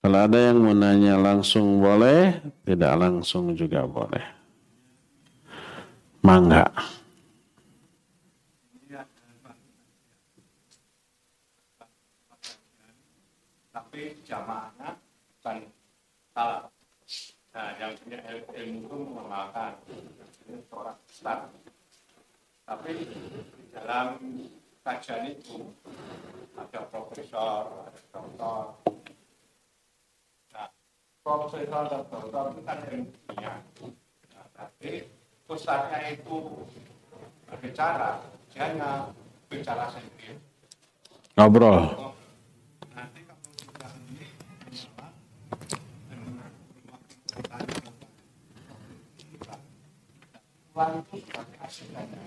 Kalau 0.00 0.16
ada 0.16 0.38
yang 0.40 0.64
mau 0.64 0.72
nanya 0.72 1.20
langsung 1.20 1.76
boleh, 1.76 2.40
tidak 2.64 2.94
langsung 2.96 3.52
juga 3.52 3.84
boleh. 3.84 4.24
Mangga. 6.24 6.64
Tapi 13.70 14.16
jamaahnya 14.24 14.96
bukan 14.96 15.56
salah. 16.40 16.72
Nah, 17.50 17.68
yang 17.76 17.92
punya 18.00 18.18
ilmu 18.30 18.86
itu 18.86 18.96
mengamalkan 19.12 19.74
seorang 20.70 20.98
Islam. 21.10 21.40
Tapi 22.64 22.90
di 23.02 23.22
dalam 23.74 24.08
kajian 24.86 25.34
itu 25.34 25.68
ada 26.54 26.80
profesor, 26.88 27.90
ada 27.90 28.00
dokter, 28.14 28.62
profesor 31.20 31.82
dan 31.90 32.02
dokter 32.08 32.44
itu 32.54 32.62
kan 32.62 32.78
ilmunya. 32.88 33.52
Nah, 34.32 34.46
tapi 34.54 35.10
pusatnya 35.44 36.14
itu 36.14 36.64
berbicara, 37.50 38.22
dia 38.54 38.70
hanya 38.70 39.10
bicara 39.50 39.90
sendiri. 39.90 40.38
Ngobrol. 41.34 42.14
Nanti 42.94 43.26
kalau 43.26 43.50
sudah 43.58 43.90
ini, 44.06 44.30
Pulang 50.80 51.04
itu 51.04 51.28
sebagai 51.28 51.60
asistennya. 51.60 52.24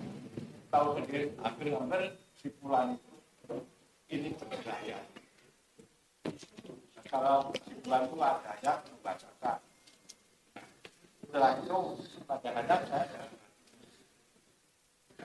Tahu 0.69 1.01
sendiri, 1.01 1.33
hampir-hampir 1.41 2.21
si 2.37 2.53
pulang 2.61 3.01
itu 3.01 3.57
ini 4.13 4.29
berbahaya 4.37 5.01
kalau 7.09 7.49
di 7.49 7.73
bulan 7.81 8.05
itu 8.05 8.17
ada 8.21 8.73
membacakan. 8.93 9.57
Setelah 11.25 11.51
itu 11.65 11.77
kadang-kadang 12.29 12.81
saya 12.93 13.05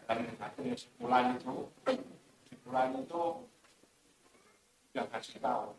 dalam 0.08 0.24
akhir 0.40 0.88
sebulan 0.88 1.24
itu 1.36 1.56
sebulan 2.48 2.88
itu 2.96 3.22
sudah 4.88 5.06
kasih 5.12 5.36
tahu. 5.44 5.76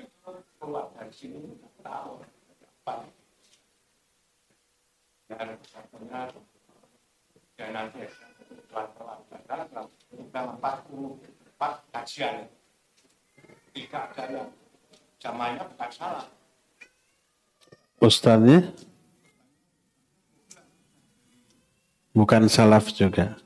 Itu 0.00 0.40
keluar 0.56 0.88
dari 0.96 1.12
sini 1.12 1.60
tahu. 1.84 2.24
Apa 2.80 3.04
dan 5.26 5.58
benar 5.90 6.28
dan 7.58 7.68
nanti 7.74 8.06
pelan-pelan 8.70 9.18
dalam 9.48 9.88
dalam 10.30 10.54
44 10.60 11.92
kajian 11.92 12.46
tidak 13.74 14.04
ada 14.14 14.24
yang 14.30 14.50
zamannya 15.20 15.62
bukan 15.66 15.90
salah. 15.90 16.26
Ustaznya 17.96 18.72
bukan 22.12 22.46
salaf 22.46 22.92
juga. 22.92 23.36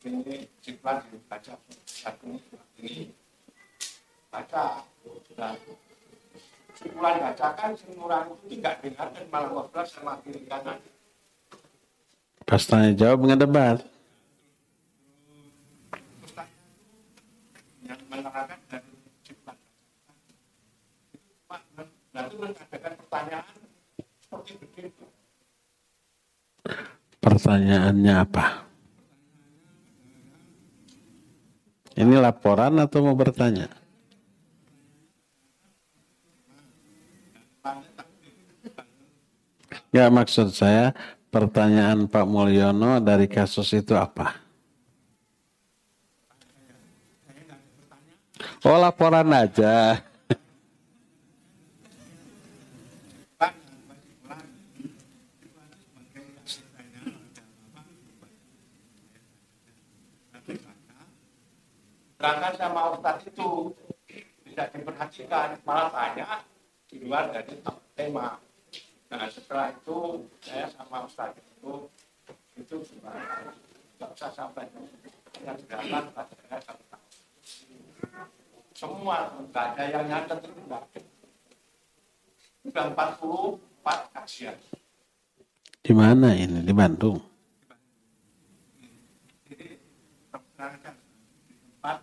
Ini 0.00 0.48
jiklan 0.64 1.04
dibaca 1.12 1.54
satu 1.84 2.40
ini 2.80 3.12
baca 4.30 4.86
dan 5.34 5.58
simpulan 6.78 7.18
bacakan 7.18 7.74
semurah 7.74 8.24
itu 8.30 8.56
tidak 8.56 8.74
dengar 8.80 9.10
dan 9.10 9.26
malah 9.28 9.50
ngobrol 9.50 9.84
sama 9.84 10.22
kiri 10.22 10.46
kanan 10.46 10.78
Pas 12.50 12.66
tanya 12.66 12.90
jawab 12.90 13.30
ngedebat. 13.30 13.78
Yang 17.86 18.02
menerangkan 18.10 18.58
dari 18.66 18.90
cipta. 19.22 19.54
Lalu 22.10 22.34
mengadakan 22.42 22.92
pertanyaan 23.06 23.54
seperti 24.18 24.52
begitu. 24.66 25.04
Pertanyaannya 27.22 28.14
apa? 28.18 28.66
Ini 31.94 32.14
laporan 32.18 32.82
atau 32.82 32.98
mau 33.06 33.14
bertanya? 33.14 33.79
Ya 39.90 40.06
maksud 40.06 40.54
saya 40.54 40.94
pertanyaan 41.34 42.06
Pak 42.06 42.22
Mulyono 42.22 43.02
dari 43.02 43.26
kasus 43.26 43.74
itu 43.74 43.98
apa? 43.98 44.38
Oh 48.62 48.78
laporan 48.78 49.26
aja. 49.34 49.98
Berangkat 62.20 62.52
sama 62.60 62.92
Ustadz 62.94 63.26
itu 63.32 63.72
tidak 64.44 64.76
diperhatikan, 64.76 65.56
malah 65.64 65.88
banyak 65.88 66.38
di 66.92 67.00
luar 67.08 67.32
dari 67.32 67.56
tema. 67.96 68.36
Nah 69.10 69.26
setelah 69.26 69.74
itu 69.74 70.22
saya 70.38 70.70
sama 70.70 71.02
Ustadz 71.02 71.42
itu 71.42 71.90
itu 72.54 72.74
gimana? 72.94 73.50
Tidak 73.98 74.10
usah 74.14 74.30
sampai 74.30 74.70
yang 75.42 75.58
berapa 75.66 75.98
pada 76.14 76.34
saya 76.46 76.74
Semua 78.78 79.34
nggak 79.34 79.66
ada 79.74 79.84
yang 79.90 80.04
nyatet 80.06 80.38
itu 80.46 80.60
enggak. 80.62 80.82
Sudah 82.62 82.84
44 82.94 84.14
kajian. 84.14 84.56
Di 85.80 85.92
mana 85.96 86.36
ini? 86.36 86.62
Di 86.62 86.72
Bandung? 86.76 87.18
Jadi, 89.48 89.68
di 89.74 91.56
tempat 91.58 91.98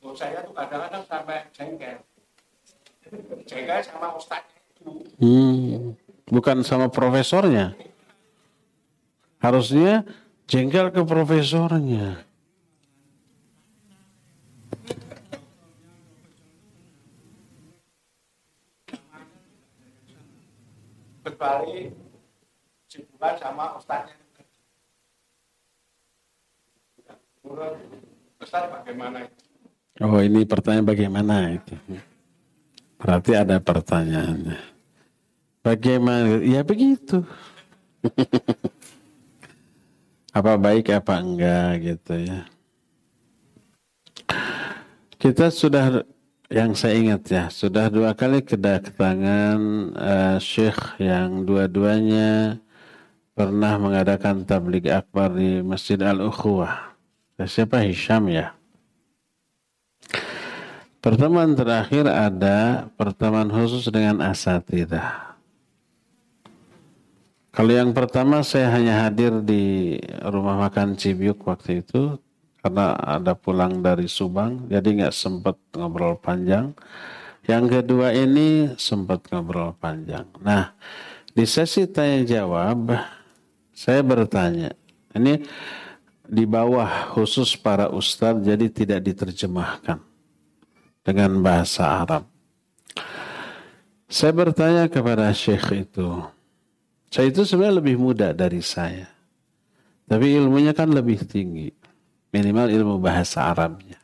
Oh, 0.00 0.16
saya 0.16 0.42
tuh 0.42 0.56
kadang-kadang 0.56 1.04
sampai 1.06 1.44
jengkel. 1.54 2.09
Jengkel 3.48 3.80
sama 3.82 4.14
ustaznya 4.14 4.58
itu. 4.60 4.90
Hmm, 5.18 5.96
bukan 6.28 6.62
sama 6.62 6.86
profesornya. 6.92 7.74
Harusnya 9.40 10.04
jengkel 10.46 10.92
ke 10.92 11.02
profesornya. 11.02 12.22
Kecuali 21.24 21.88
cipukan 22.86 23.34
sama 23.40 23.80
ustaznya. 23.80 24.20
Ustaz 28.40 28.64
bagaimana 28.72 29.26
itu? 29.26 29.36
Oh 30.00 30.20
ini 30.22 30.48
pertanyaan 30.48 30.86
bagaimana 30.86 31.34
itu? 31.52 31.74
Berarti 33.00 33.32
ada 33.32 33.56
pertanyaannya. 33.56 34.60
Bagaimana? 35.64 36.44
Ya 36.44 36.60
begitu. 36.60 37.24
apa 40.36 40.52
baik 40.54 40.94
apa 40.94 41.14
enggak 41.18 41.70
gitu 41.80 42.14
ya. 42.20 42.40
Kita 45.20 45.52
sudah 45.52 46.04
yang 46.50 46.74
saya 46.74 46.96
ingat 46.96 47.22
ya, 47.28 47.44
sudah 47.52 47.92
dua 47.92 48.16
kali 48.16 48.42
kedatangan 48.42 49.60
uh, 49.94 50.38
Syekh 50.40 50.98
yang 50.98 51.44
dua-duanya 51.44 52.58
pernah 53.36 53.78
mengadakan 53.78 54.44
tabligh 54.44 54.90
akbar 54.90 55.32
di 55.32 55.64
Masjid 55.64 56.00
Al-Ukhuwah. 56.00 56.92
Siapa 57.40 57.80
Hisham 57.80 58.28
ya? 58.28 58.52
Pertemuan 61.00 61.56
terakhir 61.56 62.04
ada 62.04 62.84
pertemuan 62.92 63.48
khusus 63.48 63.88
dengan 63.88 64.20
asatidah. 64.20 65.32
Kalau 67.56 67.72
yang 67.72 67.96
pertama 67.96 68.44
saya 68.44 68.68
hanya 68.76 69.08
hadir 69.08 69.40
di 69.40 69.96
rumah 70.20 70.60
makan 70.60 71.00
Cibiuk 71.00 71.40
waktu 71.48 71.80
itu 71.80 72.20
karena 72.60 72.92
ada 73.00 73.32
pulang 73.32 73.80
dari 73.80 74.12
Subang 74.12 74.68
jadi 74.68 75.08
nggak 75.08 75.16
sempat 75.16 75.56
ngobrol 75.72 76.20
panjang. 76.20 76.76
Yang 77.48 77.80
kedua 77.80 78.12
ini 78.12 78.76
sempat 78.76 79.24
ngobrol 79.32 79.72
panjang. 79.80 80.28
Nah 80.44 80.76
di 81.32 81.48
sesi 81.48 81.88
tanya 81.88 82.28
jawab 82.28 82.92
saya 83.72 84.04
bertanya 84.04 84.76
ini 85.16 85.48
di 86.28 86.44
bawah 86.44 87.08
khusus 87.16 87.56
para 87.56 87.88
ustadz 87.88 88.44
jadi 88.44 88.68
tidak 88.68 89.00
diterjemahkan 89.00 90.09
dengan 91.04 91.40
bahasa 91.40 92.04
Arab. 92.04 92.24
Saya 94.10 94.34
bertanya 94.34 94.84
kepada 94.90 95.30
syekh 95.30 95.86
itu. 95.86 96.18
Saya 97.10 97.30
itu 97.30 97.46
sebenarnya 97.46 97.78
lebih 97.78 97.96
muda 97.98 98.28
dari 98.34 98.58
saya. 98.58 99.06
Tapi 100.10 100.34
ilmunya 100.34 100.74
kan 100.74 100.90
lebih 100.90 101.22
tinggi. 101.22 101.70
Minimal 102.30 102.70
ilmu 102.70 102.96
bahasa 102.98 103.50
Arabnya. 103.50 103.98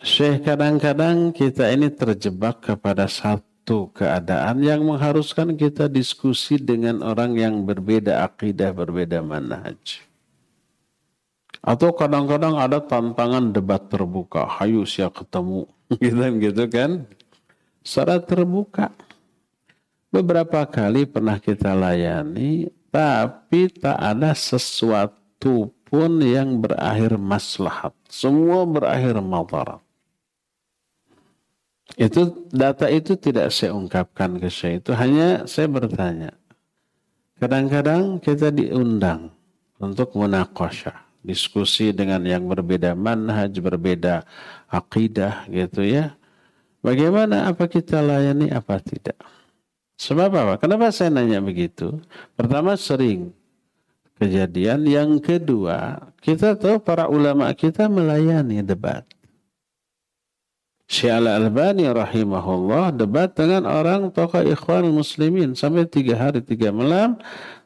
Syekh 0.00 0.46
kadang-kadang 0.46 1.34
kita 1.34 1.72
ini 1.72 1.90
terjebak 1.90 2.62
kepada 2.62 3.10
satu 3.10 3.90
keadaan 3.90 4.62
yang 4.62 4.84
mengharuskan 4.84 5.58
kita 5.58 5.90
diskusi 5.90 6.62
dengan 6.62 7.02
orang 7.02 7.34
yang 7.34 7.66
berbeda 7.66 8.22
akidah, 8.22 8.70
berbeda 8.70 9.18
manhaj. 9.24 10.05
Atau 11.66 11.90
kadang-kadang 11.98 12.54
ada 12.62 12.78
tantangan 12.78 13.50
debat 13.50 13.82
terbuka. 13.90 14.46
Hayu 14.46 14.86
siap 14.86 15.18
ketemu. 15.18 15.66
gitu, 15.98 16.22
gitu 16.38 16.64
kan. 16.70 17.10
Secara 17.82 18.22
terbuka. 18.22 18.94
Beberapa 20.14 20.62
kali 20.62 21.10
pernah 21.10 21.42
kita 21.42 21.74
layani. 21.74 22.70
Tapi 22.94 23.66
tak 23.82 23.98
ada 23.98 24.30
sesuatu 24.30 25.74
pun 25.90 26.22
yang 26.22 26.62
berakhir 26.62 27.18
maslahat. 27.18 27.90
Semua 28.06 28.62
berakhir 28.62 29.18
madarat. 29.18 29.82
Itu 31.98 32.46
data 32.54 32.86
itu 32.86 33.18
tidak 33.18 33.50
saya 33.50 33.74
ungkapkan 33.74 34.38
ke 34.38 34.46
saya. 34.54 34.78
Itu 34.78 34.94
hanya 34.94 35.50
saya 35.50 35.66
bertanya. 35.66 36.30
Kadang-kadang 37.42 38.22
kita 38.22 38.54
diundang 38.54 39.34
untuk 39.82 40.14
munakosha 40.14 41.05
diskusi 41.26 41.90
dengan 41.90 42.22
yang 42.22 42.46
berbeda 42.46 42.94
manhaj, 42.94 43.50
berbeda 43.58 44.22
akidah 44.70 45.50
gitu 45.50 45.82
ya. 45.82 46.14
Bagaimana 46.86 47.50
apa 47.50 47.66
kita 47.66 47.98
layani 47.98 48.54
apa 48.54 48.78
tidak? 48.78 49.18
Sebab 49.98 50.30
apa? 50.30 50.54
Kenapa 50.62 50.94
saya 50.94 51.10
nanya 51.10 51.42
begitu? 51.42 51.98
Pertama 52.38 52.78
sering 52.78 53.34
kejadian. 54.22 54.86
Yang 54.86 55.24
kedua, 55.24 56.12
kita 56.22 56.54
tahu 56.54 56.78
para 56.78 57.10
ulama 57.10 57.50
kita 57.52 57.90
melayani 57.90 58.62
debat. 58.62 59.02
Syekh 60.86 61.18
Al-Albani 61.18 61.90
rahimahullah 61.90 62.94
debat 62.94 63.34
dengan 63.34 63.66
orang 63.66 64.14
tokoh 64.14 64.46
ikhwan 64.46 64.86
muslimin 64.94 65.58
sampai 65.58 65.82
tiga 65.90 66.14
hari 66.14 66.38
tiga 66.38 66.70
malam. 66.70 67.18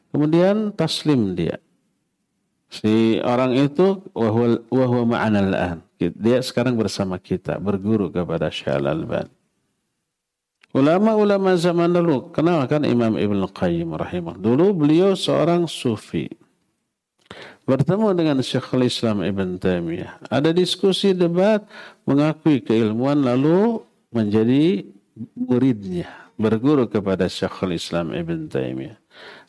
Kemudian 0.09 0.73
taslim 0.73 1.37
dia. 1.37 1.61
Si 2.71 3.19
orang 3.19 3.51
itu 3.51 3.99
wahwa 4.15 5.03
ma'ana 5.03 5.43
al 5.43 5.83
Dia 5.99 6.39
sekarang 6.39 6.79
bersama 6.79 7.19
kita, 7.19 7.59
berguru 7.59 8.07
kepada 8.07 8.47
Syekh 8.47 8.79
Al-Alban. 8.79 9.27
Ulama-ulama 10.71 11.51
zaman 11.59 11.91
dulu, 11.91 12.31
kenal 12.31 12.63
kan 12.71 12.87
Imam 12.87 13.19
Ibn 13.19 13.43
Qayyim 13.51 13.91
rahimah. 13.91 14.39
Dulu 14.39 14.71
beliau 14.71 15.19
seorang 15.19 15.67
sufi. 15.67 16.31
Bertemu 17.67 18.15
dengan 18.15 18.39
Syekhul 18.39 18.87
Islam 18.87 19.19
Ibn 19.19 19.59
Taimiyah. 19.59 20.31
Ada 20.31 20.55
diskusi 20.55 21.11
debat, 21.11 21.67
mengakui 22.07 22.63
keilmuan 22.63 23.19
lalu 23.19 23.83
menjadi 24.15 24.87
muridnya. 25.35 26.07
Berguru 26.39 26.87
kepada 26.87 27.27
Syekhul 27.27 27.75
Islam 27.75 28.15
Ibn 28.15 28.47
Taimiyah 28.47 29.00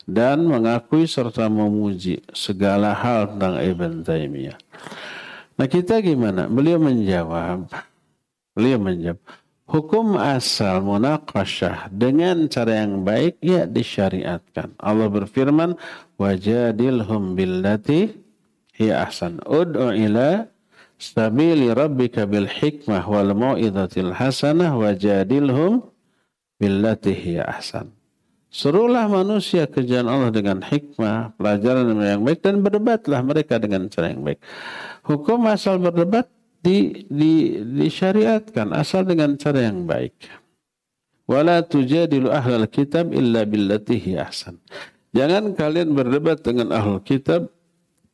dan 0.03 0.43
mengakui 0.43 1.07
serta 1.07 1.47
memuji 1.47 2.23
segala 2.35 2.91
hal 2.91 3.35
tentang 3.35 3.55
Ibn 3.63 3.91
Taimiyah. 4.03 4.57
Nah 5.53 5.67
kita 5.69 6.01
gimana? 6.03 6.49
Beliau 6.49 6.81
menjawab, 6.81 7.69
beliau 8.57 8.79
menjawab, 8.81 9.21
hukum 9.69 10.19
asal 10.19 10.83
munakasyah 10.83 11.87
dengan 11.93 12.49
cara 12.51 12.83
yang 12.83 13.05
baik 13.07 13.39
ya 13.39 13.63
disyariatkan. 13.63 14.75
Allah 14.81 15.07
berfirman, 15.07 15.79
wajadilhum 16.19 17.37
billati 17.37 18.11
hiya 18.75 19.07
ahsan. 19.07 19.39
Ud'u 19.45 19.93
ila 19.93 20.49
sabili 20.99 21.71
rabbika 21.71 22.27
bil 22.27 22.49
hikmah 22.49 23.05
wal 23.07 23.31
mau'izatil 23.31 24.11
hasanah 24.11 24.73
wajadilhum 24.73 25.85
billati 26.57 27.13
hiya 27.13 27.45
ahsan. 27.45 27.93
Serulah 28.53 29.09
manusia 29.09 29.65
ke 29.65 29.81
jalan 29.81 30.13
Allah 30.13 30.29
dengan 30.29 30.61
hikmah, 30.61 31.33
pelajaran 31.41 31.89
yang 31.97 32.21
baik 32.21 32.45
dan 32.45 32.61
berdebatlah 32.61 33.25
mereka 33.25 33.57
dengan 33.57 33.89
cara 33.89 34.13
yang 34.13 34.21
baik. 34.21 34.37
Hukum 35.09 35.49
asal 35.49 35.81
berdebat 35.81 36.29
di, 36.61 37.01
di, 37.09 37.57
disyariatkan 37.65 38.69
asal 38.77 39.09
dengan 39.09 39.33
cara 39.41 39.73
yang 39.73 39.89
baik. 39.89 40.13
Wala 41.25 41.65
tujadilu 41.65 42.29
ahlal 42.29 42.69
kitab 42.69 43.09
illa 43.09 43.41
billatihi 43.41 44.21
ahsan. 44.21 44.61
Jangan 45.17 45.57
kalian 45.57 45.97
berdebat 45.97 46.45
dengan 46.45 46.77
ahlul 46.77 47.01
kitab 47.01 47.49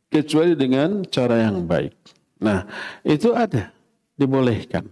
kecuali 0.07 0.55
dengan 0.55 1.03
cara 1.03 1.51
yang 1.51 1.67
baik. 1.67 1.91
Nah, 2.39 2.63
itu 3.03 3.35
ada 3.35 3.75
dibolehkan. 4.15 4.87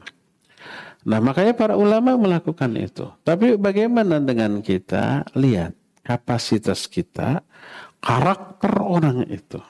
Nah 1.07 1.23
makanya 1.23 1.55
para 1.55 1.79
ulama 1.79 2.19
melakukan 2.19 2.67
itu. 2.75 3.07
Tapi 3.23 3.55
bagaimana 3.55 4.19
dengan 4.19 4.59
kita? 4.59 5.23
Lihat 5.39 5.71
kapasitas 6.03 6.83
kita, 6.83 7.39
karakter 8.03 8.75
orang 8.83 9.23
itu. 9.31 9.63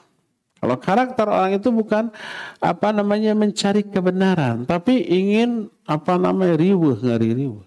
Kalau 0.58 0.74
karakter 0.82 1.26
orang 1.30 1.54
itu 1.54 1.70
bukan 1.70 2.10
apa 2.58 2.90
namanya 2.90 3.30
mencari 3.38 3.86
kebenaran, 3.86 4.66
tapi 4.66 5.06
ingin 5.06 5.70
apa 5.86 6.18
namanya 6.18 6.58
riuh 6.58 6.98
ngari 6.98 7.30
riuh. 7.30 7.62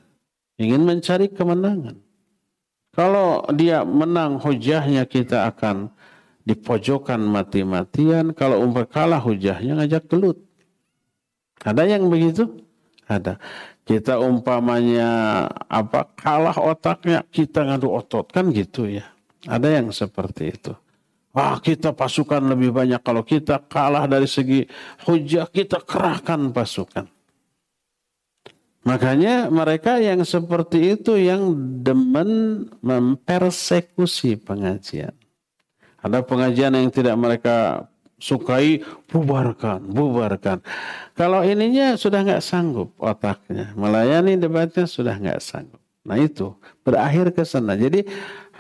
Ingin 0.59 0.83
mencari 0.83 1.31
kemenangan. 1.31 1.95
Kalau 2.91 3.47
dia 3.55 3.87
menang 3.87 4.35
hujahnya 4.43 5.07
kita 5.07 5.47
akan 5.47 5.87
dipojokkan 6.43 7.23
mati-matian. 7.23 8.35
Kalau 8.35 8.59
umpah 8.59 8.83
kalah 8.83 9.23
hujahnya 9.23 9.79
ngajak 9.79 10.11
gelut. 10.11 10.43
Ada 11.63 11.87
yang 11.87 12.11
begitu? 12.11 12.51
Ada. 13.11 13.35
Kita 13.83 14.23
umpamanya 14.23 15.43
apa 15.67 16.07
kalah 16.15 16.55
otaknya 16.55 17.27
kita 17.27 17.67
ngadu 17.67 17.91
otot 17.91 18.31
kan 18.31 18.47
gitu 18.55 18.87
ya. 18.87 19.03
Ada 19.43 19.81
yang 19.81 19.91
seperti 19.91 20.55
itu. 20.55 20.71
Wah 21.35 21.59
kita 21.59 21.91
pasukan 21.91 22.39
lebih 22.55 22.71
banyak. 22.71 23.03
Kalau 23.03 23.27
kita 23.27 23.59
kalah 23.67 24.07
dari 24.07 24.31
segi 24.31 24.63
hujah 25.03 25.51
kita 25.51 25.83
kerahkan 25.83 26.55
pasukan. 26.55 27.07
Makanya 28.81 29.51
mereka 29.53 30.01
yang 30.01 30.25
seperti 30.25 30.97
itu 30.97 31.13
yang 31.13 31.53
demen 31.85 32.65
mempersekusi 32.81 34.41
pengajian. 34.41 35.13
Ada 36.01 36.25
pengajian 36.25 36.73
yang 36.73 36.89
tidak 36.89 37.13
mereka 37.13 37.85
sukai, 38.21 38.85
bubarkan, 39.09 39.89
bubarkan. 39.89 40.61
Kalau 41.17 41.41
ininya 41.41 41.97
sudah 41.97 42.21
nggak 42.21 42.45
sanggup 42.45 42.93
otaknya, 43.01 43.73
melayani 43.73 44.37
debatnya 44.37 44.85
sudah 44.85 45.17
nggak 45.17 45.41
sanggup. 45.41 45.81
Nah 46.05 46.17
itu 46.21 46.53
berakhir 46.85 47.33
ke 47.33 47.41
sana. 47.41 47.73
Jadi 47.73 48.05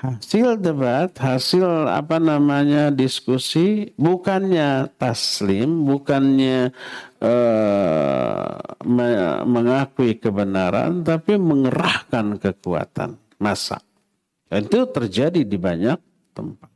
hasil 0.01 0.57
debat, 0.57 1.13
hasil 1.13 1.85
apa 1.85 2.17
namanya 2.17 2.89
diskusi, 2.89 3.93
bukannya 4.01 4.89
taslim, 4.97 5.85
bukannya 5.85 6.73
uh, 7.21 8.57
mengakui 9.45 10.17
kebenaran, 10.17 11.05
tapi 11.05 11.37
mengerahkan 11.37 12.41
kekuatan 12.41 13.21
masa. 13.37 13.77
Itu 14.49 14.89
terjadi 14.89 15.45
di 15.45 15.57
banyak 15.61 16.01
tempat. 16.33 16.70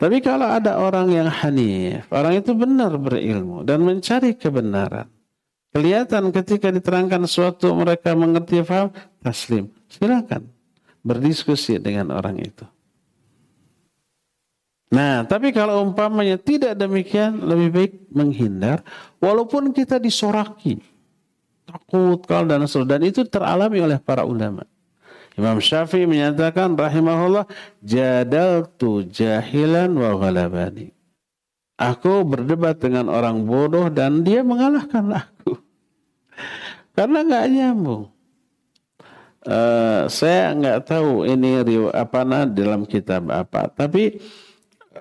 Tapi 0.00 0.24
kalau 0.24 0.48
ada 0.48 0.80
orang 0.80 1.12
yang 1.12 1.28
hanif, 1.28 2.08
orang 2.08 2.40
itu 2.40 2.56
benar 2.56 2.96
berilmu 2.96 3.68
dan 3.68 3.84
mencari 3.84 4.32
kebenaran. 4.32 5.12
Kelihatan 5.76 6.32
ketika 6.32 6.72
diterangkan 6.72 7.28
sesuatu 7.28 7.76
mereka 7.76 8.16
mengerti 8.16 8.64
paham, 8.64 8.90
taslim. 9.20 9.68
Silakan 9.92 10.48
berdiskusi 11.04 11.76
dengan 11.76 12.16
orang 12.16 12.40
itu. 12.40 12.64
Nah, 14.90 15.22
tapi 15.22 15.54
kalau 15.54 15.86
umpamanya 15.86 16.34
tidak 16.40 16.74
demikian, 16.74 17.38
lebih 17.46 17.68
baik 17.70 17.92
menghindar, 18.10 18.82
walaupun 19.22 19.70
kita 19.70 20.02
disoraki, 20.02 20.82
takut 21.62 22.26
kalau 22.26 22.50
dan 22.50 22.66
seterusnya. 22.66 22.98
Dan 22.98 23.00
itu 23.06 23.22
teralami 23.28 23.78
oleh 23.78 24.02
para 24.02 24.26
ulama. 24.26 24.66
Imam 25.38 25.62
Syafi'i 25.62 26.08
menyatakan 26.08 26.74
rahimahullah, 26.74 27.46
jadal 27.84 28.66
tu 28.74 29.06
jahilan 29.06 29.94
wa 29.94 30.18
ghalabani. 30.18 30.90
Aku 31.80 32.26
berdebat 32.28 32.76
dengan 32.76 33.08
orang 33.08 33.48
bodoh 33.48 33.88
dan 33.88 34.20
dia 34.20 34.44
mengalahkan 34.44 35.24
aku. 35.24 35.56
Karena 36.96 37.24
nggak 37.24 37.46
nyambung. 37.48 38.04
Uh, 39.40 40.04
saya 40.12 40.52
nggak 40.52 40.84
tahu 40.84 41.24
ini 41.24 41.64
apa 41.96 42.28
nah 42.28 42.44
dalam 42.44 42.84
kitab 42.84 43.24
apa, 43.32 43.72
tapi 43.72 44.20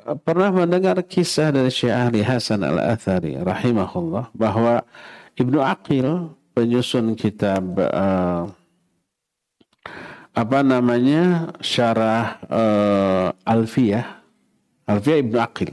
uh, 0.07 0.15
pernah 0.15 0.47
mendengar 0.47 0.95
kisah 1.03 1.51
dari 1.51 1.67
Syekh 1.67 1.91
Ali 1.91 2.23
Hasan 2.23 2.63
Al 2.63 2.79
Athari 2.79 3.35
rahimahullah 3.35 4.31
bahwa 4.31 4.79
Ibnu 5.35 5.59
Aqil 5.59 6.31
penyusun 6.55 7.19
kitab 7.19 7.83
uh, 7.83 8.47
apa 10.39 10.63
namanya 10.63 11.51
syarah 11.59 12.39
uh, 12.47 13.27
Alfiyah 13.43 14.23
Alfiyah 14.87 15.19
Ibnu 15.19 15.35
Aqil 15.35 15.71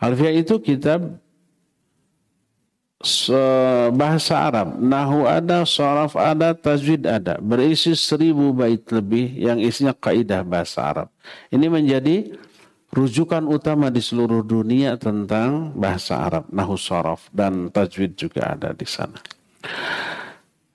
Alfiyah 0.00 0.34
itu 0.36 0.56
kitab 0.60 1.20
bahasa 3.92 4.48
Arab. 4.48 4.80
Nahu 4.80 5.28
ada, 5.28 5.68
soraf 5.68 6.16
ada, 6.16 6.56
tajwid 6.56 7.04
ada. 7.04 7.36
Berisi 7.36 7.92
seribu 7.92 8.56
bait 8.56 8.80
lebih 8.88 9.28
yang 9.36 9.60
isinya 9.60 9.92
kaidah 9.92 10.40
bahasa 10.40 10.80
Arab. 10.88 11.08
Ini 11.52 11.68
menjadi 11.68 12.32
rujukan 12.94 13.44
utama 13.44 13.92
di 13.92 14.00
seluruh 14.00 14.40
dunia 14.40 14.96
tentang 14.96 15.76
bahasa 15.76 16.24
Arab. 16.24 16.48
Nahu 16.48 16.80
soraf 16.80 17.28
dan 17.28 17.68
tajwid 17.68 18.16
juga 18.16 18.56
ada 18.56 18.72
di 18.72 18.88
sana. 18.88 19.20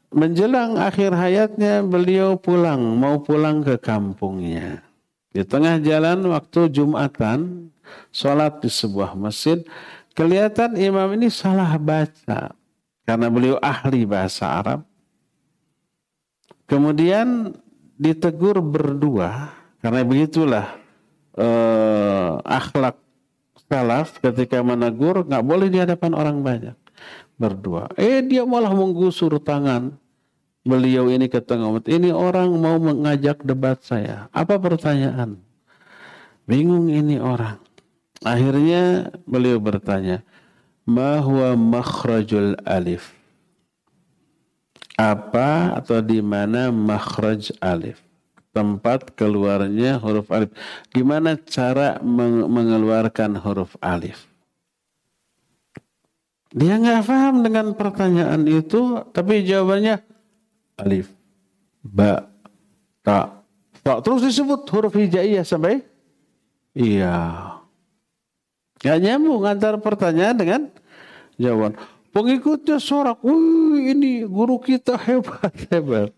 Menjelang 0.10 0.78
akhir 0.82 1.14
hayatnya 1.14 1.86
beliau 1.86 2.34
pulang, 2.34 2.82
mau 2.98 3.22
pulang 3.22 3.62
ke 3.62 3.78
kampungnya. 3.78 4.82
Di 5.30 5.46
tengah 5.46 5.78
jalan 5.78 6.26
waktu 6.34 6.74
Jumatan, 6.74 7.70
sholat 8.10 8.58
di 8.66 8.74
sebuah 8.74 9.14
masjid, 9.14 9.62
Kelihatan 10.20 10.76
imam 10.76 11.16
ini 11.16 11.32
salah 11.32 11.80
baca 11.80 12.52
karena 13.08 13.28
beliau 13.32 13.56
ahli 13.64 14.04
bahasa 14.04 14.52
Arab. 14.52 14.84
Kemudian 16.68 17.56
ditegur 17.96 18.60
berdua 18.60 19.56
karena 19.80 20.04
begitulah 20.04 20.76
eh, 21.40 22.30
akhlak 22.44 23.00
salaf 23.72 24.20
ketika 24.20 24.60
menegur 24.60 25.24
nggak 25.24 25.46
boleh 25.48 25.72
di 25.72 25.80
hadapan 25.80 26.12
orang 26.12 26.38
banyak 26.44 26.76
berdua. 27.40 27.88
Eh 27.96 28.22
dia 28.22 28.44
malah 28.44 28.76
menggusur 28.76 29.40
tangan 29.40 29.96
beliau 30.68 31.08
ini 31.08 31.32
ke 31.32 31.40
tengah 31.40 31.72
umat. 31.72 31.88
Ini 31.88 32.12
orang 32.12 32.52
mau 32.60 32.78
mengajak 32.78 33.42
debat 33.42 33.80
saya. 33.82 34.28
Apa 34.36 34.60
pertanyaan? 34.60 35.40
Bingung 36.46 36.92
ini 36.92 37.18
orang. 37.18 37.58
Akhirnya 38.22 39.16
beliau 39.24 39.58
bertanya, 39.64 40.22
"Ma 40.84 41.24
huwa 41.24 41.56
makhrajul 41.56 42.60
alif?" 42.68 43.16
Apa 45.00 45.80
atau 45.80 46.04
di 46.04 46.20
mana 46.20 46.76
makhraj 46.76 47.56
alif? 47.64 48.04
Tempat 48.52 49.16
keluarnya 49.16 49.96
huruf 49.96 50.28
alif. 50.28 50.52
Gimana 50.92 51.40
cara 51.40 52.04
mengeluarkan 52.04 53.40
huruf 53.40 53.80
alif? 53.80 54.29
Dia 56.50 56.82
nggak 56.82 57.06
paham 57.06 57.46
dengan 57.46 57.78
pertanyaan 57.78 58.42
itu, 58.50 59.06
tapi 59.14 59.46
jawabannya 59.46 60.02
alif, 60.82 61.14
ba, 61.86 62.26
ta, 63.06 63.46
ta. 63.86 64.02
Terus 64.02 64.26
disebut 64.26 64.66
huruf 64.74 64.98
hijaiyah 64.98 65.46
sampai 65.46 65.86
iya. 66.74 67.46
Gak 68.80 68.98
nyambung 69.04 69.44
antara 69.44 69.76
pertanyaan 69.76 70.36
dengan 70.40 70.62
jawaban. 71.36 71.76
Pengikutnya 72.10 72.80
sorak, 72.80 73.22
wih 73.22 73.92
ini 73.94 74.24
guru 74.26 74.58
kita 74.58 74.96
hebat, 74.96 75.54
hebat. 75.70 76.10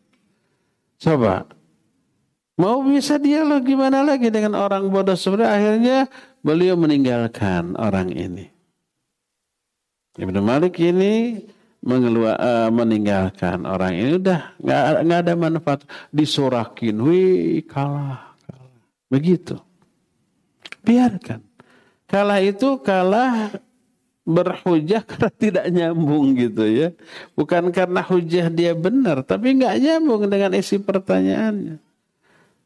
Coba. 1.01 1.49
Mau 2.61 2.85
bisa 2.85 3.17
dialog 3.17 3.65
gimana 3.65 4.05
lagi 4.05 4.29
dengan 4.29 4.53
orang 4.53 4.85
bodoh 4.93 5.17
sebenarnya 5.17 5.49
akhirnya 5.49 5.97
beliau 6.45 6.77
meninggalkan 6.77 7.73
orang 7.73 8.13
ini. 8.13 8.50
Ibnu 10.19 10.39
Malik 10.43 10.75
ini 10.83 11.39
mengelua, 11.81 12.35
uh, 12.35 12.69
meninggalkan 12.69 13.63
orang 13.63 13.95
ini 13.95 14.11
udah 14.19 14.59
nggak 14.59 14.81
nggak 15.07 15.19
ada 15.23 15.33
manfaat 15.33 15.81
disorakin, 16.11 16.99
wih 16.99 17.63
kalah, 17.65 18.35
kalah. 18.43 18.75
begitu. 19.07 19.55
Biarkan. 20.83 21.41
Kalah 22.05 22.43
itu 22.43 22.75
kalah 22.83 23.55
berhujah 24.27 25.01
karena 25.09 25.29
tidak 25.31 25.65
nyambung 25.71 26.35
gitu 26.35 26.63
ya. 26.67 26.87
Bukan 27.33 27.71
karena 27.71 28.03
hujah 28.03 28.51
dia 28.51 28.75
benar, 28.75 29.23
tapi 29.25 29.57
nggak 29.57 29.79
nyambung 29.79 30.27
dengan 30.27 30.51
isi 30.53 30.77
pertanyaannya. 30.77 31.79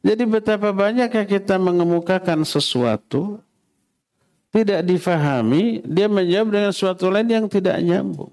Jadi 0.05 0.23
betapa 0.29 0.69
banyak 0.69 1.09
ya 1.09 1.25
kita 1.25 1.57
mengemukakan 1.57 2.45
sesuatu 2.45 3.41
tidak 4.55 4.87
difahami, 4.87 5.83
dia 5.83 6.07
menjawab 6.07 6.47
dengan 6.47 6.71
sesuatu 6.71 7.11
lain 7.11 7.27
yang 7.27 7.45
tidak 7.51 7.75
nyambung. 7.83 8.31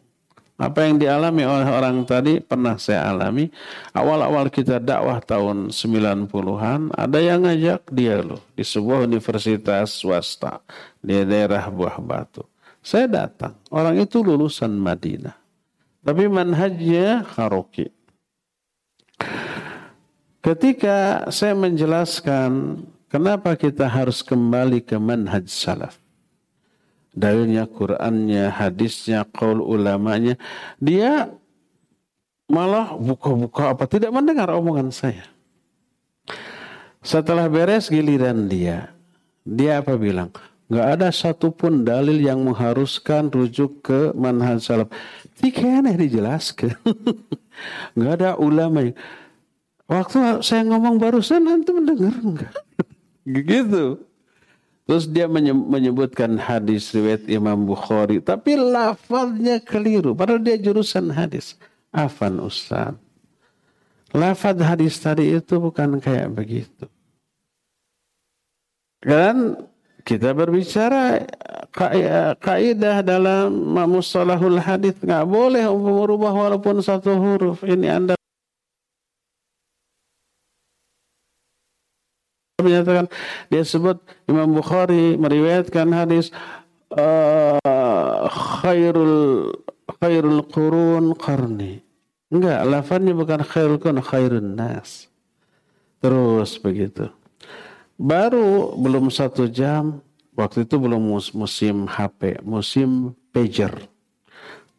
Apa 0.55 0.87
yang 0.87 0.95
dialami 0.95 1.43
oleh 1.43 1.67
orang 1.67 2.07
tadi 2.07 2.39
pernah 2.39 2.79
saya 2.79 3.11
alami. 3.11 3.51
Awal-awal 3.91 4.47
kita 4.47 4.79
dakwah 4.79 5.19
tahun 5.19 5.75
90-an, 5.75 6.95
ada 6.95 7.19
yang 7.19 7.43
ngajak 7.43 7.91
dia 7.91 8.23
loh 8.23 8.39
di 8.55 8.63
sebuah 8.63 9.03
universitas 9.03 9.99
swasta 9.99 10.63
di 11.03 11.19
daerah 11.27 11.67
Buah 11.67 11.99
Batu. 11.99 12.47
Saya 12.79 13.11
datang, 13.11 13.59
orang 13.75 13.99
itu 13.99 14.23
lulusan 14.23 14.71
Madinah. 14.71 15.35
Tapi 16.07 16.31
manhajnya 16.31 17.27
haroki. 17.35 17.91
Ketika 20.43 21.27
saya 21.31 21.55
menjelaskan 21.55 22.83
Kenapa 23.13 23.53
kita 23.61 23.85
harus 23.93 24.25
kembali 24.25 24.81
ke 24.81 24.97
manhaj 24.97 25.45
salaf? 25.45 26.02
Dalilnya 27.13 27.69
Qur'annya, 27.69 28.49
hadisnya, 28.49 29.29
qaul 29.29 29.61
ulamanya. 29.61 30.41
Dia 30.81 31.29
malah 32.49 32.97
buka-buka 32.97 33.77
apa 33.77 33.85
tidak 33.85 34.13
mendengar 34.13 34.49
omongan 34.53 34.89
saya. 34.89 35.29
Setelah 37.05 37.53
beres 37.53 37.93
giliran 37.93 38.49
dia, 38.49 38.97
dia 39.45 39.85
apa 39.85 39.99
bilang? 40.01 40.33
Gak 40.73 40.89
ada 40.97 41.13
satupun 41.13 41.85
dalil 41.85 42.17
yang 42.17 42.41
mengharuskan 42.49 43.29
rujuk 43.29 43.85
ke 43.85 44.17
manhaj 44.17 44.65
salaf. 44.65 44.89
Tiga 45.37 45.85
aneh 45.85 46.01
dijelaskan. 46.01 46.73
Gak 48.01 48.13
ada 48.17 48.41
ulama 48.41 48.81
yang 48.81 48.97
Waktu 49.93 50.41
saya 50.41 50.65
ngomong 50.65 50.97
barusan 50.97 51.45
nanti 51.45 51.69
mendengar 51.75 52.17
enggak? 52.17 52.55
gitu. 53.51 54.01
Terus 54.83 55.07
dia 55.07 55.31
menyebutkan 55.31 56.35
hadis 56.43 56.91
riwayat 56.91 57.31
Imam 57.31 57.63
Bukhari, 57.63 58.19
tapi 58.19 58.59
lafaznya 58.59 59.63
keliru. 59.63 60.11
Padahal 60.13 60.43
dia 60.43 60.59
jurusan 60.59 61.15
hadis. 61.15 61.55
Afan 61.95 62.43
Ustaz. 62.43 62.99
Lafaz 64.11 64.59
hadis 64.59 64.99
tadi 64.99 65.39
itu 65.39 65.57
bukan 65.63 66.03
kayak 66.03 66.35
begitu. 66.35 66.91
Dan 69.01 69.55
kita 70.03 70.35
berbicara 70.35 71.31
kaidah 72.43 73.07
dalam 73.07 73.55
mustalahul 73.87 74.59
hadis 74.59 74.99
nggak 74.99 75.25
boleh 75.25 75.63
merubah 75.71 76.35
walaupun 76.35 76.83
satu 76.83 77.17
huruf. 77.17 77.63
Ini 77.63 77.89
Anda 77.89 78.15
menyatakan 82.63 83.07
dia 83.51 83.63
sebut 83.67 83.99
Imam 84.31 84.51
Bukhari 84.55 85.19
meriwayatkan 85.19 85.91
hadis 85.91 86.31
uh, 86.95 88.29
khairul 88.63 89.51
khairul 90.01 90.43
qurun 90.49 91.15
qarni. 91.19 91.83
Enggak, 92.33 92.65
lafaznya 92.65 93.13
bukan 93.13 93.45
khairul 93.45 93.77
qurun, 93.77 94.01
khairun 94.01 94.57
nas. 94.57 95.13
Terus 96.01 96.57
begitu. 96.59 97.13
Baru 98.01 98.75
belum 98.75 99.13
satu 99.13 99.47
jam, 99.47 100.01
waktu 100.35 100.65
itu 100.67 100.75
belum 100.81 101.13
musim 101.37 101.87
HP, 101.87 102.41
musim 102.43 103.15
pager. 103.31 103.87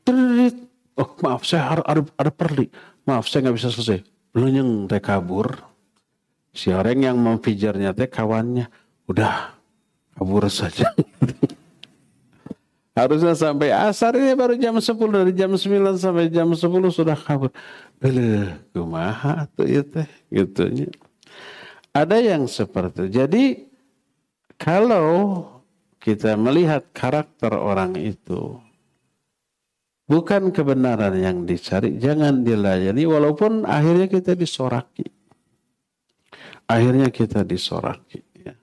Terdit. 0.03 0.59
Oh 0.93 1.09
maaf, 1.25 1.41
saya 1.41 1.81
ada, 1.81 2.05
ada, 2.05 2.31
perli. 2.33 2.69
Maaf, 3.07 3.25
saya 3.25 3.49
nggak 3.49 3.57
bisa 3.57 3.73
selesai. 3.73 4.05
Belum 4.35 4.85
rekabur 4.85 5.72
Si 6.53 6.69
orang 6.69 7.01
yang 7.01 7.17
memfijarnya 7.17 7.97
teh 7.97 8.05
kawannya 8.05 8.69
udah 9.09 9.57
kabur 10.13 10.45
saja. 10.53 10.85
Harusnya 12.93 13.33
sampai 13.33 13.73
asar 13.73 14.13
ini 14.13 14.37
baru 14.37 14.53
jam 14.53 14.77
10 14.77 14.85
dari 15.09 15.33
jam 15.33 15.49
9 15.49 15.97
sampai 15.97 16.29
jam 16.29 16.45
10 16.53 16.61
sudah 16.93 17.17
kabur. 17.17 17.49
Beleh, 17.97 18.53
kumaha 18.69 19.49
tuh 19.57 19.65
ya 19.65 19.81
teh 19.81 20.05
gitu 20.29 20.69
Ada 21.89 22.21
yang 22.21 22.45
seperti. 22.45 23.09
Jadi 23.09 23.65
kalau 24.61 25.41
kita 25.97 26.37
melihat 26.37 26.85
karakter 26.93 27.49
orang 27.57 27.97
itu 27.97 28.61
bukan 30.05 30.53
kebenaran 30.53 31.17
yang 31.17 31.49
dicari, 31.49 31.97
jangan 31.97 32.45
dilayani 32.45 33.09
walaupun 33.09 33.65
akhirnya 33.65 34.05
kita 34.05 34.37
disoraki. 34.37 35.09
Akhirnya 36.67 37.11
kita 37.11 37.43
disoraki. 37.43 38.23
Ya. 38.39 38.55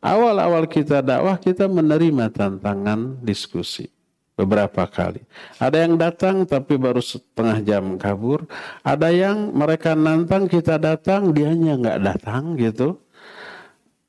Awal-awal 0.00 0.68
kita 0.68 1.04
dakwah 1.04 1.36
kita 1.36 1.68
menerima 1.68 2.32
tantangan 2.32 3.20
diskusi 3.20 3.88
beberapa 4.34 4.84
kali. 4.86 5.22
Ada 5.62 5.86
yang 5.86 5.94
datang 5.94 6.42
tapi 6.44 6.74
baru 6.74 6.98
setengah 6.98 7.58
jam 7.62 7.84
kabur. 7.96 8.46
Ada 8.82 9.14
yang 9.14 9.54
mereka 9.54 9.94
nantang 9.94 10.50
kita 10.50 10.76
datang, 10.76 11.30
dianya 11.30 11.78
nggak 11.78 12.00
datang 12.02 12.58
gitu. 12.58 12.98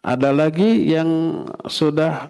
Ada 0.06 0.30
lagi 0.30 0.86
yang 0.94 1.10
sudah 1.66 2.30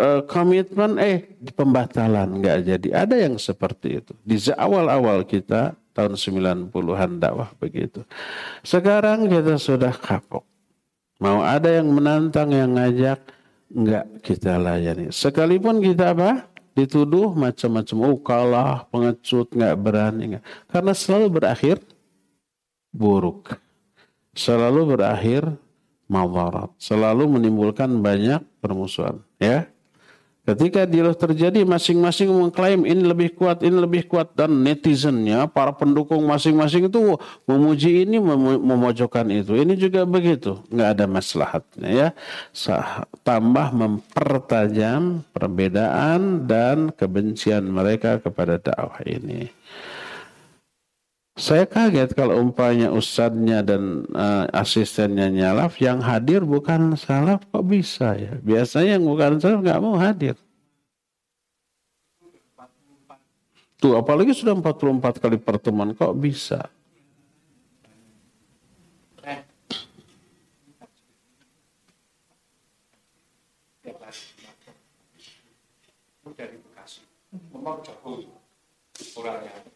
uh, 0.00 0.20
komitmen 0.28 1.00
eh 1.00 1.24
pembatalan 1.56 2.40
nggak 2.40 2.58
jadi. 2.64 2.88
Ada 2.92 3.16
yang 3.28 3.40
seperti 3.40 4.00
itu. 4.04 4.12
Di 4.20 4.36
awal-awal 4.52 5.24
kita 5.24 5.76
tahun 5.96 6.20
90-an 6.20 7.10
dakwah 7.16 7.48
begitu. 7.56 8.04
Sekarang 8.60 9.24
kita 9.24 9.56
sudah 9.56 9.96
kapok. 9.96 10.44
Mau 11.16 11.40
ada 11.40 11.72
yang 11.72 11.88
menantang, 11.88 12.52
yang 12.52 12.76
ngajak, 12.76 13.24
enggak 13.72 14.04
kita 14.20 14.60
layani. 14.60 15.08
Sekalipun 15.08 15.80
kita 15.80 16.12
apa? 16.12 16.44
Dituduh 16.76 17.32
macam-macam. 17.32 17.96
Oh 18.04 18.20
kalah, 18.20 18.84
pengecut, 18.92 19.56
enggak 19.56 19.74
berani. 19.80 20.22
Enggak. 20.36 20.44
Karena 20.68 20.92
selalu 20.92 21.26
berakhir 21.32 21.80
buruk. 22.92 23.56
Selalu 24.36 25.00
berakhir 25.00 25.48
mawarat. 26.12 26.68
Selalu 26.76 27.40
menimbulkan 27.40 27.88
banyak 28.04 28.44
permusuhan. 28.60 29.24
Ya. 29.40 29.72
Ketika 30.46 30.86
dialog 30.86 31.18
terjadi 31.18 31.66
masing-masing 31.66 32.30
mengklaim 32.30 32.86
ini 32.86 33.02
lebih 33.02 33.34
kuat, 33.34 33.66
ini 33.66 33.82
lebih 33.82 34.06
kuat 34.06 34.30
dan 34.38 34.62
netizennya, 34.62 35.50
para 35.50 35.74
pendukung 35.74 36.22
masing-masing 36.22 36.86
itu 36.86 37.18
memuji 37.50 38.06
ini, 38.06 38.22
memojokkan 38.62 39.26
itu. 39.34 39.58
Ini 39.58 39.74
juga 39.74 40.06
begitu, 40.06 40.62
nggak 40.70 40.90
ada 40.94 41.04
maslahatnya 41.10 41.88
ya. 41.90 42.08
Tambah 43.26 43.74
mempertajam 43.74 45.26
perbedaan 45.34 46.46
dan 46.46 46.94
kebencian 46.94 47.66
mereka 47.66 48.22
kepada 48.22 48.62
dakwah 48.62 49.02
ini. 49.02 49.50
Saya 51.36 51.68
kaget 51.68 52.16
kalau 52.16 52.40
umpanya 52.40 52.88
ustadznya 52.88 53.60
dan 53.60 54.08
uh, 54.16 54.48
asistennya 54.56 55.28
nyalaf, 55.28 55.76
yang 55.84 56.00
hadir 56.00 56.40
bukan 56.40 56.96
salaf 56.96 57.44
kok 57.52 57.60
bisa 57.60 58.16
ya? 58.16 58.40
Biasanya 58.40 58.96
yang 58.96 59.04
bukan 59.04 59.36
salaf 59.36 59.60
nggak 59.60 59.82
mau 59.84 60.00
hadir. 60.00 60.32
Tuh, 63.76 64.00
apalagi 64.00 64.32
sudah 64.32 64.56
44 64.56 65.20
kali 65.20 65.36
pertemuan 65.36 65.92
kok 65.92 66.16
bisa? 66.16 66.72
dari 76.36 76.58
Bekasi, 76.58 77.00
memang 77.54 77.80
jauh 77.86 78.28
orangnya 79.16 79.75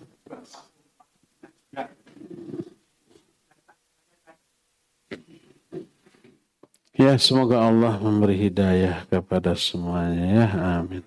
Ya 7.01 7.17
semoga 7.17 7.57
Allah 7.57 7.97
memberi 7.97 8.37
hidayah 8.37 9.09
kepada 9.09 9.57
semuanya 9.57 10.21
ya 10.21 10.47
amin. 10.53 11.01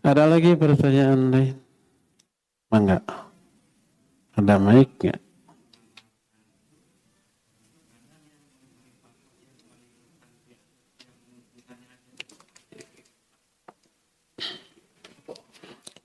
Ada 0.00 0.24
lagi 0.24 0.56
pertanyaan 0.56 1.28
lain? 1.28 1.56
Enggak. 2.72 3.04
Ada 4.32 4.56
mic 4.56 4.88
enggak? 5.04 5.20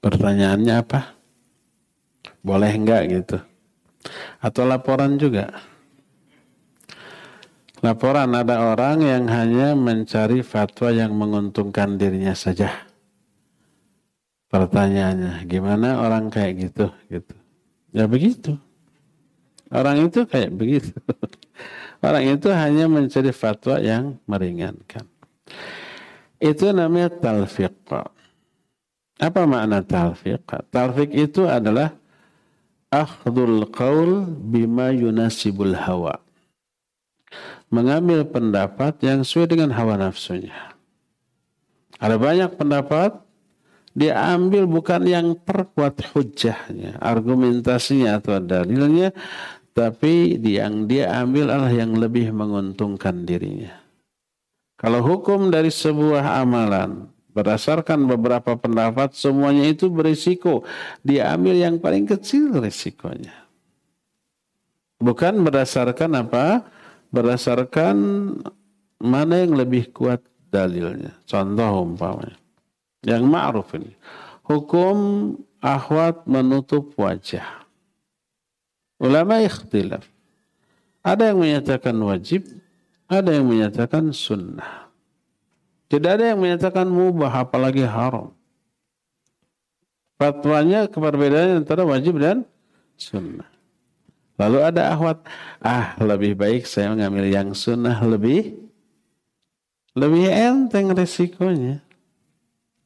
Pertanyaannya 0.04 0.76
apa? 0.76 1.16
Boleh 2.44 2.76
enggak 2.76 3.08
gitu? 3.08 3.40
Atau 4.44 4.68
laporan 4.68 5.16
juga? 5.16 5.69
Laporan 7.80 8.36
ada 8.36 8.76
orang 8.76 9.00
yang 9.00 9.26
hanya 9.32 9.72
mencari 9.72 10.44
fatwa 10.44 10.92
yang 10.92 11.16
menguntungkan 11.16 11.96
dirinya 11.96 12.36
saja. 12.36 12.90
Pertanyaannya, 14.52 15.48
gimana 15.48 16.04
orang 16.04 16.28
kayak 16.28 16.54
gitu? 16.68 16.92
Gitu. 17.08 17.36
Ya 17.96 18.04
begitu. 18.10 18.60
Orang 19.70 20.10
itu 20.10 20.26
kayak 20.26 20.52
begitu. 20.52 20.92
Orang 22.06 22.26
itu 22.26 22.50
hanya 22.50 22.90
mencari 22.90 23.30
fatwa 23.30 23.78
yang 23.78 24.18
meringankan. 24.26 25.06
Itu 26.42 26.72
namanya 26.72 27.12
talfiq. 27.12 27.76
Apa 29.20 29.42
makna 29.44 29.84
talfiq? 29.84 30.42
Talfiq 30.72 31.12
itu 31.12 31.44
adalah 31.46 31.92
akhdul 32.90 33.68
qaul 33.70 34.26
bima 34.26 34.90
yunasibul 34.96 35.76
hawa. 35.76 36.18
Mengambil 37.70 38.26
pendapat 38.26 38.98
yang 39.06 39.22
sesuai 39.22 39.54
dengan 39.54 39.70
hawa 39.78 39.98
nafsunya. 39.98 40.74
Ada 42.02 42.18
banyak 42.18 42.58
pendapat 42.58 43.30
dia 43.98 44.16
ambil 44.38 44.70
bukan 44.70 45.04
yang 45.04 45.36
terkuat 45.44 46.00
hujahnya, 46.14 47.02
argumentasinya 47.02 48.22
atau 48.22 48.40
dalilnya, 48.40 49.12
tapi 49.74 50.38
yang 50.40 50.88
dia 50.88 51.12
ambil 51.20 51.52
adalah 51.52 51.74
yang 51.74 51.98
lebih 51.98 52.32
menguntungkan 52.32 53.28
dirinya. 53.28 53.76
Kalau 54.80 55.04
hukum 55.04 55.52
dari 55.52 55.68
sebuah 55.68 56.40
amalan 56.40 57.12
berdasarkan 57.36 58.08
beberapa 58.08 58.56
pendapat 58.56 59.12
semuanya 59.12 59.68
itu 59.68 59.92
berisiko, 59.92 60.64
dia 61.04 61.36
ambil 61.36 61.60
yang 61.60 61.76
paling 61.84 62.08
kecil 62.08 62.64
risikonya. 62.64 63.36
Bukan 65.00 65.44
berdasarkan 65.44 66.24
apa? 66.24 66.64
Berdasarkan 67.10 67.98
mana 69.02 69.36
yang 69.42 69.58
lebih 69.58 69.90
kuat 69.90 70.22
dalilnya. 70.54 71.18
Contoh 71.26 71.86
umpamanya. 71.86 72.38
Yang 73.06 73.24
ma'ruf 73.26 73.70
ini. 73.78 73.94
Hukum 74.46 74.98
ahwat 75.62 76.26
menutup 76.26 76.94
wajah. 77.00 77.66
Ulama 79.00 79.40
ikhtilaf. 79.40 80.04
Ada 81.00 81.32
yang 81.32 81.40
menyatakan 81.40 81.96
wajib, 82.04 82.44
ada 83.08 83.32
yang 83.32 83.48
menyatakan 83.48 84.12
sunnah. 84.12 84.92
Tidak 85.90 86.12
ada 86.20 86.36
yang 86.36 86.40
menyatakan 86.44 86.86
mubah 86.86 87.48
apalagi 87.48 87.88
haram. 87.88 88.36
Fatwanya 90.20 90.92
perbedaan 90.92 91.64
antara 91.64 91.88
wajib 91.88 92.20
dan 92.20 92.44
sunnah. 93.00 93.48
Lalu 94.40 94.58
ada 94.64 94.96
ahwat, 94.96 95.28
ah 95.60 96.00
lebih 96.00 96.40
baik 96.40 96.64
saya 96.64 96.96
mengambil 96.96 97.28
yang 97.28 97.52
sunnah 97.52 98.00
lebih 98.00 98.56
lebih 100.00 100.32
enteng 100.32 100.96
resikonya 100.96 101.84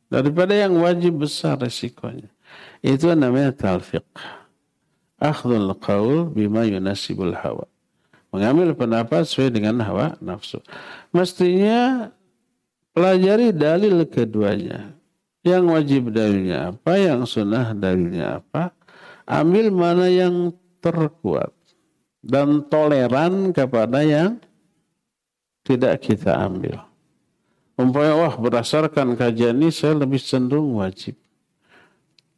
daripada 0.09 0.57
yang 0.57 0.73
wajib 0.81 1.21
besar 1.21 1.61
resikonya. 1.61 2.33
Itu 2.81 3.13
namanya 3.13 3.53
talfiq. 3.53 4.05
Akhdul 5.21 5.71
qaul 5.77 6.33
bima 6.33 6.65
yunasibul 6.65 7.37
hawa. 7.37 7.69
Mengambil 8.33 8.73
pendapat 8.73 9.29
sesuai 9.29 9.53
dengan 9.53 9.77
hawa 9.85 10.17
nafsu. 10.19 10.57
Mestinya 11.13 12.09
pelajari 12.97 13.53
dalil 13.53 14.05
keduanya. 14.09 14.97
Yang 15.43 15.63
wajib 15.69 16.03
dalilnya 16.15 16.71
apa, 16.71 16.91
yang 16.95 17.27
sunnah 17.27 17.75
dalilnya 17.75 18.39
apa. 18.39 18.71
Ambil 19.27 19.75
mana 19.75 20.07
yang 20.07 20.55
terkuat. 20.83 21.55
Dan 22.19 22.67
toleran 22.67 23.55
kepada 23.55 24.03
yang 24.03 24.39
tidak 25.63 26.03
kita 26.03 26.35
ambil. 26.35 26.83
Umpamanya 27.79 28.15
wah 28.15 28.35
berdasarkan 28.37 29.15
kajian 29.17 29.57
ini 29.57 29.73
saya 29.73 29.97
lebih 29.97 30.21
cenderung 30.21 30.77
wajib. 30.77 31.17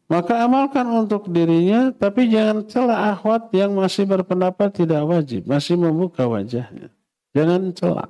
Maka 0.06 0.46
amalkan 0.46 0.86
untuk 0.86 1.34
dirinya, 1.34 1.90
tapi 1.90 2.30
jangan 2.30 2.70
celah 2.70 3.18
akhwat 3.18 3.50
yang 3.58 3.74
masih 3.74 4.06
berpendapat 4.06 4.70
tidak 4.70 5.02
wajib, 5.02 5.50
masih 5.50 5.82
membuka 5.82 6.30
wajahnya. 6.30 6.94
Jangan 7.34 7.74
celah. 7.74 8.10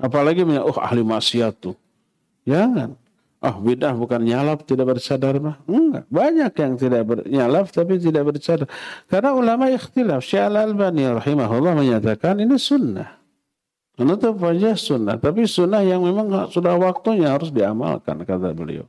Apalagi 0.00 0.42
punya, 0.48 0.64
oh 0.64 0.74
ahli 0.80 1.04
maksiat 1.04 1.60
tuh. 1.60 1.76
Jangan. 2.48 2.96
Oh 3.44 3.60
bidah 3.60 3.92
bukan 3.92 4.24
nyalaf 4.24 4.64
tidak 4.64 4.96
bersadar 4.96 5.36
mah. 5.36 5.60
Enggak. 5.68 6.08
Banyak 6.08 6.52
yang 6.56 6.72
tidak 6.80 7.02
nyalaf 7.28 7.68
tapi 7.76 8.00
tidak 8.00 8.32
bersadar. 8.32 8.64
Karena 9.04 9.36
ulama 9.36 9.68
ikhtilaf. 9.68 10.24
Syekh 10.24 10.48
Al-Albani 10.48 11.20
rahimahullah 11.20 11.76
menyatakan 11.76 12.40
ini 12.40 12.56
sunnah. 12.56 13.20
Menutup 14.00 14.40
wajah 14.42 14.74
sunnah, 14.74 15.20
tapi 15.20 15.46
sunnah 15.46 15.84
yang 15.84 16.02
memang 16.02 16.50
sudah 16.50 16.74
waktunya 16.74 17.30
harus 17.30 17.54
diamalkan 17.54 18.26
kata 18.26 18.50
beliau. 18.50 18.88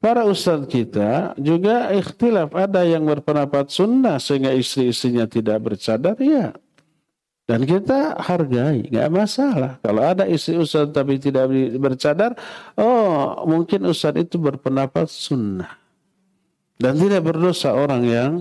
Para 0.00 0.24
ustadz 0.24 0.70
kita 0.70 1.36
juga 1.36 1.92
ikhtilaf 1.92 2.54
ada 2.56 2.86
yang 2.86 3.04
berpendapat 3.04 3.68
sunnah 3.68 4.16
sehingga 4.22 4.54
istri-istrinya 4.54 5.26
tidak 5.26 5.58
bercadar 5.62 6.16
ya. 6.22 6.54
Dan 7.42 7.66
kita 7.66 8.22
hargai, 8.22 8.86
nggak 8.86 9.10
masalah. 9.10 9.82
Kalau 9.82 10.02
ada 10.06 10.30
istri 10.30 10.54
ustadz 10.54 10.94
tapi 10.94 11.18
tidak 11.18 11.50
bercadar, 11.74 12.38
oh 12.78 13.42
mungkin 13.50 13.82
ustadz 13.90 14.22
itu 14.22 14.38
berpendapat 14.38 15.10
sunnah. 15.10 15.74
Dan 16.78 16.98
tidak 17.02 17.26
berdosa 17.26 17.74
orang 17.74 18.02
yang 18.06 18.32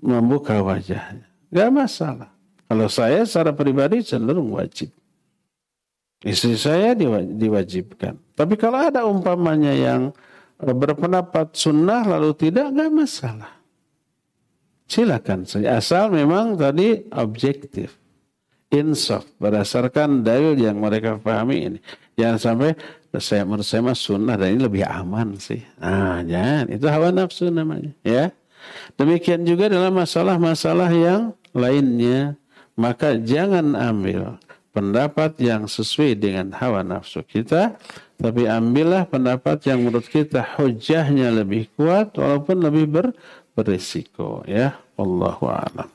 membuka 0.00 0.64
wajahnya. 0.64 1.28
Nggak 1.52 1.70
masalah. 1.72 2.30
Kalau 2.68 2.88
saya 2.88 3.24
secara 3.24 3.52
pribadi 3.52 4.04
cenderung 4.04 4.52
wajib. 4.52 4.92
Istri 6.24 6.54
saya 6.58 6.92
diwajibkan. 6.96 8.16
Tapi 8.34 8.54
kalau 8.58 8.90
ada 8.90 9.06
umpamanya 9.06 9.70
yang 9.70 10.10
berpendapat 10.58 11.54
sunnah 11.54 12.02
lalu 12.02 12.34
tidak, 12.34 12.74
nggak 12.74 12.90
masalah. 12.90 13.57
Silakan 14.88 15.44
saja. 15.44 15.76
Asal 15.76 16.08
memang 16.08 16.56
tadi 16.56 17.04
objektif. 17.12 18.00
Insaf. 18.72 19.28
Berdasarkan 19.36 20.24
dalil 20.24 20.56
yang 20.56 20.80
mereka 20.80 21.20
pahami 21.20 21.56
ini. 21.68 21.78
Jangan 22.16 22.38
sampai 22.40 22.70
saya 23.20 23.44
menurut 23.44 23.68
saya 23.68 23.80
mah 23.84 23.96
sunnah 23.96 24.36
dan 24.40 24.56
ini 24.56 24.60
lebih 24.64 24.84
aman 24.88 25.36
sih. 25.36 25.60
Ah, 25.78 26.24
jangan. 26.24 26.72
Itu 26.72 26.88
hawa 26.88 27.12
nafsu 27.12 27.52
namanya. 27.52 27.92
Ya. 28.00 28.32
Demikian 28.96 29.46
juga 29.46 29.70
dalam 29.70 29.94
masalah-masalah 29.94 30.90
yang 30.90 31.36
lainnya 31.54 32.36
maka 32.78 33.18
jangan 33.18 33.74
ambil 33.74 34.38
pendapat 34.70 35.34
yang 35.42 35.66
sesuai 35.66 36.14
dengan 36.14 36.54
hawa 36.54 36.86
nafsu 36.86 37.26
kita, 37.26 37.74
tapi 38.14 38.46
ambillah 38.46 39.10
pendapat 39.10 39.66
yang 39.66 39.82
menurut 39.82 40.06
kita 40.06 40.54
hujahnya 40.54 41.34
lebih 41.34 41.66
kuat 41.74 42.14
walaupun 42.14 42.62
lebih 42.62 42.86
ber 42.86 43.06
berisiko 43.58 44.46
ya. 44.46 44.78
Allahu 44.94 45.50
a'lam. 45.50 45.90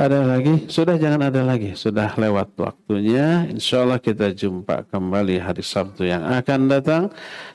Ada 0.00 0.22
lagi? 0.22 0.70
Sudah 0.70 0.96
jangan 0.96 1.28
ada 1.28 1.42
lagi. 1.44 1.76
Sudah 1.76 2.14
lewat 2.16 2.56
waktunya. 2.56 3.44
Insya 3.50 3.84
Allah 3.84 4.00
kita 4.00 4.32
jumpa 4.32 4.86
kembali 4.88 5.42
hari 5.42 5.60
Sabtu 5.66 6.06
yang 6.06 6.24
akan 6.24 6.70
datang. 6.70 7.02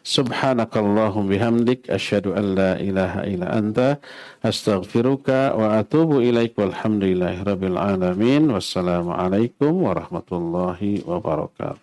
Subhanakallahum 0.04 1.32
bihamdik. 1.32 1.90
Asyadu 1.90 2.36
an 2.36 2.46
la 2.54 2.72
ilaha 2.78 3.24
illa 3.26 3.50
anta. 3.50 3.98
Astaghfiruka 4.44 5.58
wa 5.58 5.80
atubu 5.80 6.22
ilaik. 6.22 6.60
Walhamdulillahi 6.60 7.40
rabbil 7.42 7.80
alamin. 7.80 8.52
Wassalamualaikum 8.52 9.72
warahmatullahi 9.82 11.08
wabarakatuh. 11.08 11.82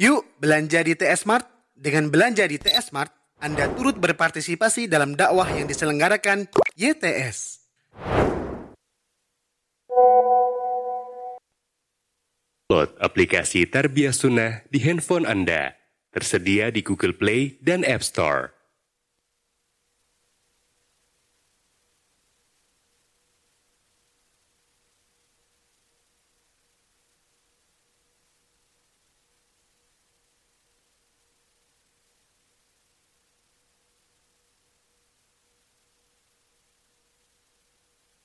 Yuk 0.00 0.26
belanja 0.42 0.80
di 0.80 0.96
TS 0.98 1.28
Mart. 1.28 1.46
Dengan 1.74 2.08
belanja 2.08 2.48
di 2.48 2.56
TS 2.56 2.94
Mart, 2.96 3.12
anda 3.42 3.68
turut 3.74 3.98
berpartisipasi 3.98 4.86
dalam 4.86 5.18
dakwah 5.18 5.44
yang 5.50 5.66
diselenggarakan 5.66 6.48
YTS. 6.78 7.60
Load 12.72 12.96
aplikasi 12.96 13.68
Tarbiyah 13.68 14.16
Sunnah 14.16 14.64
di 14.72 14.80
handphone 14.80 15.28
Anda. 15.28 15.76
Tersedia 16.08 16.72
di 16.72 16.80
Google 16.80 17.12
Play 17.12 17.60
dan 17.60 17.84
App 17.84 18.00
Store. 18.00 18.53